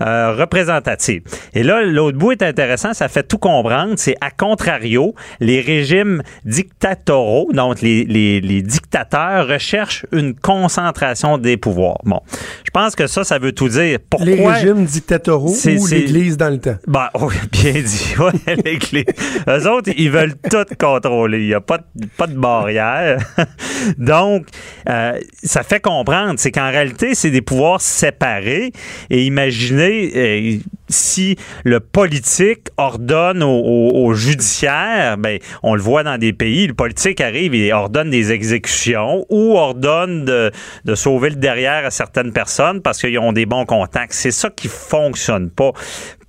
euh, 0.00 0.34
représentatives. 0.34 1.22
Et 1.54 1.62
là, 1.62 1.82
l'autre 1.82 2.18
bout 2.18 2.32
est 2.32 2.42
intéressant, 2.42 2.94
ça 2.94 3.08
fait 3.08 3.22
tout 3.22 3.38
comprendre. 3.38 3.94
C'est 3.96 4.16
à 4.20 4.30
contrario, 4.30 5.14
les 5.40 5.60
régimes 5.60 6.22
dictatoraux, 6.44 7.50
donc 7.52 7.80
les, 7.80 8.04
les, 8.04 8.40
les 8.40 8.62
dictateurs 8.62 9.46
recherchent 9.48 10.06
une 10.12 10.34
concentration 10.34 11.38
des 11.38 11.56
pouvoirs. 11.56 11.98
Bon, 12.04 12.20
je 12.64 12.70
pense 12.70 12.94
que 12.94 13.06
ça, 13.06 13.24
ça 13.24 13.38
veut 13.38 13.52
tout 13.52 13.68
dire. 13.68 13.98
Pourquoi 14.10 14.54
dictatoraux 14.74 15.54
ou 15.54 15.86
l'Église 15.86 16.36
dans 16.36 16.50
le 16.50 16.58
temps? 16.58 16.76
Ben, 16.86 17.08
bien 17.52 17.72
dit. 17.72 18.14
Ouais, 18.18 18.56
l'Église. 18.64 19.04
Eux 19.48 19.68
autres, 19.68 19.90
ils 19.96 20.10
veulent 20.10 20.34
tout 20.50 20.64
contrôler. 20.78 21.40
Il 21.40 21.46
n'y 21.48 21.54
a 21.54 21.60
pas 21.60 21.78
de, 21.78 22.06
pas 22.16 22.26
de 22.26 22.34
barrière. 22.34 23.18
Donc, 23.98 24.46
euh, 24.88 25.18
ça 25.42 25.62
fait 25.62 25.80
comprendre, 25.80 26.34
c'est 26.38 26.52
qu'en 26.52 26.70
réalité, 26.70 27.14
c'est 27.14 27.30
des 27.30 27.42
pouvoirs 27.42 27.80
séparés. 27.80 28.72
Et 29.10 29.24
imaginez 29.24 30.12
euh, 30.14 30.58
si 30.88 31.36
le 31.64 31.80
politique 31.80 32.68
ordonne 32.76 33.42
au, 33.42 34.12
judiciaire, 34.14 35.18
ben, 35.18 35.38
on 35.62 35.74
le 35.74 35.82
voit 35.82 36.02
dans 36.02 36.18
des 36.18 36.32
pays, 36.32 36.66
le 36.66 36.74
politique 36.74 37.20
arrive 37.20 37.54
et 37.54 37.72
ordonne 37.72 38.10
des 38.10 38.32
exécutions 38.32 39.26
ou 39.30 39.56
ordonne 39.56 40.24
de, 40.24 40.50
de 40.84 40.94
sauver 40.94 41.30
le 41.30 41.36
derrière 41.36 41.84
à 41.84 41.90
certaines 41.90 42.32
personnes 42.32 42.82
parce 42.82 43.00
qu'ils 43.00 43.18
ont 43.18 43.32
des 43.32 43.46
bons 43.46 43.64
contacts. 43.64 44.12
C'est 44.12 44.30
ça 44.30 44.50
qui 44.50 44.68
fonctionne 44.68 45.50
pas. 45.50 45.72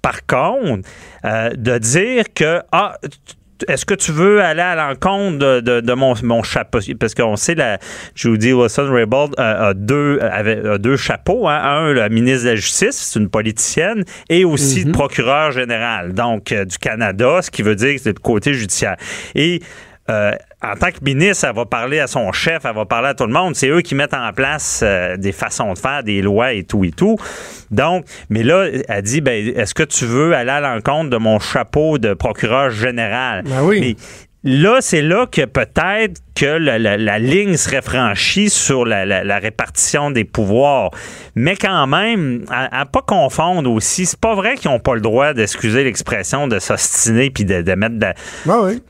Par 0.01 0.25
contre, 0.25 0.87
euh, 1.25 1.49
de 1.49 1.77
dire 1.77 2.25
que 2.33 2.61
ah, 2.71 2.97
est-ce 3.67 3.85
que 3.85 3.93
tu 3.93 4.11
veux 4.11 4.41
aller 4.41 4.61
à 4.61 4.75
l'encontre 4.75 5.61
de, 5.61 5.93
mon, 5.93 6.13
mon, 6.23 6.43
chapeau? 6.43 6.79
Parce 6.99 7.15
qu'on 7.15 7.35
sait, 7.35 7.55
la 7.55 7.79
Judy 8.15 8.53
Wilson-Raybould 8.53 9.33
a, 9.37 9.73
deux, 9.73 10.19
avait, 10.21 10.79
deux 10.79 10.97
chapeaux. 10.97 11.47
Hein. 11.47 11.59
Un, 11.63 11.93
la 11.93 12.09
ministre 12.09 12.45
de 12.45 12.49
la 12.51 12.55
Justice, 12.55 12.95
c'est 12.95 13.19
une 13.19 13.29
politicienne, 13.29 14.03
et 14.29 14.45
aussi 14.45 14.83
le 14.83 14.91
mm-hmm. 14.91 14.93
procureur 14.93 15.51
général, 15.51 16.13
donc 16.13 16.51
euh, 16.51 16.65
du 16.65 16.77
Canada, 16.77 17.41
ce 17.41 17.51
qui 17.51 17.61
veut 17.61 17.75
dire 17.75 17.95
que 17.95 18.01
c'est 18.01 18.13
le 18.13 18.21
côté 18.21 18.53
judiciaire. 18.53 18.97
Et 19.35 19.61
euh, 20.09 20.31
en 20.63 20.75
tant 20.75 20.89
que 20.89 21.03
ministre, 21.03 21.45
elle 21.47 21.55
va 21.55 21.65
parler 21.65 21.99
à 21.99 22.07
son 22.07 22.31
chef, 22.31 22.65
elle 22.65 22.73
va 22.73 22.85
parler 22.85 23.09
à 23.09 23.13
tout 23.13 23.27
le 23.27 23.33
monde. 23.33 23.55
C'est 23.55 23.69
eux 23.69 23.81
qui 23.81 23.93
mettent 23.93 24.15
en 24.15 24.31
place 24.33 24.81
euh, 24.83 25.15
des 25.15 25.31
façons 25.31 25.73
de 25.73 25.77
faire, 25.77 26.03
des 26.03 26.21
lois 26.21 26.53
et 26.53 26.63
tout 26.63 26.83
et 26.83 26.91
tout. 26.91 27.15
Donc, 27.69 28.05
mais 28.29 28.41
là, 28.41 28.67
elle 28.87 29.01
dit, 29.03 29.21
ben, 29.21 29.55
est-ce 29.55 29.75
que 29.75 29.83
tu 29.83 30.05
veux 30.05 30.33
aller 30.33 30.49
à 30.49 30.59
l'encontre 30.59 31.11
de 31.11 31.17
mon 31.17 31.39
chapeau 31.39 31.99
de 31.99 32.15
procureur 32.15 32.71
général? 32.71 33.43
Ben 33.45 33.63
oui. 33.63 33.97
Là, 34.49 34.77
c'est 34.79 35.01
là 35.01 35.25
que 35.25 35.43
peut-être 35.43 36.21
que 36.33 36.45
la, 36.45 37.19
ligne 37.19 37.57
serait 37.57 37.81
franchie 37.81 38.49
sur 38.49 38.85
la, 38.85 39.39
répartition 39.39 40.09
des 40.09 40.23
pouvoirs. 40.23 40.91
Mais 41.35 41.57
quand 41.57 41.85
même, 41.85 42.45
à, 42.49 42.85
pas 42.85 43.01
confondre 43.01 43.69
aussi, 43.69 44.05
c'est 44.05 44.19
pas 44.19 44.35
vrai 44.35 44.55
qu'ils 44.55 44.71
n'ont 44.71 44.79
pas 44.79 44.95
le 44.95 45.01
droit 45.01 45.33
d'excuser 45.33 45.83
l'expression 45.83 46.47
de 46.47 46.59
s'ostiner 46.59 47.29
puis 47.29 47.43
de, 47.43 47.75
mettre 47.75 47.99
de, 47.99 48.13
ah 48.47 48.61
oui, 48.63 48.81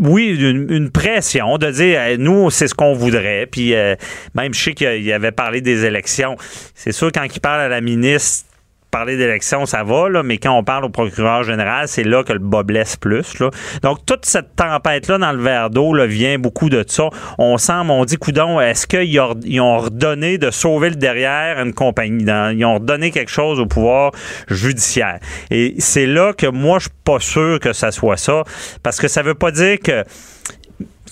oui 0.00 0.36
une, 0.36 0.90
pression, 0.90 1.56
de 1.56 1.70
dire 1.70 2.00
nous, 2.18 2.50
c'est 2.50 2.66
ce 2.66 2.74
qu'on 2.74 2.94
voudrait. 2.94 3.46
Puis 3.46 3.76
euh, 3.76 3.94
même, 4.34 4.52
je 4.52 4.60
sais 4.60 4.74
qu'il 4.74 5.12
avait 5.12 5.30
parlé 5.30 5.60
des 5.60 5.84
élections. 5.84 6.34
C'est 6.74 6.90
sûr, 6.90 7.12
quand 7.12 7.24
il 7.32 7.40
parle 7.40 7.60
à 7.60 7.68
la 7.68 7.80
ministre, 7.80 8.47
parler 8.90 9.16
d'élection, 9.16 9.66
ça 9.66 9.84
va, 9.84 10.08
là, 10.08 10.22
mais 10.22 10.38
quand 10.38 10.52
on 10.52 10.64
parle 10.64 10.84
au 10.84 10.88
procureur 10.88 11.42
général, 11.42 11.88
c'est 11.88 12.04
là 12.04 12.22
que 12.24 12.32
le 12.32 12.38
bas 12.38 12.62
blesse 12.62 12.96
plus. 12.96 13.38
Là. 13.38 13.50
Donc, 13.82 14.04
toute 14.06 14.24
cette 14.24 14.56
tempête-là 14.56 15.18
dans 15.18 15.32
le 15.32 15.42
verre 15.42 15.70
d'eau 15.70 15.94
vient 16.06 16.38
beaucoup 16.38 16.70
de 16.70 16.84
ça. 16.86 17.10
On 17.38 17.58
semble, 17.58 17.90
on 17.90 18.04
dit, 18.04 18.16
coudon, 18.16 18.60
est-ce 18.60 18.86
qu'ils 18.86 19.20
ont 19.20 19.74
ordonné 19.74 20.38
de 20.38 20.50
sauver 20.50 20.90
le 20.90 20.96
derrière 20.96 21.60
une 21.60 21.74
compagnie? 21.74 22.24
ils 22.24 22.64
ont 22.64 22.74
ordonné 22.74 23.10
quelque 23.10 23.30
chose 23.30 23.60
au 23.60 23.66
pouvoir 23.66 24.12
judiciaire? 24.48 25.18
Et 25.50 25.74
c'est 25.78 26.06
là 26.06 26.32
que 26.32 26.46
moi, 26.46 26.78
je 26.78 26.84
suis 26.84 26.98
pas 27.04 27.20
sûr 27.20 27.58
que 27.60 27.72
ça 27.72 27.90
soit 27.90 28.16
ça, 28.16 28.44
parce 28.82 28.98
que 28.98 29.08
ça 29.08 29.22
veut 29.22 29.34
pas 29.34 29.50
dire 29.50 29.78
que 29.80 30.04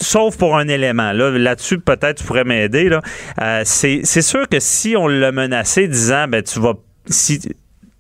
sauf 0.01 0.37
pour 0.37 0.57
un 0.57 0.69
élément. 0.69 1.13
Là, 1.13 1.31
là-dessus, 1.31 1.79
peut-être 1.79 2.19
tu 2.19 2.25
pourrais 2.25 2.45
m'aider. 2.45 2.89
Là. 2.89 3.03
Euh, 3.41 3.63
c'est, 3.65 4.01
c'est 4.05 4.23
sûr 4.23 4.49
que 4.49 4.61
si 4.61 4.95
on 4.97 5.09
l'a 5.09 5.33
menacé 5.33 5.89
disant 5.89 6.29
ben 6.29 6.43
tu 6.43 6.61
vas 6.61 6.75
si 7.09 7.41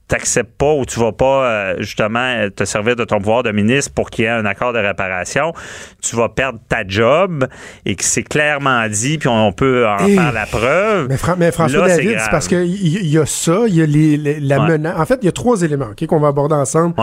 t'acceptes 0.08 0.56
pas 0.56 0.72
ou 0.72 0.84
tu 0.84 1.00
vas 1.00 1.12
pas 1.12 1.44
euh, 1.44 1.74
justement 1.80 2.48
te 2.54 2.64
servir 2.64 2.96
de 2.96 3.04
ton 3.04 3.18
pouvoir 3.18 3.42
de 3.42 3.50
ministre 3.50 3.92
pour 3.92 4.10
qu'il 4.10 4.24
y 4.24 4.28
ait 4.28 4.30
un 4.30 4.46
accord 4.46 4.72
de 4.72 4.78
réparation, 4.78 5.52
tu 6.00 6.16
vas 6.16 6.28
perdre 6.28 6.60
ta 6.68 6.86
job 6.86 7.46
et 7.84 7.96
que 7.96 8.04
c'est 8.04 8.22
clairement 8.22 8.88
dit, 8.88 9.18
puis 9.18 9.28
on, 9.28 9.52
peut 9.52 9.86
en 9.86 9.98
faire 9.98 10.32
la 10.32 10.46
preuve. 10.46 11.08
Mais, 11.38 11.50
François 11.50 11.88
David, 11.88 12.18
c'est 12.20 12.30
parce 12.30 12.48
qu'il 12.48 12.66
y, 12.66 13.08
y, 13.08 13.18
a 13.18 13.26
ça, 13.26 13.64
il 13.66 13.74
y 13.74 13.82
a 13.82 13.86
les, 13.86 14.40
la 14.40 14.60
menace. 14.60 14.98
En 14.98 15.06
fait, 15.06 15.18
il 15.22 15.26
y 15.26 15.28
a 15.28 15.32
trois 15.32 15.62
éléments 15.62 15.90
qu'on 16.06 16.20
va 16.20 16.28
aborder 16.28 16.54
ensemble. 16.54 16.94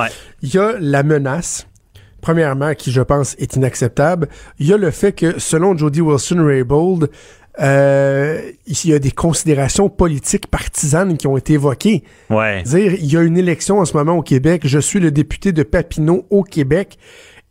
Il 0.41 0.53
y 0.53 0.57
a 0.57 0.73
la 0.79 1.03
menace. 1.03 1.67
Premièrement, 2.21 2.73
qui 2.73 2.91
je 2.91 3.01
pense 3.01 3.35
est 3.37 3.57
inacceptable. 3.57 4.29
Il 4.57 4.67
y 4.67 4.73
a 4.73 4.77
le 4.77 4.91
fait 4.91 5.11
que, 5.11 5.39
selon 5.39 5.77
Jody 5.77 5.99
Wilson-Raybould, 5.99 7.09
euh, 7.59 8.41
il 8.65 8.89
y 8.89 8.93
a 8.93 8.99
des 8.99 9.11
considérations 9.11 9.89
politiques 9.89 10.47
partisanes 10.47 11.17
qui 11.17 11.27
ont 11.27 11.37
été 11.37 11.53
évoquées. 11.53 12.03
Ouais. 12.29 12.63
Dire, 12.63 12.93
il 12.93 13.11
y 13.11 13.17
a 13.17 13.21
une 13.21 13.37
élection 13.37 13.79
en 13.79 13.85
ce 13.85 13.95
moment 13.95 14.13
au 14.13 14.23
Québec, 14.23 14.63
je 14.65 14.79
suis 14.79 14.99
le 14.99 15.11
député 15.11 15.51
de 15.51 15.63
Papineau 15.63 16.25
au 16.29 16.43
Québec. 16.43 16.97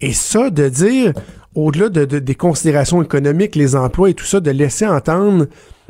Et 0.00 0.12
ça, 0.12 0.50
de 0.50 0.68
dire, 0.68 1.12
au-delà 1.54 1.88
de, 1.88 2.04
des 2.04 2.34
considérations 2.34 3.02
économiques, 3.02 3.54
les 3.54 3.76
emplois 3.76 4.10
et 4.10 4.14
tout 4.14 4.24
ça, 4.24 4.40
de 4.40 4.50
laisser 4.50 4.86
entendre 4.86 5.46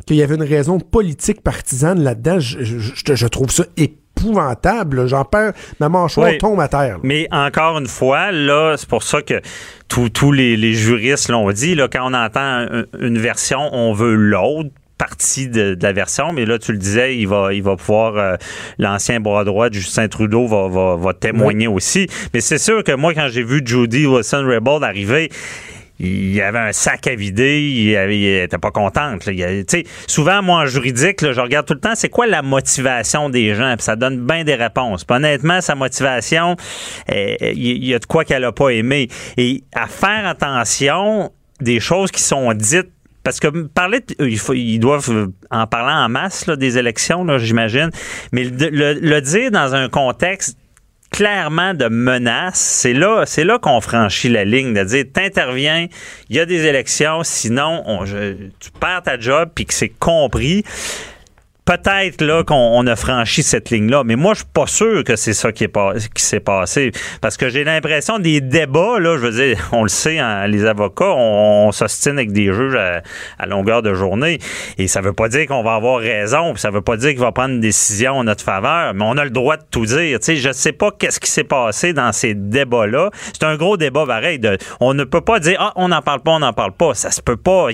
qu'il 0.07 0.17
y 0.17 0.23
avait 0.23 0.35
une 0.35 0.43
raison 0.43 0.79
politique 0.79 1.41
partisane 1.41 2.03
là-dedans, 2.03 2.39
je, 2.39 2.63
je, 2.63 3.15
je, 3.15 3.27
trouve 3.27 3.51
ça 3.51 3.65
épais 3.77 4.02
épouvantable. 4.23 5.07
J'en 5.07 5.25
perds 5.25 5.53
ma 5.81 5.89
mâchoire 5.89 6.33
tombe 6.39 6.61
à 6.61 6.69
terre. 6.69 6.99
Mais 7.03 7.29
encore 7.31 7.79
une 7.79 7.87
fois, 7.87 8.33
là, 8.33 8.77
c'est 8.77 8.89
pour 8.89 9.03
ça 9.03 9.23
que 9.23 9.41
tous 9.89 10.33
les, 10.33 10.75
juristes 10.75 11.29
l'ont 11.29 11.51
dit. 11.51 11.75
Là, 11.75 11.89
quand 11.89 12.11
on 12.11 12.15
entend 12.15 12.67
une 12.99 13.19
version, 13.19 13.61
on 13.73 13.93
veut 13.93 14.15
l'autre 14.15 14.71
partie 14.99 15.49
de, 15.49 15.77
la 15.83 15.93
version, 15.93 16.33
mais 16.33 16.45
là, 16.45 16.61
tu 16.61 16.71
le 16.71 16.79
disais, 16.79 17.17
il 17.17 17.27
va, 17.27 17.53
il 17.53 17.63
va 17.63 17.75
pouvoir, 17.75 18.17
euh, 18.17 18.37
l'ancien 18.79 19.19
bras 19.19 19.43
droit 19.43 19.69
de 19.69 19.75
Justin 19.75 20.07
Trudeau 20.07 20.47
va, 20.47 20.97
va, 20.97 21.13
témoigner 21.13 21.67
aussi. 21.67 22.07
Mais 22.33 22.41
c'est 22.41 22.59
sûr 22.59 22.85
que 22.85 22.93
moi, 22.93 23.13
quand 23.13 23.27
j'ai 23.29 23.43
vu 23.43 23.63
Judy 23.65 24.07
Wilson-Raybould 24.07 24.85
arriver, 24.85 25.29
il 26.03 26.35
y 26.35 26.43
avait 26.43 26.59
un 26.59 26.73
sac 26.73 27.07
à 27.07 27.15
vider, 27.15 27.61
il, 27.61 27.95
était 27.95 28.59
pas 28.59 28.73
contente. 28.73 29.23
souvent, 30.09 30.43
moi, 30.43 30.63
en 30.63 30.67
juridique, 30.67 31.21
je 31.21 31.41
regarde 31.41 31.65
tout 31.65 31.75
le 31.75 31.81
temps, 31.81 31.95
c'est 31.95 32.09
quoi 32.09 32.27
la 32.27 32.43
motivation 32.43 33.31
des 33.31 33.55
gens, 33.55 33.75
puis 33.77 33.85
ça 33.85 33.95
donne 33.95 34.27
bien 34.27 34.43
des 34.43 34.57
réponses. 34.57 35.07
honnêtement, 35.09 35.61
sa 35.61 35.77
motivation, 35.77 36.57
euh, 37.11 37.37
il 37.41 37.85
y, 37.85 37.95
a 37.95 38.01
de 38.01 38.07
quoi 38.07 38.25
qu'elle 38.25 38.45
a 38.45 38.51
pas 38.51 38.71
aimé. 38.71 39.09
Et 39.37 39.63
à 39.73 39.87
faire 39.87 40.27
attention 40.27 41.31
des 41.61 41.79
choses 41.79 42.11
qui 42.11 42.23
sont 42.23 42.53
dites 42.53 42.91
parce 43.23 43.39
que 43.39 43.47
parler, 43.69 44.01
il 44.19 44.39
faut, 44.39 44.55
ils 44.55 44.81
doivent 44.81 45.29
en 45.51 45.67
parler 45.69 45.95
en 45.95 46.09
masse 46.09 46.49
des 46.49 46.79
élections, 46.79 47.39
j'imagine, 47.39 47.91
mais 48.33 48.43
le, 48.45 49.21
dire 49.21 49.53
dans 49.53 49.77
un 49.77 49.89
contexte 49.89 50.59
clairement 51.13 51.75
de 51.75 51.87
menace, 51.89 52.59
c'est 52.59 52.95
là, 52.95 53.25
c'est 53.27 53.45
là 53.45 53.59
qu'on 53.59 53.81
franchit 53.81 54.29
la 54.29 54.45
ligne 54.45 54.75
de 54.75 54.83
dire 54.83 55.05
t'interviens, 55.13 55.87
il 56.31 56.37
y 56.37 56.41
a 56.41 56.47
des 56.47 56.67
élections, 56.67 57.23
sinon 57.23 57.83
on, 57.87 58.05
tu 58.05 58.71
perds 58.81 59.03
ta 59.05 59.21
job 59.21 59.51
puis 59.55 59.67
que 59.67 59.75
c'est 59.75 59.91
compris 59.91 60.65
peut-être 61.65 62.23
là 62.23 62.43
qu'on 62.45 62.87
a 62.87 62.97
franchi 62.97 63.43
cette 63.43 63.71
ligne-là, 63.71 64.03
mais 64.05 64.17
moi 64.17 64.35
je 64.35 64.41
suis 64.41 64.49
pas 64.53 64.67
sûr 64.67 65.05
que 65.05 65.17
c'est 65.17 65.33
ça 65.33 65.53
qui 65.53 65.65
est 65.65 65.73
qui 66.15 66.23
s'est 66.23 66.41
passé 66.41 66.93
parce 67.21 67.37
que 67.37 67.49
j'ai 67.49 67.65
l'impression 67.65 68.19
des 68.19 68.41
débats 68.41 68.99
là, 68.99 69.17
je 69.17 69.23
veux 69.27 69.31
dire, 69.31 69.69
on 69.73 69.83
le 69.83 69.89
sait, 69.89 70.19
hein, 70.19 70.47
les 70.47 70.65
avocats, 70.65 71.15
on, 71.15 71.71
s'ostine 71.73 72.13
avec 72.13 72.33
des 72.33 72.53
juges 72.53 72.77
à, 72.77 73.47
longueur 73.47 73.83
de 73.83 73.95
journée 73.95 74.39
et 74.79 74.89
ça 74.89 75.01
veut 75.01 75.13
pas 75.13 75.29
dire 75.29 75.47
qu'on 75.47 75.63
va 75.63 75.75
avoir 75.75 76.01
raison, 76.01 76.57
ça 76.57 76.71
veut 76.71 76.83
pas 76.83 76.97
dire 76.97 77.11
qu'il 77.11 77.21
va 77.21 77.33
prendre 77.33 77.55
une 77.55 77.61
décision 77.61 78.13
en 78.15 78.25
notre 78.25 78.45
faveur, 78.45 78.95
mais 78.95 79.05
on 79.05 79.17
a 79.17 79.25
le 79.25 79.31
droit 79.31 79.57
de 79.57 79.63
tout 79.71 79.87
dire. 79.87 80.19
Tu 80.19 80.27
sais, 80.27 80.37
je 80.37 80.53
sais 80.53 80.73
pas 80.73 80.91
qu'est-ce 80.91 81.21
qui 81.21 81.31
s'est 81.31 81.45
passé 81.45 81.93
dans 81.93 82.13
ces 82.13 82.35
débats-là. 82.35 83.11
C'est 83.33 83.45
un 83.45 83.57
gros 83.57 83.77
débat 83.77 84.07
pareil. 84.07 84.41
On 84.81 84.95
ne 84.95 85.05
peut 85.05 85.21
pas 85.21 85.41
dire 85.41 85.57
ah 85.61 85.73
on 85.77 85.89
n'en 85.89 86.03
parle 86.03 86.21
pas, 86.21 86.33
on 86.33 86.41
n'en 86.41 86.53
parle 86.53 86.73
pas. 86.73 86.95
Ça 86.95 87.11
se 87.11 87.21
peut 87.21 87.37
pas. 87.37 87.69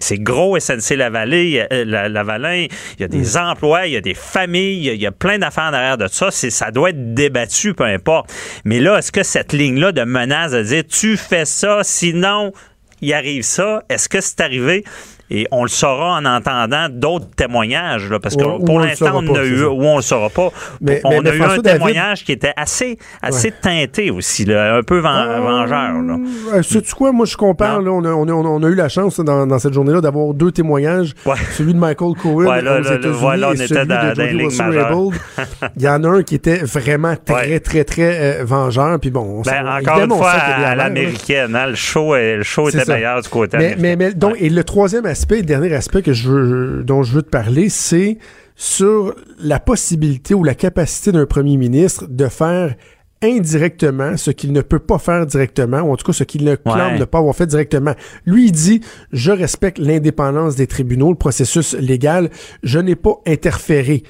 C'est 0.00 0.18
gros 0.18 0.58
SNC 0.58 0.96
Lavalin, 0.96 1.66
la, 1.70 2.08
Lavalin. 2.08 2.66
Il 2.98 3.00
y 3.00 3.04
a 3.04 3.08
des 3.08 3.29
emplois, 3.36 3.86
il 3.86 3.92
y 3.92 3.96
a 3.96 4.00
des 4.00 4.14
familles, 4.14 4.88
il 4.88 5.00
y 5.00 5.06
a, 5.06 5.12
plein 5.12 5.38
d'affaires 5.38 5.70
derrière 5.70 5.98
de 5.98 6.06
ça. 6.06 6.30
Ça 6.30 6.70
doit 6.70 6.90
être 6.90 7.14
débattu, 7.14 7.74
peu 7.74 7.84
importe. 7.84 8.32
Mais 8.64 8.80
là, 8.80 8.98
est-ce 8.98 9.12
que 9.12 9.22
cette 9.22 9.52
ligne-là 9.52 9.92
de 9.92 10.02
menace 10.02 10.52
de 10.52 10.62
dire 10.62 10.84
tu 10.88 11.16
fais 11.16 11.44
ça, 11.44 11.80
sinon 11.82 12.52
il 13.00 13.12
arrive 13.14 13.42
ça, 13.42 13.82
est-ce 13.88 14.08
que 14.08 14.20
c'est 14.20 14.40
arrivé? 14.40 14.84
Et 15.30 15.46
on 15.52 15.62
le 15.62 15.68
saura 15.68 16.18
en 16.18 16.24
entendant 16.24 16.88
d'autres 16.90 17.30
témoignages, 17.36 18.08
parce 18.20 18.34
que 18.34 18.64
pour 18.64 18.80
l'instant, 18.80 19.22
on 19.22 19.34
a 19.34 19.44
eu, 19.44 19.64
ou 19.64 19.84
on 19.84 19.96
le 19.96 20.02
saura 20.02 20.28
pas. 20.28 20.50
Mais, 20.80 21.00
on 21.04 21.24
a 21.24 21.34
eu 21.34 21.42
un 21.42 21.58
témoignage 21.58 22.24
qui 22.24 22.32
était 22.32 22.52
assez, 22.56 22.98
assez 23.22 23.52
teinté 23.52 24.10
aussi, 24.10 24.44
là, 24.44 24.76
un 24.76 24.82
peu 24.82 24.98
vengeur. 24.98 25.68
Là. 25.70 26.18
Euh, 26.54 26.62
sais-tu 26.62 26.94
quoi? 26.94 27.12
Moi, 27.12 27.26
je 27.26 27.36
compare, 27.36 27.80
là, 27.80 27.92
on, 27.92 28.04
a, 28.04 28.10
on, 28.10 28.62
a, 28.62 28.68
eu 28.68 28.74
la 28.74 28.88
chance 28.88 29.20
dans, 29.20 29.46
dans 29.46 29.58
cette 29.60 29.72
journée-là 29.72 30.00
d'avoir 30.00 30.34
deux 30.34 30.50
témoignages. 30.50 31.14
Celui 31.56 31.74
de 31.74 31.78
Michael 31.78 32.14
Cohen 32.20 32.46
ouais, 32.46 32.62
là, 32.62 32.80
aux 32.80 32.82
États-Unis 32.82 33.52
et 33.52 33.66
celui 33.68 33.86
de 33.86 34.14
Jody 34.14 34.34
Wilson 34.34 34.70
Il 35.76 35.82
y 35.82 35.88
en 35.88 36.02
a 36.02 36.08
un 36.08 36.22
qui 36.22 36.34
était 36.34 36.58
vraiment 36.58 37.14
très, 37.24 37.60
très, 37.60 37.84
très, 37.84 38.40
euh, 38.40 38.44
vengeur. 38.44 38.98
Puis 38.98 39.10
bon, 39.10 39.42
ben, 39.42 39.78
encore 39.80 40.00
une 40.00 40.10
fois, 40.10 40.30
à, 40.32 40.74
l'américaine, 40.74 41.54
hein, 41.54 41.66
le 41.68 41.76
show, 41.76 42.16
le 42.16 42.42
show 42.42 42.68
était 42.68 42.84
meilleur 42.84 43.22
du 43.22 43.28
côté 43.28 43.58
mais, 43.78 43.96
mais, 43.96 44.12
donc, 44.12 44.34
Et 44.38 44.50
le 44.50 44.64
troisième 44.64 45.06
aspect 45.06 45.19
le 45.30 45.42
dernier 45.42 45.72
aspect 45.74 46.02
que 46.02 46.12
je 46.12 46.28
veux, 46.28 46.84
dont 46.84 47.02
je 47.02 47.12
veux 47.12 47.22
te 47.22 47.30
parler, 47.30 47.68
c'est 47.68 48.18
sur 48.56 49.14
la 49.38 49.58
possibilité 49.58 50.34
ou 50.34 50.44
la 50.44 50.54
capacité 50.54 51.12
d'un 51.12 51.26
premier 51.26 51.56
ministre 51.56 52.06
de 52.08 52.28
faire 52.28 52.74
indirectement 53.22 54.16
ce 54.16 54.30
qu'il 54.30 54.52
ne 54.52 54.60
peut 54.60 54.78
pas 54.78 54.98
faire 54.98 55.26
directement, 55.26 55.80
ou 55.80 55.92
en 55.92 55.96
tout 55.96 56.06
cas 56.06 56.12
ce 56.12 56.24
qu'il 56.24 56.44
ne 56.44 56.54
clame 56.54 56.98
ne 56.98 57.04
pas 57.04 57.18
avoir 57.18 57.34
fait 57.34 57.46
directement. 57.46 57.94
Lui, 58.24 58.46
il 58.46 58.52
dit, 58.52 58.80
je 59.12 59.30
respecte 59.30 59.78
l'indépendance 59.78 60.56
des 60.56 60.66
tribunaux, 60.66 61.10
le 61.10 61.16
processus 61.16 61.74
légal, 61.74 62.30
je 62.62 62.78
n'ai 62.78 62.96
pas 62.96 63.20
interféré. 63.26 64.02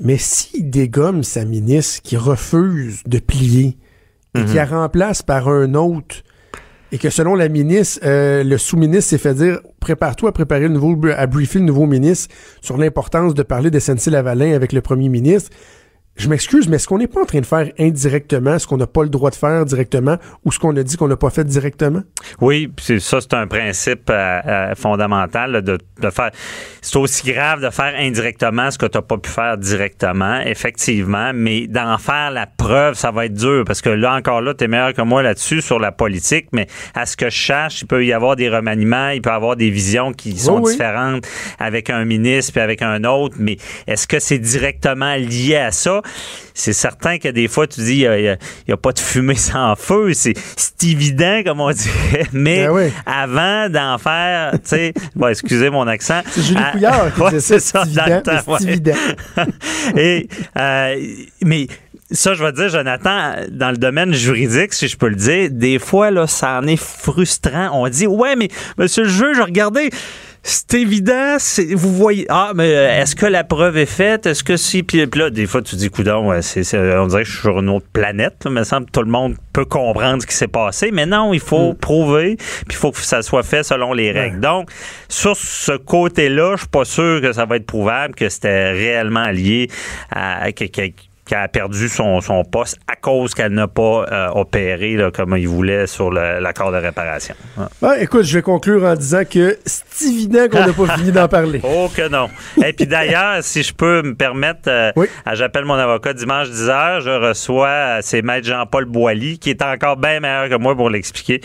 Mais 0.00 0.16
s'il 0.16 0.70
dégomme 0.70 1.22
sa 1.22 1.44
ministre 1.44 2.02
qui 2.02 2.16
refuse 2.16 3.02
de 3.06 3.18
plier 3.18 3.76
et 4.34 4.44
qui 4.44 4.50
mhm. 4.50 4.56
la 4.56 4.64
remplace 4.64 5.22
par 5.22 5.48
un 5.48 5.74
autre 5.74 6.22
et 6.92 6.98
que 6.98 7.10
selon 7.10 7.34
la 7.34 7.48
ministre, 7.48 8.00
euh, 8.04 8.42
le 8.42 8.58
sous-ministre 8.58 9.10
s'est 9.10 9.18
fait 9.18 9.34
dire 9.34 9.60
prépare-toi 9.80 10.30
à 10.30 10.32
préparer 10.32 10.62
le 10.62 10.70
nouveau 10.70 10.98
à 11.16 11.26
briefer 11.26 11.58
le 11.58 11.64
nouveau 11.64 11.86
ministre 11.86 12.34
sur 12.60 12.76
l'importance 12.76 13.34
de 13.34 13.42
parler 13.42 13.70
de 13.70 13.78
SNC 13.78 14.06
Lavalin 14.10 14.52
avec 14.54 14.72
le 14.72 14.80
premier 14.80 15.08
ministre. 15.08 15.50
Je 16.16 16.28
m'excuse, 16.28 16.68
mais 16.68 16.76
est-ce 16.76 16.86
qu'on 16.86 16.98
n'est 16.98 17.06
pas 17.06 17.22
en 17.22 17.24
train 17.24 17.40
de 17.40 17.46
faire 17.46 17.70
indirectement 17.78 18.58
ce 18.58 18.66
qu'on 18.66 18.76
n'a 18.76 18.86
pas 18.86 19.02
le 19.02 19.08
droit 19.08 19.30
de 19.30 19.36
faire 19.36 19.64
directement 19.64 20.18
ou 20.44 20.52
ce 20.52 20.58
qu'on 20.58 20.76
a 20.76 20.82
dit 20.82 20.96
qu'on 20.96 21.08
n'a 21.08 21.16
pas 21.16 21.30
fait 21.30 21.44
directement? 21.44 22.02
Oui, 22.40 22.70
c'est 22.78 23.00
ça, 23.00 23.20
c'est 23.22 23.32
un 23.32 23.46
principe 23.46 24.10
euh, 24.10 24.40
euh, 24.46 24.74
fondamental 24.74 25.62
de, 25.62 25.78
de, 26.00 26.10
faire. 26.10 26.30
C'est 26.82 26.96
aussi 26.96 27.32
grave 27.32 27.62
de 27.62 27.70
faire 27.70 27.94
indirectement 27.96 28.70
ce 28.70 28.76
que 28.76 28.86
tu 28.86 28.98
n'as 28.98 29.02
pas 29.02 29.16
pu 29.16 29.30
faire 29.30 29.56
directement, 29.56 30.40
effectivement, 30.40 31.32
mais 31.34 31.66
d'en 31.66 31.96
faire 31.96 32.30
la 32.30 32.46
preuve, 32.46 32.94
ça 32.94 33.10
va 33.10 33.24
être 33.24 33.34
dur 33.34 33.64
parce 33.66 33.80
que 33.80 33.88
là, 33.88 34.14
encore 34.14 34.42
là, 34.42 34.52
tu 34.52 34.64
es 34.64 34.68
meilleur 34.68 34.92
que 34.92 35.02
moi 35.02 35.22
là-dessus 35.22 35.62
sur 35.62 35.78
la 35.78 35.92
politique, 35.92 36.48
mais 36.52 36.66
à 36.94 37.06
ce 37.06 37.16
que 37.16 37.30
je 37.30 37.36
cherche, 37.36 37.80
il 37.82 37.86
peut 37.86 38.04
y 38.04 38.12
avoir 38.12 38.36
des 38.36 38.50
remaniements, 38.50 39.08
il 39.08 39.22
peut 39.22 39.30
y 39.30 39.32
avoir 39.32 39.56
des 39.56 39.70
visions 39.70 40.12
qui 40.12 40.36
sont 40.38 40.60
différentes 40.60 41.26
avec 41.58 41.88
un 41.88 42.04
ministre 42.04 42.52
puis 42.52 42.60
avec 42.60 42.82
un 42.82 43.04
autre, 43.04 43.36
mais 43.38 43.56
est-ce 43.86 44.06
que 44.06 44.18
c'est 44.18 44.38
directement 44.38 45.14
lié 45.14 45.56
à 45.56 45.70
ça? 45.70 45.99
C'est 46.54 46.72
certain 46.72 47.18
que 47.18 47.28
des 47.28 47.48
fois, 47.48 47.66
tu 47.66 47.80
dis, 47.80 48.00
il 48.00 48.38
n'y 48.68 48.74
a, 48.74 48.76
pas 48.76 48.92
de 48.92 48.98
fumée 48.98 49.34
sans 49.36 49.74
feu. 49.76 50.12
C'est 50.14 50.34
évident, 50.82 51.42
comme 51.44 51.60
on 51.60 51.70
dirait. 51.70 52.26
Mais 52.32 52.66
ben 52.66 52.90
avant 53.06 53.68
d'en 53.68 53.98
faire, 53.98 54.52
tu 54.52 54.60
sais, 54.64 54.94
bon, 55.14 55.28
excusez 55.28 55.70
mon 55.70 55.86
accent. 55.86 56.20
C'est 56.30 56.42
Julie 56.42 56.60
ah, 56.64 56.72
Couillard 56.72 57.14
qui 57.14 57.20
ouais, 57.20 57.40
c'est 57.40 57.60
ça, 57.60 57.84
C'est 57.84 58.68
évident. 58.68 58.92
Et, 59.96 60.28
euh, 60.58 60.96
mais 61.42 61.66
ça, 62.10 62.34
je 62.34 62.42
vais 62.42 62.52
dire, 62.52 62.68
Jonathan, 62.68 63.34
dans 63.50 63.70
le 63.70 63.76
domaine 63.76 64.12
juridique, 64.12 64.72
si 64.72 64.88
je 64.88 64.96
peux 64.96 65.08
le 65.08 65.16
dire, 65.16 65.48
des 65.50 65.78
fois, 65.78 66.10
là, 66.10 66.26
ça 66.26 66.58
en 66.58 66.66
est 66.66 66.80
frustrant. 66.80 67.70
On 67.72 67.88
dit, 67.88 68.06
ouais, 68.06 68.34
mais 68.36 68.48
monsieur 68.78 69.04
le 69.04 69.08
juge, 69.08 69.40
regardez, 69.40 69.90
c'est 70.42 70.74
évident, 70.74 71.36
vous 71.74 71.92
voyez. 71.92 72.26
Ah, 72.28 72.52
mais 72.54 72.74
euh, 72.74 73.02
est-ce 73.02 73.14
que 73.14 73.26
la 73.26 73.44
preuve 73.44 73.76
est 73.76 73.86
faite? 73.86 74.26
Est-ce 74.26 74.42
que 74.42 74.56
si. 74.56 74.82
Puis, 74.82 75.04
là, 75.14 75.30
des 75.30 75.46
fois, 75.46 75.60
tu 75.60 75.76
dis, 75.76 75.90
coudon, 75.90 76.28
ouais, 76.28 76.40
c'est, 76.42 76.62
on 76.74 77.06
dirait 77.06 77.22
que 77.22 77.28
je 77.28 77.32
suis 77.32 77.42
sur 77.42 77.58
une 77.58 77.68
autre 77.68 77.86
planète. 77.92 78.42
Il 78.46 78.52
me 78.52 78.64
semble 78.64 78.86
que 78.86 78.92
tout 78.92 79.02
le 79.02 79.10
monde 79.10 79.36
peut 79.52 79.66
comprendre 79.66 80.22
ce 80.22 80.26
qui 80.26 80.34
s'est 80.34 80.48
passé. 80.48 80.90
Mais 80.92 81.06
non, 81.06 81.34
il 81.34 81.40
faut 81.40 81.72
mm. 81.72 81.76
prouver, 81.76 82.36
puis 82.36 82.66
il 82.70 82.76
faut 82.76 82.90
que 82.90 82.98
ça 82.98 83.22
soit 83.22 83.42
fait 83.42 83.62
selon 83.62 83.92
les 83.92 84.12
règles. 84.12 84.40
Donc, 84.40 84.70
sur 85.08 85.36
ce 85.36 85.72
côté-là, 85.72 86.52
je 86.54 86.60
suis 86.60 86.68
pas 86.68 86.84
sûr 86.84 87.20
que 87.20 87.32
ça 87.32 87.44
va 87.44 87.56
être 87.56 87.66
prouvable 87.66 88.14
que 88.14 88.28
c'était 88.28 88.70
réellement 88.72 89.28
lié 89.28 89.68
à, 90.10 90.52
quelqu'un 90.52 90.88
qui 91.30 91.36
a 91.36 91.46
perdu 91.46 91.88
son, 91.88 92.20
son 92.20 92.42
poste 92.42 92.76
à 92.88 92.96
cause 92.96 93.34
qu'elle 93.34 93.52
n'a 93.52 93.68
pas 93.68 94.04
euh, 94.10 94.30
opéré 94.34 94.96
là, 94.96 95.12
comme 95.12 95.36
il 95.36 95.46
voulait 95.46 95.86
sur 95.86 96.10
l'accord 96.10 96.72
de 96.72 96.78
réparation. 96.78 97.36
écoute, 98.00 98.24
je 98.24 98.38
vais 98.38 98.42
conclure 98.42 98.82
en 98.82 98.96
disant 98.96 99.22
que 99.24 99.56
c'est 99.64 100.08
évident 100.08 100.48
qu'on 100.48 100.66
n'a 100.66 100.72
pas 100.72 100.88
fini 100.96 101.12
d'en 101.12 101.28
parler. 101.28 101.60
Oh 101.62 101.88
que 101.94 102.08
non. 102.08 102.28
Et 102.64 102.72
puis 102.72 102.88
d'ailleurs, 102.88 103.44
si 103.44 103.62
je 103.62 103.72
peux 103.72 104.02
me 104.02 104.16
permettre, 104.16 104.62
euh, 104.66 104.90
j'appelle 105.34 105.66
mon 105.66 105.74
avocat 105.74 106.14
dimanche 106.14 106.48
10h, 106.48 107.02
je 107.02 107.28
reçois, 107.28 107.68
euh, 107.68 107.98
c'est 108.02 108.22
maître 108.22 108.48
Jean-Paul 108.48 108.86
Boilly, 108.86 109.38
qui 109.38 109.50
est 109.50 109.62
encore 109.62 109.98
bien 109.98 110.18
meilleur 110.18 110.48
que 110.48 110.56
moi 110.56 110.74
pour 110.74 110.90
l'expliquer, 110.90 111.40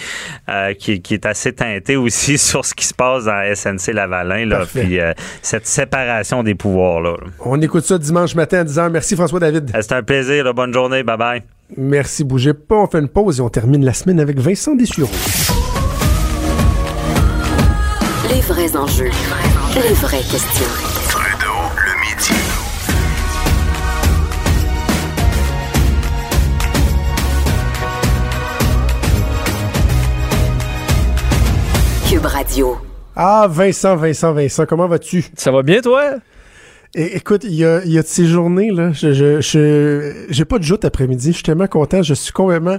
qui, 0.80 1.00
qui, 1.04 1.14
est 1.14 1.28
assez 1.28 1.54
teinté 1.54 1.96
aussi 1.96 2.38
sur 2.40 2.66
ce 2.66 2.74
qui 2.74 2.88
se 2.88 2.94
passe 2.96 3.26
dans 3.26 3.54
SNC 3.54 3.94
Lavalin, 3.94 4.48
là, 4.48 4.64
puis 4.66 4.98
cette 5.44 5.68
séparation 5.68 6.42
des 6.42 6.56
pouvoirs-là. 6.56 7.18
On 7.42 7.62
écoute 7.62 7.86
ça 7.86 8.00
dimanche 8.00 8.34
matin 8.34 8.62
à 8.62 8.64
10h. 8.64 8.90
Merci 8.90 9.16
François 9.16 9.40
David. 9.76 9.90
C'est 9.90 9.96
un 9.96 10.04
plaisir. 10.04 10.54
Bonne 10.54 10.74
journée. 10.74 11.04
Bye 11.04 11.18
bye. 11.18 11.44
Merci. 11.78 12.24
Bougez 12.24 12.54
pas. 12.54 12.76
On 12.76 12.88
fait 12.88 13.00
une 13.00 13.10
pause 13.10 13.40
et 13.40 13.42
on 13.42 13.50
termine 13.50 13.84
la 13.84 13.94
semaine 13.94 14.20
avec 14.20 14.40
Vincent 14.40 14.76
Dessureau. 14.76 15.10
Les 18.30 18.42
vrais 18.42 18.76
enjeux. 18.76 19.12
Les 19.76 19.94
vraies 19.94 20.18
questions. 20.18 20.66
Trudeau, 21.10 21.54
le 21.78 21.94
midi. 22.02 22.34
Cube 32.10 32.26
Radio. 32.26 32.78
Ah, 33.16 33.48
Vincent, 33.50 33.96
Vincent, 33.96 34.34
Vincent, 34.34 34.66
comment 34.66 34.88
vas-tu? 34.88 35.26
Ça 35.36 35.52
va 35.52 35.64
bien, 35.64 35.82
toi? 35.82 36.16
Écoute, 36.96 37.44
il 37.44 37.54
y 37.56 37.66
a, 37.66 37.84
y 37.86 37.98
a 37.98 38.02
de 38.02 38.08
ces 38.08 38.26
journées, 38.26 38.72
là, 38.72 38.92
je, 38.94 39.12
je, 39.42 40.26
j'ai 40.30 40.46
pas 40.46 40.58
de 40.58 40.64
joute 40.64 40.86
après-midi. 40.86 41.30
Je 41.30 41.36
suis 41.36 41.44
tellement 41.44 41.68
content. 41.68 42.02
Je 42.02 42.14
suis 42.14 42.32
complètement 42.32 42.78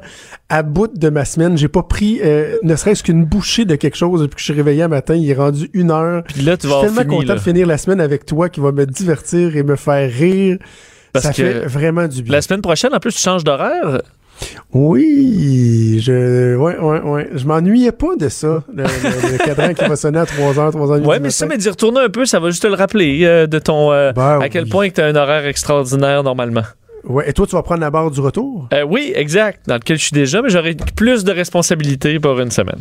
à 0.48 0.62
bout 0.62 0.88
de 0.88 1.08
ma 1.10 1.24
semaine. 1.24 1.58
J'ai 1.58 1.68
pas 1.68 1.82
pris 1.82 2.20
euh, 2.24 2.56
ne 2.62 2.74
serait-ce 2.76 3.02
qu'une 3.02 3.24
bouchée 3.24 3.64
de 3.64 3.74
quelque 3.76 3.96
chose 3.96 4.22
depuis 4.22 4.36
que 4.36 4.40
je 4.40 4.44
suis 4.44 4.54
réveillé 4.54 4.82
un 4.82 4.88
matin. 4.88 5.14
Il 5.14 5.28
est 5.30 5.34
rendu 5.34 5.68
une 5.74 5.90
heure. 5.90 6.24
Puis 6.24 6.42
là, 6.42 6.56
tu 6.56 6.66
vas 6.66 6.82
Je 6.82 6.88
suis 6.88 6.94
tellement 6.96 7.16
content 7.16 7.34
de 7.34 7.40
finir 7.40 7.66
la 7.66 7.78
semaine 7.78 8.00
avec 8.00 8.24
toi 8.26 8.48
qui 8.48 8.60
va 8.60 8.72
me 8.72 8.86
divertir 8.86 9.56
et 9.56 9.62
me 9.62 9.76
faire 9.76 10.10
rire. 10.10 10.58
Parce 11.12 11.26
ça 11.26 11.32
fait 11.32 11.66
vraiment 11.66 12.08
du 12.08 12.22
bien. 12.22 12.32
La 12.32 12.42
semaine 12.42 12.62
prochaine, 12.62 12.94
en 12.94 12.98
plus, 12.98 13.14
tu 13.14 13.20
changes 13.20 13.44
d'horaire? 13.44 14.02
Oui, 14.72 16.00
je, 16.02 16.54
ouais, 16.56 16.78
ouais, 16.78 17.00
ouais. 17.00 17.30
Je 17.34 17.46
m'ennuyais 17.46 17.92
pas 17.92 18.16
de 18.16 18.28
ça, 18.28 18.62
le, 18.74 18.84
cadran 19.44 19.72
qui 19.72 19.84
va 19.84 19.96
sonner 19.96 20.18
à 20.18 20.24
3h, 20.24 20.72
3h30. 20.72 21.04
Ouais, 21.04 21.20
mais 21.20 21.30
ça, 21.30 21.46
mais 21.46 21.56
d'y 21.56 21.68
retourner 21.68 22.00
un 22.00 22.08
peu, 22.08 22.26
ça 22.26 22.40
va 22.40 22.50
juste 22.50 22.62
te 22.62 22.66
le 22.66 22.74
rappeler 22.74 23.24
euh, 23.24 23.46
de 23.46 23.58
ton, 23.58 23.92
euh, 23.92 24.12
ben 24.12 24.40
à 24.40 24.48
quel 24.48 24.68
point 24.68 24.90
tu 24.90 25.00
as 25.00 25.06
un 25.06 25.16
horaire 25.16 25.46
extraordinaire 25.46 26.22
normalement. 26.22 26.64
Ouais, 27.04 27.30
et 27.30 27.32
toi, 27.32 27.46
tu 27.46 27.54
vas 27.54 27.62
prendre 27.62 27.80
la 27.80 27.90
barre 27.90 28.10
du 28.10 28.20
retour? 28.20 28.68
Euh, 28.72 28.82
oui, 28.82 29.12
exact, 29.14 29.60
dans 29.68 29.76
lequel 29.76 29.96
je 29.96 30.02
suis 30.02 30.14
déjà, 30.14 30.42
mais 30.42 30.50
j'aurai 30.50 30.76
plus 30.96 31.24
de 31.24 31.32
responsabilités 31.32 32.18
pour 32.18 32.38
une 32.40 32.50
semaine. 32.50 32.80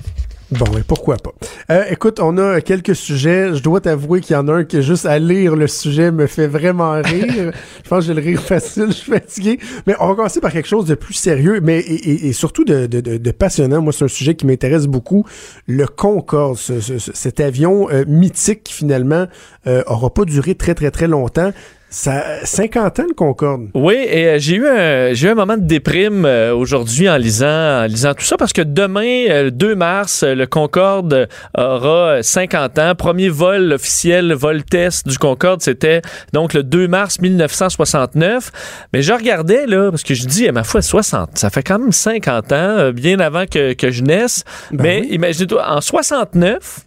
Bon, 0.51 0.65
et 0.77 0.83
pourquoi 0.83 1.17
pas. 1.17 1.31
Euh, 1.71 1.85
écoute, 1.89 2.19
on 2.19 2.37
a 2.37 2.61
quelques 2.61 2.95
sujets. 2.95 3.55
Je 3.55 3.63
dois 3.63 3.81
t'avouer 3.81 4.21
qu'il 4.21 4.35
y 4.35 4.37
en 4.37 4.47
a 4.47 4.53
un 4.53 4.63
qui, 4.63 4.83
juste 4.83 5.07
à 5.07 5.17
lire 5.17 5.55
le 5.55 5.67
sujet, 5.67 6.11
me 6.11 6.27
fait 6.27 6.45
vraiment 6.45 7.01
rire. 7.01 7.51
je 7.83 7.89
pense 7.89 8.01
que 8.01 8.05
j'ai 8.05 8.13
le 8.13 8.21
rire 8.21 8.41
facile, 8.41 8.85
je 8.89 8.93
suis 8.93 9.11
fatigué. 9.11 9.59
Mais 9.87 9.95
on 9.99 10.07
va 10.07 10.15
commencer 10.15 10.41
par 10.41 10.51
quelque 10.51 10.67
chose 10.67 10.85
de 10.85 10.93
plus 10.93 11.15
sérieux, 11.15 11.61
mais 11.63 11.79
et, 11.79 12.31
surtout 12.31 12.63
de, 12.63 12.85
de, 12.85 12.99
de, 12.99 13.31
passionnant. 13.31 13.81
Moi, 13.81 13.91
c'est 13.91 14.05
un 14.05 14.07
sujet 14.07 14.35
qui 14.35 14.45
m'intéresse 14.45 14.85
beaucoup. 14.85 15.25
Le 15.67 15.87
Concorde, 15.87 16.57
cet 16.57 17.39
avion 17.39 17.89
euh, 17.89 18.05
mythique 18.07 18.65
qui 18.65 18.73
finalement 18.73 19.25
euh, 19.65 19.81
aura 19.87 20.13
pas 20.13 20.25
duré 20.25 20.53
très, 20.53 20.75
très, 20.75 20.91
très 20.91 21.07
longtemps. 21.07 21.51
Ça, 21.97 22.43
50 22.43 22.99
ans 22.99 23.05
le 23.07 23.13
Concorde. 23.13 23.69
Oui, 23.73 23.95
et 23.95 24.27
euh, 24.27 24.37
j'ai 24.37 24.55
eu 24.57 24.67
un 24.67 25.13
j'ai 25.13 25.29
eu 25.29 25.31
un 25.31 25.35
moment 25.35 25.55
de 25.55 25.63
déprime 25.63 26.25
euh, 26.25 26.53
aujourd'hui 26.53 27.07
en 27.09 27.15
lisant 27.15 27.83
en 27.83 27.85
lisant 27.85 28.13
tout 28.13 28.25
ça 28.25 28.35
parce 28.35 28.51
que 28.51 28.61
demain 28.61 29.43
le 29.43 29.49
2 29.49 29.75
mars 29.75 30.25
le 30.27 30.45
Concorde 30.45 31.29
aura 31.57 32.21
50 32.21 32.79
ans. 32.79 32.95
Premier 32.95 33.29
vol 33.29 33.71
officiel, 33.71 34.33
vol 34.33 34.65
test 34.65 35.07
du 35.07 35.17
Concorde, 35.17 35.61
c'était 35.61 36.01
donc 36.33 36.53
le 36.53 36.63
2 36.63 36.89
mars 36.89 37.21
1969. 37.21 38.51
Mais 38.91 39.01
je 39.01 39.13
regardais 39.13 39.65
là 39.65 39.89
parce 39.89 40.03
que 40.03 40.15
je 40.15 40.25
dis 40.25 40.49
à 40.49 40.51
ma 40.51 40.65
foi 40.65 40.81
60, 40.81 41.37
ça 41.37 41.49
fait 41.49 41.63
quand 41.63 41.79
même 41.79 41.93
50 41.93 42.51
ans, 42.51 42.55
euh, 42.55 42.91
bien 42.91 43.21
avant 43.21 43.45
que, 43.45 43.71
que 43.71 43.91
je 43.91 44.03
naisse. 44.03 44.43
Ben 44.69 44.83
Mais 44.83 45.07
imaginez-toi 45.07 45.65
en 45.65 45.79
69, 45.79 46.81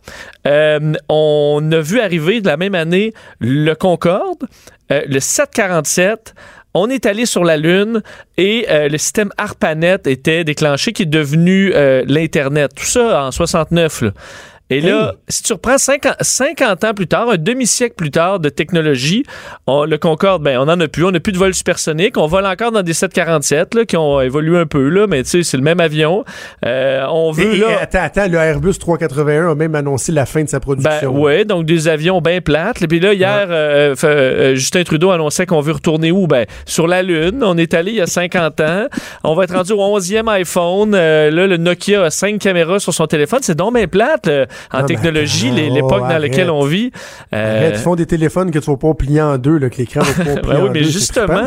on 0.45 1.73
a 1.73 1.81
vu 1.81 2.01
arriver 2.01 2.41
de 2.41 2.47
la 2.47 2.57
même 2.57 2.75
année 2.75 3.13
le 3.41 3.75
Concorde 3.75 4.47
euh, 4.91 5.03
le 5.07 5.21
747, 5.21 6.35
on 6.75 6.89
est 6.89 7.07
allé 7.07 7.27
sur 7.27 7.45
la 7.45 7.57
Lune 7.57 8.03
et 8.37 8.67
euh, 8.71 8.89
le 8.89 8.99
système 8.99 9.31
ARPANET 9.37 10.01
était 10.07 10.45
déclenché, 10.45 10.93
qui 10.93 11.03
est 11.03 11.07
devenu 11.07 11.73
euh, 11.75 12.05
l'Internet. 12.07 12.73
Tout 12.75 12.85
ça 12.85 13.25
en 13.25 13.31
69. 13.31 14.03
Là. 14.03 14.11
Et 14.71 14.81
là, 14.81 15.15
si 15.29 15.43
tu 15.43 15.55
reprends 15.55 15.79
50, 15.79 16.17
50, 16.21 16.85
ans 16.85 16.95
plus 16.95 17.07
tard, 17.07 17.31
un 17.31 17.39
demi-siècle 17.39 17.95
plus 17.95 18.11
tard 18.11 18.39
de 18.39 18.51
technologie, 18.51 19.25
le 19.67 19.97
Concorde, 19.97 20.43
ben, 20.43 20.59
on 20.59 20.69
en 20.69 20.79
a 20.81 20.89
plus. 20.89 21.05
On 21.05 21.11
n'a 21.11 21.21
plus 21.21 21.33
de 21.33 21.39
vol 21.39 21.55
supersonique. 21.55 22.17
On 22.19 22.27
vole 22.27 22.47
encore 22.47 22.71
dans 22.71 22.83
des 22.83 22.93
747 22.93 23.75
là, 23.75 23.85
qui 23.85 23.97
ont 23.97 24.21
évolué 24.21 24.59
un 24.59 24.67
peu, 24.67 24.89
là, 24.89 25.07
mais 25.07 25.23
tu 25.23 25.31
sais, 25.31 25.43
c'est 25.43 25.57
le 25.57 25.63
même 25.63 25.81
avion. 25.81 26.25
Euh, 26.65 27.05
on 27.11 27.33
veut. 27.33 27.57
là... 27.57 27.81
attends, 27.81 28.03
attends, 28.03 28.29
le 28.29 28.37
Airbus 28.37 28.75
381 28.79 29.51
a 29.51 29.55
même 29.55 29.75
annoncé 29.75 30.13
la 30.13 30.27
fin 30.27 30.43
de 30.43 30.49
sa 30.49 30.61
production. 30.61 31.13
Ben, 31.13 31.19
oui, 31.19 31.45
donc 31.47 31.65
des 31.65 31.89
avions 31.89 32.21
bien 32.21 32.41
plates. 32.41 32.83
Et 32.83 32.89
puis 32.89 33.01
là, 33.01 33.15
hier, 33.15 33.47
euh, 33.49 33.95
euh, 34.05 34.55
Justin 34.55 34.85
Trudeau 34.85 35.11
annonçait 35.11 35.47
qu'on 35.47 35.61
veut 35.61 35.73
retourner 35.73 36.13
où? 36.13 36.27
Ben, 36.27 36.45
sur 36.67 36.87
la 36.87 37.03
Lune. 37.03 37.43
On 37.43 37.57
est 37.57 37.73
allé 37.73 37.93
il 37.93 37.97
y 37.99 38.01
a 38.03 38.07
50 38.07 38.61
ans. 38.61 38.87
On 39.25 39.35
va 39.35 39.45
être 39.45 39.55
rendu 39.55 39.73
au 39.73 39.99
11e 39.99 40.29
iPhone. 40.29 40.93
là, 40.93 41.31
le 41.31 41.57
Nokia 41.57 42.05
a 42.05 42.11
5 42.11 42.39
caméras 42.39 42.81
sur 42.81 42.93
son 42.93 43.07
téléphone. 43.07 43.41
C'est 43.43 43.57
donc 43.57 43.75
bien 43.75 43.89
plate 43.89 44.29
en 44.73 44.85
technologie, 44.85 45.51
l'époque 45.51 46.09
dans 46.09 46.19
laquelle 46.19 46.51
on 46.51 46.65
vit. 46.65 46.91
Euh... 47.35 47.71
ils 47.73 47.79
font 47.79 47.95
des 47.95 48.07
téléphones 48.07 48.51
que 48.51 48.59
tu 48.59 48.71
vas 48.71 48.77
pas 48.77 48.95
plier 48.95 49.21
en 49.21 49.39
deux, 49.39 49.59
là, 49.59 49.71
que 49.71 49.77
l'écran 49.77 50.01
va 50.01 50.25
pas 50.25 50.41
plier 50.41 50.57
en 50.57 50.65
oui, 50.65 50.71
mais 50.73 50.85
justement, 50.85 51.45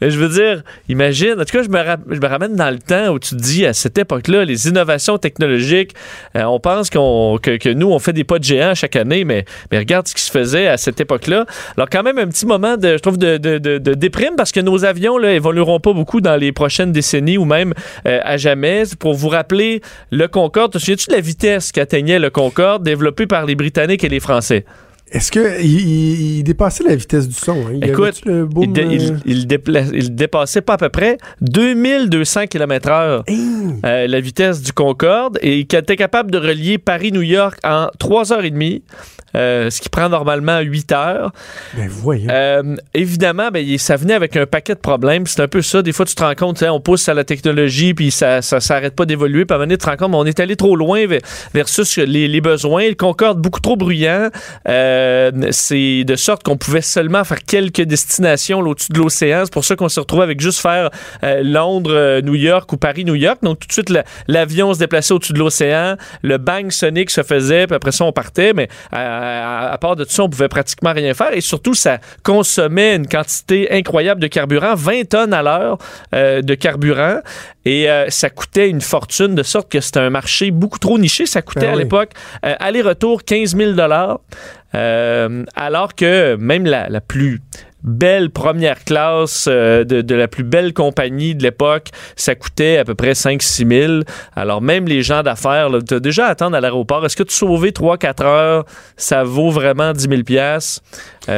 mais 0.00 0.10
je 0.10 0.18
veux 0.18 0.28
dire, 0.28 0.62
imagine, 0.88 1.34
en 1.38 1.44
tout 1.44 1.56
cas, 1.56 1.62
je 1.62 1.68
me, 1.68 2.14
je 2.14 2.20
me, 2.20 2.26
ramène 2.26 2.56
dans 2.56 2.70
le 2.70 2.78
temps 2.78 3.08
où 3.08 3.18
tu 3.18 3.30
te 3.30 3.40
dis, 3.40 3.66
à 3.66 3.72
cette 3.72 3.98
époque-là, 3.98 4.44
les 4.44 4.68
innovations 4.68 5.18
technologiques, 5.18 5.92
euh, 6.36 6.44
on 6.44 6.60
pense 6.60 6.90
qu'on, 6.90 7.38
que, 7.40 7.56
que, 7.56 7.68
nous, 7.68 7.90
on 7.90 7.98
fait 7.98 8.12
des 8.12 8.24
pas 8.24 8.38
de 8.38 8.44
géants 8.44 8.74
chaque 8.74 8.96
année, 8.96 9.24
mais, 9.24 9.44
mais 9.70 9.78
regarde 9.78 10.06
ce 10.08 10.14
qui 10.14 10.22
se 10.22 10.30
faisait 10.30 10.68
à 10.68 10.76
cette 10.76 11.00
époque-là. 11.00 11.46
Alors, 11.76 11.88
quand 11.90 12.02
même, 12.02 12.18
un 12.18 12.26
petit 12.26 12.46
moment, 12.46 12.76
de, 12.76 12.96
je 12.96 13.02
trouve, 13.02 13.18
de, 13.18 13.36
de, 13.36 13.58
de, 13.58 13.78
de 13.78 13.94
déprime 13.94 14.34
parce 14.36 14.52
que 14.52 14.60
nos 14.60 14.84
avions, 14.84 15.18
là, 15.18 15.32
évolueront 15.32 15.80
pas 15.80 15.92
beaucoup 15.92 16.20
dans 16.20 16.36
les 16.36 16.52
prochaines 16.52 16.92
décennies 16.92 17.38
ou 17.38 17.44
même 17.44 17.74
euh, 18.06 18.20
à 18.24 18.36
jamais. 18.36 18.84
Pour 18.98 19.14
vous 19.14 19.28
rappeler, 19.28 19.80
le 20.10 20.26
Concorde, 20.28 20.72
te 20.72 20.78
souviens-tu 20.78 21.08
de 21.08 21.14
la 21.14 21.20
vitesse 21.20 21.72
qu'atteignait 21.72 22.18
le 22.18 22.30
Concorde? 22.30 22.47
Développé 22.80 23.26
par 23.26 23.46
les 23.46 23.54
Britanniques 23.54 24.04
et 24.04 24.08
les 24.08 24.20
Français. 24.20 24.64
Est-ce 25.10 25.32
que 25.32 25.62
il, 25.62 26.36
il 26.38 26.42
dépassait 26.44 26.84
la 26.84 26.94
vitesse 26.94 27.26
du 27.26 27.34
son? 27.34 27.52
hein? 27.66 27.70
Il 27.82 27.88
Écoute, 27.88 28.20
le 28.26 28.44
boom, 28.44 28.64
Il, 28.64 28.72
dé- 28.74 28.86
il- 28.90 29.12
euh, 29.12 29.16
il 29.24 29.46
dépla- 29.46 29.90
il 29.94 30.14
dépassait 30.14 30.60
pas 30.60 30.74
à 30.74 30.76
peu 30.76 30.90
près 30.90 31.16
2200 31.40 32.46
km/h 32.46 33.22
hein? 33.26 33.72
euh, 33.86 34.06
la 34.06 34.20
vitesse 34.20 34.60
du 34.62 34.72
Concorde 34.74 35.38
et 35.40 35.64
qui 35.64 35.76
était 35.76 35.96
capable 35.96 36.30
de 36.30 36.36
relier 36.36 36.76
Paris-New 36.76 37.22
York 37.22 37.58
en 37.64 37.86
3h30, 37.98 38.82
euh, 39.34 39.70
ce 39.70 39.80
qui 39.80 39.88
prend 39.88 40.08
normalement 40.08 40.60
8 40.60 40.92
heures. 40.92 41.32
Ben 41.76 41.88
voyons. 41.88 42.28
Euh, 42.30 42.76
évidemment, 42.94 43.48
ben, 43.52 43.78
ça 43.78 43.96
venait 43.96 44.14
avec 44.14 44.36
un 44.36 44.46
paquet 44.46 44.74
de 44.74 44.80
problèmes. 44.80 45.26
C'est 45.26 45.42
un 45.42 45.48
peu 45.48 45.62
ça. 45.62 45.82
Des 45.82 45.92
fois, 45.92 46.06
tu 46.06 46.14
te 46.14 46.22
rends 46.22 46.34
compte, 46.34 46.62
on 46.62 46.80
pousse 46.80 47.08
à 47.08 47.14
la 47.14 47.24
technologie, 47.24 47.94
puis 47.94 48.10
ça 48.10 48.42
ça 48.42 48.60
s'arrête 48.60 48.94
pas 48.96 49.04
d'évoluer. 49.06 49.44
Puis 49.44 49.52
à 49.52 49.56
un 49.56 49.58
moment 49.58 49.66
donné, 49.66 49.76
tu 49.78 49.84
te 49.84 49.90
rends 49.90 49.96
compte, 49.96 50.14
on 50.14 50.24
est 50.26 50.40
allé 50.40 50.56
trop 50.56 50.76
loin 50.76 51.06
ve- 51.06 51.20
versus 51.54 51.96
les, 51.98 52.28
les 52.28 52.40
besoins. 52.40 52.88
Le 52.88 52.94
Concorde, 52.94 53.38
beaucoup 53.40 53.60
trop 53.60 53.76
bruyant. 53.76 54.28
Euh, 54.68 55.30
c'est 55.50 56.04
de 56.04 56.16
sorte 56.16 56.42
qu'on 56.42 56.56
pouvait 56.56 56.80
seulement 56.82 57.24
faire 57.24 57.42
quelques 57.44 57.82
destinations 57.82 58.60
au-dessus 58.60 58.92
de 58.92 58.98
l'océan. 58.98 59.42
C'est 59.44 59.52
pour 59.52 59.64
ça 59.64 59.76
qu'on 59.76 59.88
s'est 59.88 60.00
retrouvé 60.00 60.22
avec 60.22 60.40
juste 60.40 60.60
faire 60.60 60.90
euh, 61.24 61.42
Londres, 61.42 62.20
New 62.22 62.34
York 62.34 62.72
ou 62.72 62.76
Paris-New 62.76 63.14
York. 63.14 63.38
Donc, 63.42 63.60
tout 63.60 63.66
de 63.68 63.72
suite, 63.72 63.90
la- 63.90 64.04
l'avion 64.26 64.72
se 64.74 64.78
déplaçait 64.78 65.14
au-dessus 65.14 65.32
de 65.32 65.38
l'océan. 65.38 65.96
Le 66.22 66.38
bang 66.38 66.70
sonique 66.70 67.10
se 67.10 67.22
faisait, 67.22 67.66
puis 67.66 67.76
après 67.76 67.92
ça, 67.92 68.04
on 68.04 68.12
partait. 68.12 68.52
Mais 68.52 68.68
à, 68.92 69.17
à- 69.18 69.72
à 69.72 69.78
part 69.78 69.96
de 69.96 70.04
ça, 70.04 70.22
on 70.24 70.28
pouvait 70.30 70.48
pratiquement 70.48 70.92
rien 70.92 71.12
faire. 71.14 71.32
Et 71.32 71.40
surtout, 71.40 71.74
ça 71.74 71.98
consommait 72.22 72.96
une 72.96 73.06
quantité 73.06 73.70
incroyable 73.72 74.20
de 74.20 74.26
carburant, 74.26 74.74
20 74.74 75.08
tonnes 75.08 75.32
à 75.34 75.42
l'heure 75.42 75.78
euh, 76.14 76.42
de 76.42 76.54
carburant. 76.54 77.20
Et 77.64 77.90
euh, 77.90 78.06
ça 78.08 78.30
coûtait 78.30 78.68
une 78.70 78.80
fortune, 78.80 79.34
de 79.34 79.42
sorte 79.42 79.70
que 79.70 79.80
c'était 79.80 80.00
un 80.00 80.10
marché 80.10 80.50
beaucoup 80.50 80.78
trop 80.78 80.98
niché. 80.98 81.26
Ça 81.26 81.42
coûtait 81.42 81.66
Ben 81.66 81.74
à 81.74 81.76
l'époque 81.76 82.10
euh, 82.46 82.54
aller-retour 82.60 83.24
15 83.24 83.56
000 83.56 83.72
euh, 84.74 85.44
alors 85.56 85.94
que 85.94 86.36
même 86.36 86.64
la, 86.66 86.88
la 86.88 87.00
plus 87.00 87.40
belle 87.82 88.30
première 88.30 88.84
classe 88.84 89.46
euh, 89.48 89.84
de, 89.84 90.14
la 90.14 90.28
plus 90.28 90.44
belle 90.44 90.72
compagnie 90.72 91.34
de 91.34 91.42
l'époque, 91.42 91.88
ça 92.16 92.34
coûtait 92.34 92.78
à 92.78 92.84
peu 92.84 92.94
près 92.94 93.12
5-6 93.12 93.68
000. 93.68 94.00
Alors 94.34 94.60
même 94.60 94.86
les 94.86 95.02
gens 95.02 95.22
d'affaires, 95.22 95.70
tu 95.86 95.94
as 95.94 96.00
déjà 96.00 96.26
à 96.26 96.30
attendre 96.30 96.56
à 96.56 96.60
l'aéroport. 96.60 97.04
Est-ce 97.04 97.16
que 97.16 97.22
tu 97.22 97.34
sauver 97.34 97.70
3-4 97.70 98.24
heures, 98.24 98.64
ça 98.96 99.22
vaut 99.22 99.50
vraiment 99.50 99.92
10 99.92 100.08
000 100.08 100.22
pièces 100.22 100.82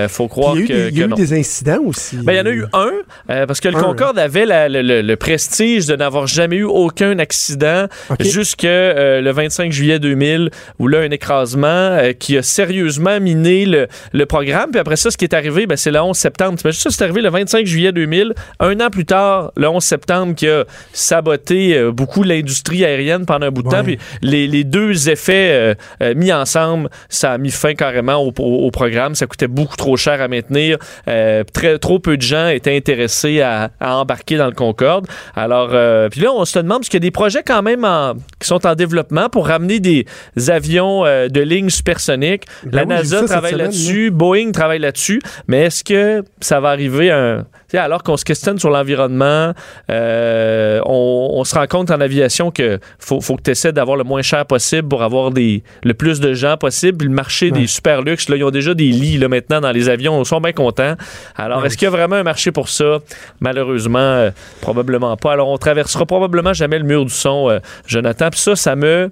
Faut 0.09 0.29
croire 0.29 0.57
il 0.57 0.61
y 0.61 0.63
a 0.63 0.65
eu, 0.65 0.69
que, 0.69 0.73
des, 0.73 0.89
il 0.91 0.99
y 0.99 1.01
a 1.01 1.03
que 1.03 1.07
eu 1.07 1.11
non. 1.11 1.17
des 1.17 1.33
incidents 1.39 1.81
aussi. 1.85 2.17
Ben, 2.19 2.33
il 2.33 2.37
y 2.37 2.41
en 2.41 2.47
a 2.47 2.51
eu 2.51 2.65
un, 2.73 2.91
euh, 3.31 3.47
parce 3.47 3.61
que 3.61 3.69
le 3.69 3.75
Concorde 3.81 4.19
avait 4.19 4.47
la- 4.47 4.69
le, 4.69 4.83
le- 4.83 5.03
le 5.03 5.17
prestige 5.17 5.87
de 5.87 5.97
n'avoir 5.97 6.27
jamais 6.27 6.57
eu 6.57 6.65
aucun 6.65 7.19
accident 7.19 7.87
Ok. 8.11 8.23
jusque 8.23 8.65
euh, 8.65 9.21
le 9.21 9.31
25 9.33 9.73
juillet 9.73 9.99
2000, 9.99 10.51
où 10.79 10.87
là, 10.89 11.01
un 11.01 11.11
écrasement 11.11 11.67
euh, 11.67 12.13
qui 12.13 12.37
a 12.37 12.43
sérieusement 12.43 13.19
miné 13.21 13.65
le, 13.67 13.89
le 14.13 14.27
programme. 14.27 14.71
Puis 14.71 14.81
après 14.81 14.97
ça, 14.97 15.11
ce 15.11 15.17
qui 15.17 15.25
est 15.25 15.35
arrivé, 15.35 15.67
ben, 15.67 15.77
c'est 15.77 15.91
le 15.91 16.01
11 16.01 16.17
septembre. 16.17 16.59
T'imagines 16.59 16.81
ça, 16.81 16.91
c'est 16.91 17.03
arrivé 17.05 17.21
le 17.23 17.31
25 17.31 17.67
juillet 17.67 17.93
2000. 17.93 18.33
Un 18.61 18.81
an 18.81 18.91
plus 18.91 19.07
tard, 19.07 19.53
le 19.57 19.69
11 19.69 19.83
septembre, 19.83 20.35
qui 20.35 20.49
a 20.49 20.65
saboté 20.93 21.75
euh, 21.77 21.91
beaucoup 21.93 22.23
l'industrie 22.23 22.85
aérienne 22.85 23.25
pendant 23.27 23.47
un 23.47 23.51
bout 23.51 23.63
de 23.63 23.69
Ouais. 23.69 23.77
temps. 23.79 23.85
Puis 23.85 23.99
les, 24.23 24.47
les 24.47 24.65
deux 24.65 25.09
effets 25.09 25.51
euh, 25.53 25.75
euh, 26.03 26.15
mis 26.15 26.33
ensemble, 26.33 26.89
ça 27.09 27.33
a 27.33 27.39
mis 27.39 27.51
fin 27.51 27.75
carrément 27.75 28.17
au, 28.17 28.33
au- 28.39 28.67
au 28.67 28.71
programme. 28.71 29.15
Ça 29.15 29.27
coûtait 29.27 29.49
beaucoup 29.49 29.77
trop 29.81 29.97
cher 29.97 30.21
à 30.21 30.29
maintenir. 30.29 30.77
Euh, 31.09 31.43
très, 31.53 31.79
trop 31.79 31.99
peu 31.99 32.17
de 32.17 32.23
gens 32.23 32.49
étaient 32.49 32.77
intéressés 32.77 33.41
à, 33.41 33.71
à 33.81 33.97
embarquer 33.97 34.37
dans 34.37 34.47
le 34.47 34.53
Concorde. 34.53 35.07
Alors, 35.35 35.71
euh, 35.73 36.09
puis 36.11 36.21
là, 36.21 36.31
on 36.33 36.45
se 36.45 36.59
demande, 36.59 36.81
parce 36.81 36.89
qu'il 36.91 36.99
y 37.03 37.05
a 37.05 37.09
des 37.09 37.11
projets 37.11 37.43
quand 37.45 37.63
même 37.63 37.85
en- 37.85 38.15
qui 38.41 38.47
sont 38.47 38.67
en 38.67 38.75
développement 38.75 39.29
pour 39.31 39.47
ramener 39.47 39.81
des 39.81 40.05
avions 40.49 41.05
euh, 41.07 41.29
de 41.29 41.41
ligne 41.41 41.71
supersonique. 41.71 42.45
Ben 42.65 42.79
La 42.79 42.83
oui, 42.83 42.89
NASA 42.89 43.25
travaille 43.25 43.55
là-dessus, 43.57 44.11
Boeing 44.11 44.53
travaille 44.53 44.79
là-dessus, 44.81 45.21
mais 45.49 45.63
est-ce 45.65 45.83
que 45.83 46.23
ça 46.41 46.61
va 46.61 46.69
arriver 46.71 47.11
un... 47.11 47.47
alors 47.75 48.03
qu'on 48.03 48.17
se 48.19 48.25
questionne 48.25 48.59
sur 48.59 48.69
l'environnement, 48.71 49.53
on, 49.89 51.29
on 51.35 51.45
se 51.45 51.55
rend 51.55 51.67
compte 51.67 51.91
en 51.91 52.01
aviation 52.01 52.51
que 52.51 52.79
faut, 52.99 53.21
faut 53.21 53.37
que 53.37 53.43
tu 53.43 53.51
essaies 53.53 53.73
d'avoir 53.73 53.97
le 53.97 54.05
moins 54.05 54.23
cher 54.23 54.45
possible 54.47 54.89
pour 54.89 55.03
avoir 55.03 55.31
des, 55.31 55.63
le 55.83 55.95
plus 55.95 56.21
de 56.21 56.33
gens 56.35 56.57
possible. 56.57 56.99
Puis 56.99 57.09
le 57.09 57.15
marché 57.15 57.31
Ouais. 57.41 57.61
des 57.61 57.67
super 57.67 58.03
luxe, 58.03 58.29
là, 58.29 58.37
ils 58.37 58.45
ont 58.45 58.51
déjà 58.51 58.75
des 58.75 58.89
lits 58.89 59.17
là, 59.17 59.29
maintenant 59.29 59.60
dans 59.61 59.71
les 59.73 59.89
avions, 59.89 60.23
sont 60.25 60.41
bien 60.41 60.53
contents. 60.53 60.95
Alors, 61.37 61.61
Ouais. 61.61 61.67
est-ce 61.67 61.77
qu'il 61.77 61.87
y 61.87 61.89
a 61.89 61.91
vraiment 61.91 62.17
un 62.17 62.23
marché 62.23 62.53
pour 62.53 62.69
ça? 62.69 62.99
Malheureusement, 63.41 63.99
euh, 63.99 64.31
probablement 64.61 65.17
pas. 65.17 65.33
Alors, 65.33 65.49
on 65.49 65.59
traversera 65.59 66.07
probablement 66.07 66.53
jamais 66.53 66.79
le 66.79 66.85
mur 66.85 67.05
du 67.05 67.13
son, 67.15 67.49
euh, 67.51 67.59
Jonathan. 67.87 68.31
Puis 68.31 68.41
ça, 68.41 68.57
ça 68.57 68.77
me... 68.77 69.11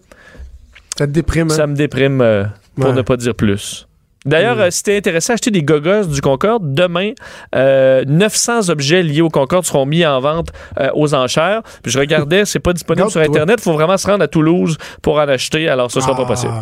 Ça 0.96 1.06
te 1.06 1.12
déprime. 1.12 1.48
hein? 1.50 1.54
Ça 1.54 1.66
me 1.66 1.74
déprime, 1.74 2.20
euh, 2.20 2.44
pour 2.76 2.86
Ouais. 2.90 2.92
ne 2.92 3.02
pas 3.02 3.16
dire 3.16 3.34
plus. 3.34 3.86
D'ailleurs, 4.26 4.56
Mm. 4.56 4.60
euh, 4.62 4.70
si 4.70 4.82
t'es 4.82 4.96
intéressé 4.96 5.30
à 5.30 5.34
acheter 5.34 5.52
des 5.52 5.62
gogos 5.62 6.04
du 6.06 6.20
Concorde, 6.20 6.74
demain, 6.74 7.12
euh, 7.54 8.04
900 8.06 8.68
objets 8.68 9.02
liés 9.02 9.20
au 9.20 9.28
Concorde 9.30 9.64
seront 9.64 9.86
mis 9.86 10.04
en 10.04 10.18
vente 10.20 10.48
euh, 10.80 10.90
aux 10.94 11.14
enchères. 11.14 11.62
Puis 11.84 11.92
je 11.92 11.98
regardais, 12.00 12.44
c'est 12.44 12.58
pas 12.58 12.72
disponible 12.72 13.08
sur. 13.12 13.20
Internet. 13.20 13.56
Il 13.60 13.62
faut 13.62 13.72
vraiment 13.74 13.96
se 13.96 14.06
rendre 14.08 14.24
à 14.24 14.28
Toulouse 14.28 14.76
pour 15.02 15.14
en 15.18 15.28
acheter. 15.28 15.68
Alors, 15.68 15.90
ce 15.90 16.00
sera 16.00 16.16
pas 16.16 16.26
possible. 16.26 16.52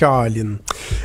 Colin. 0.00 0.56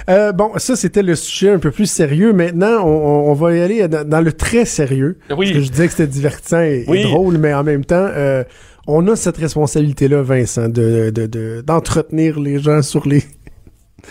Euh, 0.09 0.31
bon, 0.31 0.51
ça, 0.57 0.75
c'était 0.75 1.03
le 1.03 1.15
sujet 1.15 1.51
un 1.51 1.59
peu 1.59 1.71
plus 1.71 1.85
sérieux. 1.89 2.31
Maintenant, 2.33 2.85
on, 2.85 3.29
on- 3.31 3.33
va 3.33 3.53
y 3.55 3.59
aller 3.61 3.87
dans, 3.89 4.07
dans 4.07 4.21
le 4.21 4.31
très 4.31 4.63
sérieux. 4.65 5.17
Parce 5.27 5.39
que 5.41 5.45
je 5.47 5.53
Oui. 5.59 5.69
disais 5.69 5.85
que 5.87 5.91
c'était 5.91 6.07
divertissant 6.07 6.61
et, 6.61 6.85
et 6.87 6.89
Oui. 6.89 7.03
drôle, 7.03 7.37
mais 7.37 7.53
en 7.53 7.63
même 7.63 7.83
temps, 7.83 8.07
euh, 8.09 8.43
on 8.87 9.05
a 9.07 9.15
cette 9.15 9.37
responsabilité-là, 9.37 10.21
Vincent, 10.21 10.69
de, 10.69 11.09
de, 11.09 11.25
de- 11.25 11.61
d'entretenir 11.65 12.39
les 12.39 12.59
gens 12.59 12.81
sur 12.81 13.07
les, 13.07 13.23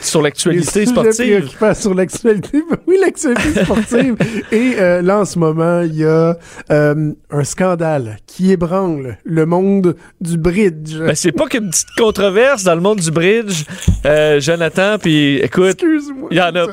Sur 0.00 0.22
l'actualité 0.22 0.86
sportive. 0.86 1.48
sur 1.74 1.94
l'actualité. 1.94 2.62
oui, 2.86 2.96
l'actualité 3.00 3.64
sportive. 3.64 4.16
et 4.52 4.74
euh, 4.78 5.02
là, 5.02 5.20
en 5.20 5.24
ce 5.24 5.38
moment, 5.38 5.80
il 5.82 5.96
y 5.96 6.04
a 6.04 6.36
euh, 6.70 7.12
un 7.30 7.44
scandale 7.44 8.18
qui 8.26 8.52
ébranle 8.52 9.18
le 9.24 9.46
monde 9.46 9.96
du 10.20 10.36
bridge. 10.36 10.96
Ben, 10.98 11.14
c'est 11.14 11.32
pas 11.32 11.46
qu'une 11.46 11.70
petite 11.70 11.88
controverse 11.96 12.64
dans 12.64 12.74
le 12.74 12.80
monde 12.80 13.00
du 13.00 13.10
bridge, 13.10 13.64
euh, 14.04 14.40
Jonathan. 14.40 14.98
Puis 14.98 15.36
écoute, 15.38 15.82
il 16.30 16.36
y 16.36 16.40
en 16.40 16.54
a-. 16.54 16.66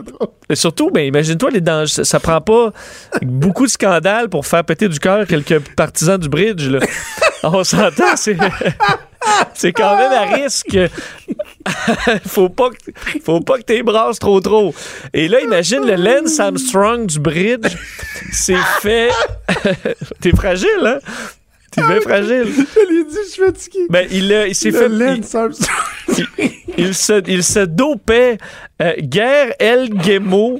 Et 0.49 0.55
surtout, 0.55 0.89
ben, 0.91 1.05
imagine-toi 1.05 1.51
les 1.51 1.61
dangers. 1.61 1.93
Ça, 1.93 2.03
ça 2.03 2.19
prend 2.19 2.41
pas 2.41 2.72
beaucoup 3.22 3.65
de 3.65 3.72
scandales 3.72 4.30
pour 4.30 4.45
faire 4.45 4.63
péter 4.63 4.88
du 4.89 4.99
cœur 4.99 5.26
quelques 5.26 5.59
partisans 5.76 6.17
du 6.17 6.30
bridge. 6.30 6.67
Là. 6.67 6.80
On 7.43 7.63
s'entend, 7.63 8.15
c'est. 8.15 8.38
C'est 9.53 9.72
quand 9.72 9.97
même 9.97 10.11
à 10.11 10.36
risque. 10.36 10.78
faut 12.28 12.49
pas 12.49 12.69
que, 12.69 12.91
faut 13.24 13.39
pas 13.41 13.57
que 13.57 13.63
t'es 13.63 13.84
brasses 13.84 14.19
trop 14.19 14.39
trop. 14.41 14.74
Et 15.13 15.28
là, 15.28 15.41
imagine 15.41 15.86
le 15.86 15.95
Lance 15.95 16.39
Armstrong 16.39 17.05
du 17.05 17.19
bridge. 17.19 17.76
C'est 18.32 18.57
fait. 18.82 19.11
T'es 20.22 20.32
fragile, 20.32 20.69
hein? 20.84 20.99
T'es 21.72 21.82
bien 21.82 22.01
fragile. 22.01 22.45
Je 22.45 22.93
l'ai 22.93 23.03
dit, 23.05 23.17
je 23.26 23.30
suis 23.30 23.43
fatigué. 23.43 23.80
Ben, 23.89 24.07
il, 24.11 24.45
il 24.47 24.55
s'est 24.55 24.72
fait. 24.72 24.86
Armstrong. 24.86 25.53
il, 26.38 26.51
il 26.78 26.95
se, 26.95 27.22
il 27.28 27.43
se 27.43 27.59
dopait. 27.59 28.38
Euh, 28.82 28.93
Guerre 28.99 29.53
El 29.59 29.89
Gemo, 30.01 30.59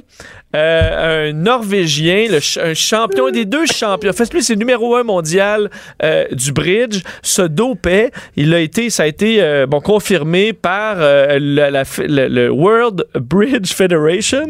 euh, 0.54 1.30
un 1.30 1.32
Norvégien, 1.32 2.26
le 2.30 2.40
ch- 2.40 2.58
un 2.62 2.74
champion, 2.74 3.30
des 3.30 3.44
deux 3.44 3.66
champions. 3.66 4.10
En 4.10 4.12
lui, 4.32 4.42
c'est 4.42 4.56
numéro 4.56 4.96
un 4.96 5.02
mondial 5.02 5.70
euh, 6.02 6.26
du 6.32 6.52
bridge, 6.52 7.02
se 7.22 7.42
dopait. 7.42 8.10
Il 8.36 8.52
a 8.54 8.60
été, 8.60 8.90
ça 8.90 9.04
a 9.04 9.06
été 9.06 9.42
euh, 9.42 9.66
bon, 9.66 9.80
confirmé 9.80 10.52
par 10.52 10.96
euh, 10.98 11.38
la- 11.40 11.70
la 11.70 11.82
le, 11.98 12.28
le 12.28 12.50
World 12.50 13.04
Bridge 13.14 13.72
Federation. 13.72 14.46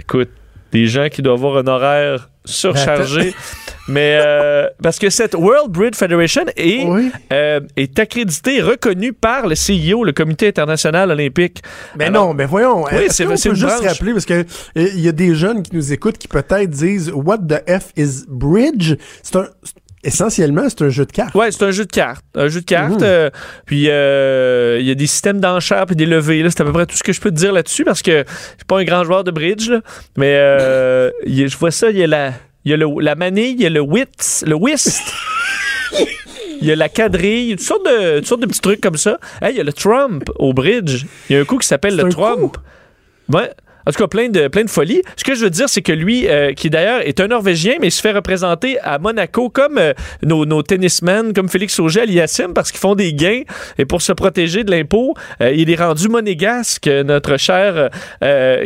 Écoute, 0.00 0.30
des 0.72 0.86
gens 0.86 1.08
qui 1.10 1.22
doivent 1.22 1.38
avoir 1.44 1.58
un 1.58 1.66
horaire 1.66 2.28
surchargé. 2.44 3.34
Mais 3.88 4.20
euh, 4.24 4.68
parce 4.80 4.98
que 5.00 5.10
cette 5.10 5.34
World 5.34 5.70
Bridge 5.72 5.96
Federation 5.96 6.44
est, 6.56 6.84
Oui. 6.86 7.10
euh, 7.32 7.58
est 7.76 7.98
accrédité, 7.98 8.60
reconnu 8.60 9.12
par 9.12 9.48
le 9.48 9.56
CIO, 9.56 10.04
le 10.04 10.12
Comité 10.12 10.46
international 10.48 11.10
olympique. 11.10 11.62
Mais 11.98 12.04
Alors- 12.04 12.28
non, 12.28 12.34
mais 12.34 12.44
voyons. 12.46 12.84
Oui, 12.84 12.92
est-ce 13.04 13.14
c'est- 13.16 13.24
qu'on 13.26 13.36
c'est 13.36 13.48
peut 13.48 13.54
juste 13.56 13.76
branche. 13.78 13.86
rappeler 13.92 14.12
parce 14.12 14.24
que 14.24 14.34
euh, 14.34 14.44
il 14.74 15.00
y 15.00 15.08
a 15.08 15.12
des 15.12 15.34
jeunes 15.34 15.64
qui 15.64 15.74
nous 15.74 15.92
écoutent 15.92 16.16
qui 16.18 16.28
peut-être 16.28 16.70
disent 16.70 17.10
What 17.12 17.38
the 17.38 17.62
F 17.68 17.90
is 17.96 18.24
bridge? 18.28 18.94
C'est 19.24 19.36
un 19.36 19.48
essentiellement 20.04 20.68
c'est 20.68 20.82
un 20.82 20.88
jeu 20.88 21.04
de 21.06 21.12
cartes. 21.12 21.34
Ouais, 21.34 21.50
c'est 21.50 21.62
un 21.64 21.70
jeu 21.70 21.84
de 21.84 21.90
cartes. 21.92 22.24
Un 22.34 22.48
jeu 22.48 22.60
de 22.60 22.64
cartes. 22.66 23.00
Mhm. 23.00 23.02
euh, 23.02 23.30
puis 23.66 23.86
euh, 23.88 24.78
il 24.80 24.86
y 24.86 24.90
a 24.90 24.94
des 24.94 25.06
systèmes 25.06 25.40
d'enchères 25.40 25.86
puis 25.86 25.96
des 25.96 26.06
levées. 26.06 26.44
C'est 26.50 26.60
à 26.60 26.64
peu 26.64 26.72
près 26.72 26.86
tout 26.86 26.96
ce 26.96 27.02
que 27.02 27.12
je 27.12 27.20
peux 27.20 27.30
te 27.30 27.36
dire 27.36 27.52
là-dessus 27.52 27.84
parce 27.84 28.02
que 28.02 28.24
je 28.26 28.32
suis 28.56 28.64
pas 28.66 28.78
un 28.80 28.84
grand 28.84 29.04
joueur 29.04 29.24
de 29.24 29.30
bridge. 29.30 29.68
là. 29.70 29.80
mais 30.16 30.34
euh, 30.38 31.10
il 31.26 31.38
y 31.38 31.44
a- 31.44 31.46
je 31.46 31.56
vois 31.56 31.70
ça, 31.70 31.90
il 31.90 31.98
y 31.98 32.02
a 32.02 32.06
la. 32.06 32.32
Il 32.64 32.70
y 32.70 32.74
a 32.74 32.76
le, 32.76 32.86
la 33.00 33.16
manille, 33.16 33.54
il 33.58 33.60
y 33.62 33.66
a 33.66 33.70
le 33.70 33.80
whist, 33.80 34.44
le 34.46 34.54
whist. 34.54 35.02
Il 36.60 36.68
y 36.68 36.70
a 36.70 36.76
la 36.76 36.88
quadrille, 36.88 37.50
toutes 37.56 37.60
sortes 37.66 37.84
de, 37.84 38.18
toutes 38.18 38.26
sortes 38.28 38.40
de 38.42 38.46
petits 38.46 38.60
trucs 38.60 38.80
comme 38.80 38.96
ça. 38.96 39.18
Hey, 39.40 39.52
il 39.54 39.56
y 39.56 39.60
a 39.60 39.64
le 39.64 39.72
Trump 39.72 40.22
au 40.38 40.52
bridge. 40.52 41.06
Il 41.28 41.34
y 41.34 41.38
a 41.38 41.42
un 41.42 41.44
coup 41.44 41.58
qui 41.58 41.66
s'appelle 41.66 41.96
le 41.96 42.08
Trump. 42.08 42.56
Ouais. 43.32 43.50
En 43.86 43.90
tout 43.92 43.98
cas, 43.98 44.06
plein 44.06 44.28
de, 44.28 44.48
plein 44.48 44.64
de 44.64 44.70
folie. 44.70 45.02
Ce 45.16 45.24
que 45.24 45.34
je 45.34 45.44
veux 45.44 45.50
dire, 45.50 45.68
c'est 45.68 45.82
que 45.82 45.92
lui, 45.92 46.28
euh, 46.28 46.52
qui 46.52 46.70
d'ailleurs 46.70 47.00
est 47.06 47.18
un 47.20 47.28
Norvégien, 47.28 47.74
mais 47.80 47.88
il 47.88 47.92
se 47.92 48.00
fait 48.00 48.12
représenter 48.12 48.78
à 48.80 48.98
Monaco 48.98 49.48
comme 49.50 49.78
euh, 49.78 49.92
nos, 50.22 50.44
nos 50.46 50.62
tennismen, 50.62 51.32
comme 51.32 51.48
Félix 51.48 51.78
Auger, 51.78 52.02
Aliassim, 52.02 52.52
parce 52.54 52.70
qu'ils 52.70 52.80
font 52.80 52.94
des 52.94 53.12
gains. 53.14 53.42
Et 53.78 53.84
pour 53.84 54.02
se 54.02 54.12
protéger 54.12 54.64
de 54.64 54.70
l'impôt, 54.70 55.14
euh, 55.40 55.52
il 55.52 55.70
est 55.70 55.76
rendu 55.82 56.08
monégasque, 56.08 56.86
notre 56.86 57.36
cher 57.36 57.88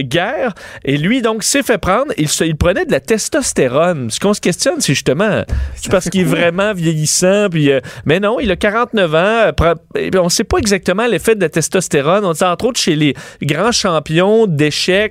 Guerre. 0.01 0.53
Et 0.85 0.97
lui, 0.97 1.23
donc, 1.23 1.43
s'est 1.43 1.63
fait 1.63 1.79
prendre. 1.79 2.13
Il, 2.17 2.29
se- 2.29 2.45
il 2.45 2.57
prenait 2.57 2.85
de 2.85 2.93
la 2.93 3.01
testostérone. 3.01 4.11
Ce 4.11 4.21
qu'on 4.21 4.35
se 4.35 4.41
questionne, 4.41 4.81
c'est 4.81 4.93
justement, 4.95 5.43
c'est 5.75 5.91
parce 5.91 6.09
qu'il 6.11 6.23
est 6.23 6.25
vraiment 6.25 6.73
vieillissant. 6.75 7.49
Puis, 7.51 7.71
mais 8.05 8.21
non, 8.21 8.39
il 8.41 8.51
a 8.51 8.57
49 8.57 9.15
ans. 9.15 9.51
puis 9.95 10.11
on 10.19 10.25
ne 10.25 10.29
sait 10.29 10.45
pas 10.45 10.59
exactement 10.59 11.07
l'effet 11.07 11.35
de 11.35 11.41
la 11.41 11.49
testostérone. 11.49 12.25
On 12.25 12.33
dit 12.33 12.45
entre 12.45 12.67
autres 12.67 12.81
chez 12.81 12.97
les 12.97 13.15
grands 13.43 13.73
champions 13.73 14.47
d'échecs, 14.47 15.06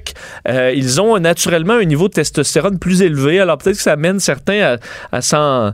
euh, 0.48 0.72
ils 0.76 1.02
ont 1.02 1.18
naturellement 1.20 1.74
un 1.74 1.86
niveau 1.86 2.08
de 2.08 2.14
testostérone 2.14 2.80
plus 2.80 3.02
élevé. 3.02 3.40
Alors 3.40 3.58
peut-être 3.58 3.78
que 3.78 3.82
ça 3.82 3.94
amène 3.94 4.20
certains 4.20 4.78
à, 5.12 5.18
à 5.18 5.22
s'en 5.22 5.74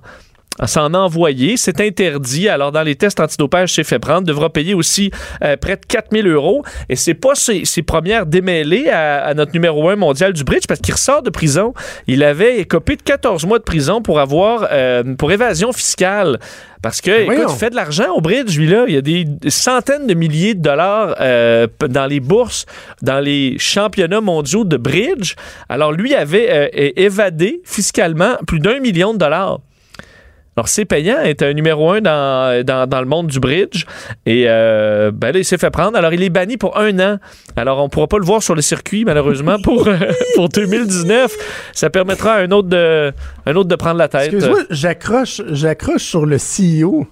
à 0.61 0.67
s'en 0.67 0.93
envoyer. 0.93 1.57
C'est 1.57 1.81
interdit. 1.81 2.47
Alors, 2.47 2.71
dans 2.71 2.83
les 2.83 2.95
tests 2.95 3.19
antidopage, 3.19 3.73
c'est 3.73 3.83
fait 3.83 3.99
prendre. 3.99 4.25
Devra 4.25 4.49
payer 4.49 4.73
aussi 4.73 5.11
euh, 5.43 5.57
près 5.57 5.75
de 5.75 5.85
4000 5.85 6.27
euros. 6.27 6.63
Et 6.87 6.95
c'est 6.95 7.15
pas 7.15 7.35
ses, 7.35 7.65
ses 7.65 7.81
premières 7.81 8.25
démêlées 8.25 8.89
à, 8.89 9.25
à 9.25 9.33
notre 9.33 9.51
numéro 9.53 9.89
un 9.89 9.95
mondial 9.95 10.31
du 10.33 10.43
bridge 10.43 10.67
parce 10.67 10.79
qu'il 10.79 10.93
ressort 10.93 11.23
de 11.23 11.29
prison. 11.29 11.73
Il 12.07 12.23
avait 12.23 12.59
écopé 12.59 12.95
de 12.95 13.01
14 13.01 13.45
mois 13.45 13.59
de 13.59 13.63
prison 13.63 14.01
pour 14.01 14.19
avoir, 14.19 14.67
euh, 14.71 15.15
pour 15.15 15.31
évasion 15.31 15.73
fiscale. 15.73 16.39
Parce 16.81 16.99
que, 16.99 17.11
écoute, 17.11 17.35
voyons. 17.35 17.49
il 17.49 17.57
fait 17.57 17.69
de 17.69 17.75
l'argent 17.75 18.11
au 18.15 18.21
bridge, 18.21 18.57
lui, 18.57 18.67
là. 18.67 18.85
Il 18.87 18.93
y 18.93 18.97
a 18.97 19.01
des 19.01 19.25
centaines 19.49 20.07
de 20.07 20.13
milliers 20.15 20.55
de 20.55 20.61
dollars 20.61 21.15
euh, 21.21 21.67
dans 21.87 22.07
les 22.07 22.19
bourses, 22.19 22.65
dans 23.01 23.19
les 23.19 23.57
championnats 23.59 24.21
mondiaux 24.21 24.63
de 24.63 24.77
bridge. 24.77 25.35
Alors, 25.69 25.91
lui 25.91 26.15
avait 26.15 26.47
euh, 26.49 26.91
évadé 26.95 27.61
fiscalement 27.65 28.35
plus 28.47 28.59
d'un 28.59 28.79
million 28.79 29.13
de 29.13 29.19
dollars. 29.19 29.59
Alors, 30.57 30.67
c'est 30.67 30.83
payant, 30.83 31.21
est 31.21 31.43
un 31.43 31.53
numéro 31.53 31.91
un 31.91 32.01
dans, 32.01 32.65
dans, 32.65 32.87
dans 32.87 32.99
le 32.99 33.05
monde 33.05 33.27
du 33.27 33.39
bridge. 33.39 33.85
Et 34.25 34.45
euh, 34.47 35.09
ben 35.13 35.31
là, 35.31 35.39
il 35.39 35.45
s'est 35.45 35.57
fait 35.57 35.69
prendre. 35.69 35.97
Alors, 35.97 36.13
il 36.13 36.21
est 36.23 36.29
banni 36.29 36.57
pour 36.57 36.77
un 36.77 36.99
an. 36.99 37.19
Alors, 37.55 37.79
on 37.79 37.85
ne 37.85 37.89
pourra 37.89 38.07
pas 38.07 38.17
le 38.17 38.25
voir 38.25 38.43
sur 38.43 38.53
le 38.53 38.61
circuit, 38.61 39.05
malheureusement, 39.05 39.57
pour, 39.63 39.87
euh, 39.87 39.97
pour 40.35 40.49
2019. 40.49 41.33
Ça 41.71 41.89
permettra 41.89 42.33
à 42.33 42.41
un 42.41 42.51
autre 42.51 42.67
de, 42.67 43.13
un 43.45 43.55
autre 43.55 43.69
de 43.69 43.75
prendre 43.75 43.97
la 43.97 44.09
tête. 44.09 44.33
Excuse-moi, 44.33 44.59
j'accroche, 44.69 45.41
j'accroche 45.47 46.03
sur 46.03 46.25
le 46.25 46.35
CEO. 46.35 47.07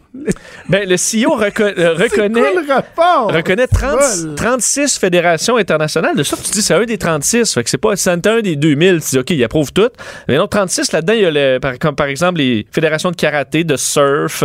Ben, 0.67 0.87
le 0.89 0.95
CEO 0.95 1.37
reco- 1.37 1.61
euh, 1.63 1.95
C'est 1.97 2.03
reconnaît. 2.03 2.41
quoi 2.41 2.61
le 2.61 2.73
rapport? 2.73 3.31
reconnaît 3.33 3.67
30 3.67 3.91
Vol. 3.99 4.35
36 4.35 4.97
fédérations 4.97 5.57
internationales. 5.57 6.15
De 6.15 6.23
ça, 6.23 6.35
tu 6.35 6.49
dis 6.51 6.61
c'est 6.63 6.73
un 6.73 6.83
des 6.83 6.97
36. 6.97 7.53
Fait 7.53 7.63
que 7.63 7.69
c'est 7.69 7.77
pas 7.77 7.95
c'est 7.95 8.25
un 8.27 8.41
des 8.41 8.55
2000. 8.55 9.01
Tu 9.01 9.09
dis, 9.11 9.19
OK, 9.19 9.29
il 9.29 9.43
approuve 9.43 9.71
tout. 9.71 9.89
Mais 10.27 10.37
non, 10.37 10.47
36, 10.47 10.91
là-dedans, 10.93 11.13
il 11.13 11.21
y 11.21 11.25
a 11.25 11.31
le- 11.31 11.59
par, 11.59 11.77
comme 11.77 11.95
par 11.95 12.07
exemple 12.07 12.39
les 12.39 12.65
fédérations 12.71 13.11
de 13.11 13.15
karaté, 13.15 13.63
de 13.63 13.75
surf 13.75 14.43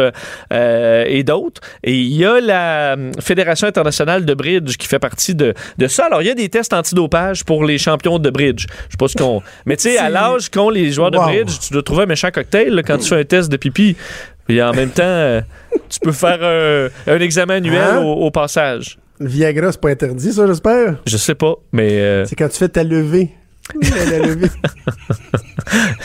euh, 0.53 1.05
et 1.07 1.23
d'autres. 1.25 1.63
Et 1.83 1.95
il 1.95 2.15
y 2.15 2.25
a 2.27 2.41
la 2.41 2.93
euh, 2.97 3.13
Fédération 3.21 3.67
internationale 3.67 4.25
de 4.27 4.35
bridge 4.35 4.77
qui 4.77 4.87
fait 4.87 4.99
partie 4.99 5.35
de, 5.35 5.55
de 5.79 5.87
ça. 5.89 6.07
Alors, 6.07 6.21
il 6.23 6.29
y 6.29 6.31
a 6.31 6.35
des 6.35 6.49
tests 6.51 6.75
antidopage 6.75 7.45
pour 7.45 7.65
les 7.65 7.79
champions 7.79 8.19
de 8.19 8.29
bridge. 8.31 8.67
Je 8.89 8.93
sais 8.93 8.97
pas 8.99 9.09
ce 9.09 9.17
qu'on. 9.17 9.43
Mais 9.65 9.77
tu 9.77 9.85
sais, 9.91 9.99
à 9.99 10.11
l'âge 10.11 10.51
qu'ont 10.51 10.69
les 10.71 10.93
joueurs 10.93 11.11
de 11.11 11.19
bridge, 11.19 11.59
tu 11.67 11.73
dois 11.73 11.83
trouver 11.83 12.03
un 12.03 12.07
méchant 12.07 12.31
cocktail 12.31 12.69
là, 12.69 12.83
quand 12.83 12.99
tu 12.99 13.09
fais 13.09 13.21
un 13.21 13.25
test 13.25 13.51
de 13.51 13.57
pipi. 13.57 13.97
Et 14.49 14.63
en 14.63 14.73
même 14.73 14.91
temps, 14.91 15.03
euh, 15.05 15.41
tu 15.89 15.99
peux 16.01 16.13
faire 16.13 16.39
un, 16.43 16.89
un 17.13 17.19
examen 17.21 17.55
annuel 17.55 17.81
Hein? 17.83 17.99
au, 18.01 18.27
au 18.27 18.31
passage. 18.31 18.99
Viagra, 19.21 19.71
c'est 19.73 19.81
pas 19.81 19.91
interdit, 19.91 20.33
ça, 20.33 20.47
j'espère? 20.47 20.97
Je 21.07 21.17
sais 21.17 21.35
pas, 21.35 21.55
mais 21.73 22.01
euh, 22.01 22.25
C'est 22.27 22.37
quand 22.37 22.49
tu 22.49 22.59
fais 22.59 22.69
ta 22.69 22.83
levée. 22.85 23.31
La- 23.81 24.05
la 24.19 24.27
levée. 24.27 24.49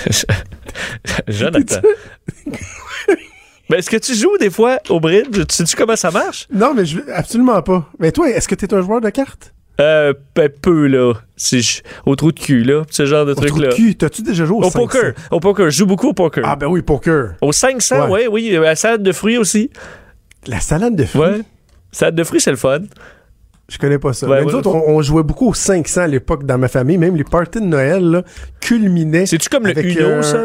Jonathan. 1.27 1.81
Mais 3.69 3.77
est-ce 3.79 3.89
que 3.89 3.97
tu 3.97 4.15
joues 4.15 4.37
des 4.39 4.49
fois 4.49 4.77
au 4.89 4.99
bridge? 4.99 5.27
Tu 5.31 5.43
sais-tu 5.55 5.75
comment 5.75 5.95
ça 5.95 6.09
marche? 6.11 6.47
non, 6.51 6.73
mais 6.73 6.85
je, 6.85 6.99
absolument 7.13 7.61
pas. 7.61 7.87
Mais 7.99 8.11
toi, 8.11 8.29
est-ce 8.29 8.47
que 8.47 8.55
t'es 8.55 8.73
un 8.73 8.81
joueur 8.81 9.01
de 9.01 9.09
cartes? 9.09 9.53
Euh, 9.79 10.13
ben, 10.35 10.49
peu, 10.49 10.87
là. 10.87 11.13
Au 12.05 12.15
trou 12.15 12.31
de 12.31 12.39
cul, 12.39 12.63
là. 12.63 12.83
Ce 12.89 13.05
genre 13.05 13.25
de 13.25 13.31
Au 13.31 13.35
trou 13.35 13.45
truc-là. 13.45 13.69
de 13.69 13.73
cul, 13.73 13.95
t'as-tu 13.95 14.21
déjà 14.23 14.43
joué 14.45 14.57
au, 14.57 14.59
Au 14.59 14.63
500? 14.69 14.79
poker. 14.79 15.13
Au 15.31 15.39
poker. 15.39 15.69
Je 15.69 15.77
joue 15.77 15.85
beaucoup 15.85 16.09
au 16.09 16.13
poker. 16.13 16.43
Ah 16.45 16.55
ben 16.55 16.67
oui, 16.67 16.81
poker. 16.81 17.35
Au 17.41 17.51
500, 17.51 18.05
Ouais. 18.07 18.09
ouais, 18.09 18.27
oui. 18.27 18.55
À 18.57 18.61
la 18.61 18.75
salade 18.75 19.03
de 19.03 19.11
fruits 19.11 19.37
aussi. 19.37 19.69
La 20.47 20.59
salade 20.59 20.95
de 20.95 21.05
fruits? 21.05 21.21
Ouais. 21.21 21.41
Salade 21.91 22.15
de 22.15 22.23
fruits, 22.23 22.41
c'est 22.41 22.51
le 22.51 22.57
fun. 22.57 22.79
Je 23.69 23.77
connais 23.77 23.99
pas 23.99 24.13
ça. 24.13 24.27
Ouais, 24.27 24.39
Mais 24.39 24.45
nous 24.45 24.49
ouais. 24.49 24.55
autres, 24.55 24.73
on, 24.75 24.95
on 24.97 25.01
jouait 25.01 25.23
beaucoup 25.23 25.47
au 25.49 25.53
500 25.53 26.01
à 26.01 26.07
l'époque 26.07 26.43
dans 26.45 26.57
ma 26.57 26.67
famille. 26.67 26.97
Même 26.97 27.15
les 27.15 27.23
parties 27.23 27.59
de 27.61 27.65
Noël 27.65 28.03
là, 28.03 28.23
culminaient. 28.59 29.27
C'est-tu 29.27 29.47
comme 29.47 29.63
le 29.65 29.71
Avec, 29.71 29.85
Uno, 29.85 30.01
euh, 30.07 30.21
ça? 30.23 30.43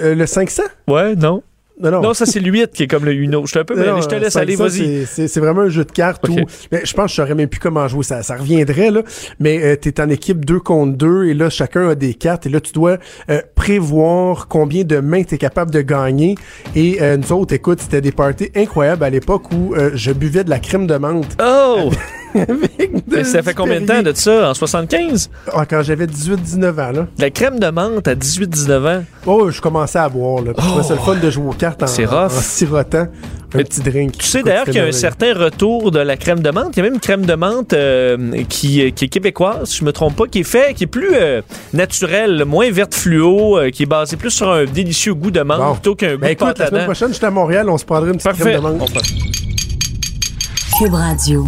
Euh, 0.00 0.14
le 0.14 0.26
500? 0.26 0.62
Ouais, 0.88 1.14
non. 1.14 1.42
Non, 1.82 1.90
non. 1.90 2.00
Non, 2.02 2.14
ça, 2.14 2.26
c'est 2.26 2.40
le 2.40 2.50
8 2.50 2.70
qui 2.72 2.84
est 2.84 2.86
comme 2.86 3.04
le 3.04 3.12
Uno. 3.12 3.44
Je 3.46 3.58
un 3.58 3.64
peu 3.64 3.74
Non, 3.74 3.96
non, 3.96 4.00
Je 4.00 4.08
te 4.08 4.14
laisse 4.14 4.34
500, 4.34 4.40
aller, 4.40 4.56
vas-y. 4.56 5.06
c'est- 5.06 5.40
vraiment 5.40 5.62
un 5.62 5.68
jeu 5.68 5.84
de 5.84 5.90
cartes 5.92 6.28
où. 6.28 6.36
Mais 6.70 6.82
je 6.84 6.92
pense 6.94 7.06
que 7.06 7.10
je 7.10 7.14
saurais 7.16 7.34
même 7.34 7.48
plus 7.48 7.60
comment 7.60 7.86
jouer. 7.88 8.04
Ça, 8.04 8.22
ça 8.22 8.36
reviendrait, 8.36 8.90
là. 8.90 9.02
Mais 9.40 9.62
euh, 9.62 9.76
t'es 9.76 10.00
en 10.00 10.08
équipe 10.08 10.44
2 10.44 10.60
contre 10.60 10.96
2 10.96 11.24
et 11.26 11.34
là, 11.34 11.50
chacun 11.50 11.88
a 11.88 11.94
des 11.94 12.14
cartes 12.14 12.46
et 12.46 12.48
là, 12.48 12.60
tu 12.60 12.72
dois 12.72 12.98
euh, 13.30 13.40
prévoir 13.54 14.48
combien 14.48 14.84
de 14.84 14.98
mains 14.98 15.24
t'es 15.24 15.38
capable 15.38 15.70
de 15.70 15.80
gagner. 15.80 16.36
Et 16.76 17.02
euh, 17.02 17.16
nous 17.16 17.32
autres, 17.32 17.54
écoute, 17.54 17.80
c'était 17.80 18.00
des 18.00 18.12
parties 18.12 18.50
incroyables 18.54 19.04
à 19.04 19.10
l'époque 19.10 19.50
où 19.52 19.74
euh, 19.74 19.90
je 19.94 20.12
buvais 20.12 20.44
de 20.44 20.50
la 20.50 20.58
crème 20.60 20.86
de 20.86 20.96
menthe. 20.96 21.36
Oh! 21.42 21.90
avec 22.34 23.06
de- 23.08 23.16
Mais 23.16 23.24
ça 23.24 23.42
fait 23.42 23.54
combien 23.54 23.80
de 23.80 23.86
temps 23.86 24.02
de 24.02 24.12
ça? 24.14 24.50
En 24.50 24.54
75? 24.54 25.30
Ah, 25.52 25.64
quand 25.66 25.82
j'avais 25.82 26.06
18-19 26.06 26.70
ans, 26.72 26.76
là. 26.92 26.92
De 26.92 27.06
la 27.18 27.30
crème 27.30 27.58
de 27.58 27.68
menthe 27.68 28.08
à 28.08 28.14
18-19 28.14 28.98
ans? 28.98 29.04
Oh, 29.26 29.50
je 29.50 29.60
commençais 29.60 29.98
à 29.98 30.08
boire, 30.08 30.42
là. 30.42 30.52
Je 30.56 30.82
ça 30.82 30.94
le 30.94 31.00
fun 31.00 31.14
de 31.16 31.30
jouer 31.30 31.46
aux 31.48 31.52
cartes 31.52 31.82
en, 31.82 31.86
C'est 31.86 32.04
rough. 32.04 32.26
en 32.26 32.40
sirotant 32.40 33.06
un 33.54 33.58
Mais 33.58 33.64
petit 33.64 33.80
drink. 33.82 34.12
Tu 34.16 34.26
sais 34.26 34.42
d'ailleurs 34.42 34.64
qu'il 34.64 34.76
y 34.76 34.80
a 34.80 34.84
un 34.84 34.92
certain 34.92 35.34
retour 35.34 35.90
de 35.90 35.98
la 35.98 36.16
crème 36.16 36.40
de 36.40 36.50
menthe. 36.50 36.70
Il 36.74 36.78
y 36.78 36.80
a 36.80 36.84
même 36.84 36.94
une 36.94 37.00
crème 37.00 37.26
de 37.26 37.34
menthe 37.34 37.74
euh, 37.74 38.42
qui, 38.48 38.90
qui 38.92 39.04
est 39.04 39.08
québécoise, 39.08 39.68
si 39.68 39.78
je 39.78 39.84
me 39.84 39.92
trompe 39.92 40.16
pas, 40.16 40.26
qui 40.26 40.40
est 40.40 40.44
fait, 40.44 40.72
qui 40.74 40.84
est 40.84 40.86
plus 40.86 41.10
euh, 41.14 41.42
naturelle, 41.74 42.44
moins 42.46 42.70
verte 42.70 42.94
fluo, 42.94 43.58
euh, 43.58 43.68
qui 43.70 43.82
est 43.82 43.86
basée 43.86 44.16
plus 44.16 44.30
sur 44.30 44.50
un 44.50 44.64
délicieux 44.64 45.12
goût 45.14 45.30
de 45.30 45.40
menthe 45.42 45.58
Bon. 45.58 45.72
plutôt 45.74 45.94
qu'un 45.94 46.14
goût 46.14 46.20
Ben 46.20 46.28
de 46.28 46.32
écoute, 46.32 46.46
pâte 46.48 46.58
la 46.60 46.66
semaine 46.68 46.84
prochaine, 46.84 47.12
j'étais 47.12 47.26
à 47.26 47.30
Montréal, 47.30 47.68
on 47.68 47.76
se 47.76 47.84
prendrait 47.84 48.08
une 48.10 48.16
petite 48.16 48.24
Parfait. 48.24 48.42
crème 48.58 48.72
de 48.72 48.78
menthe. 48.78 48.92
Cube 50.78 50.94
Radio. 50.94 51.46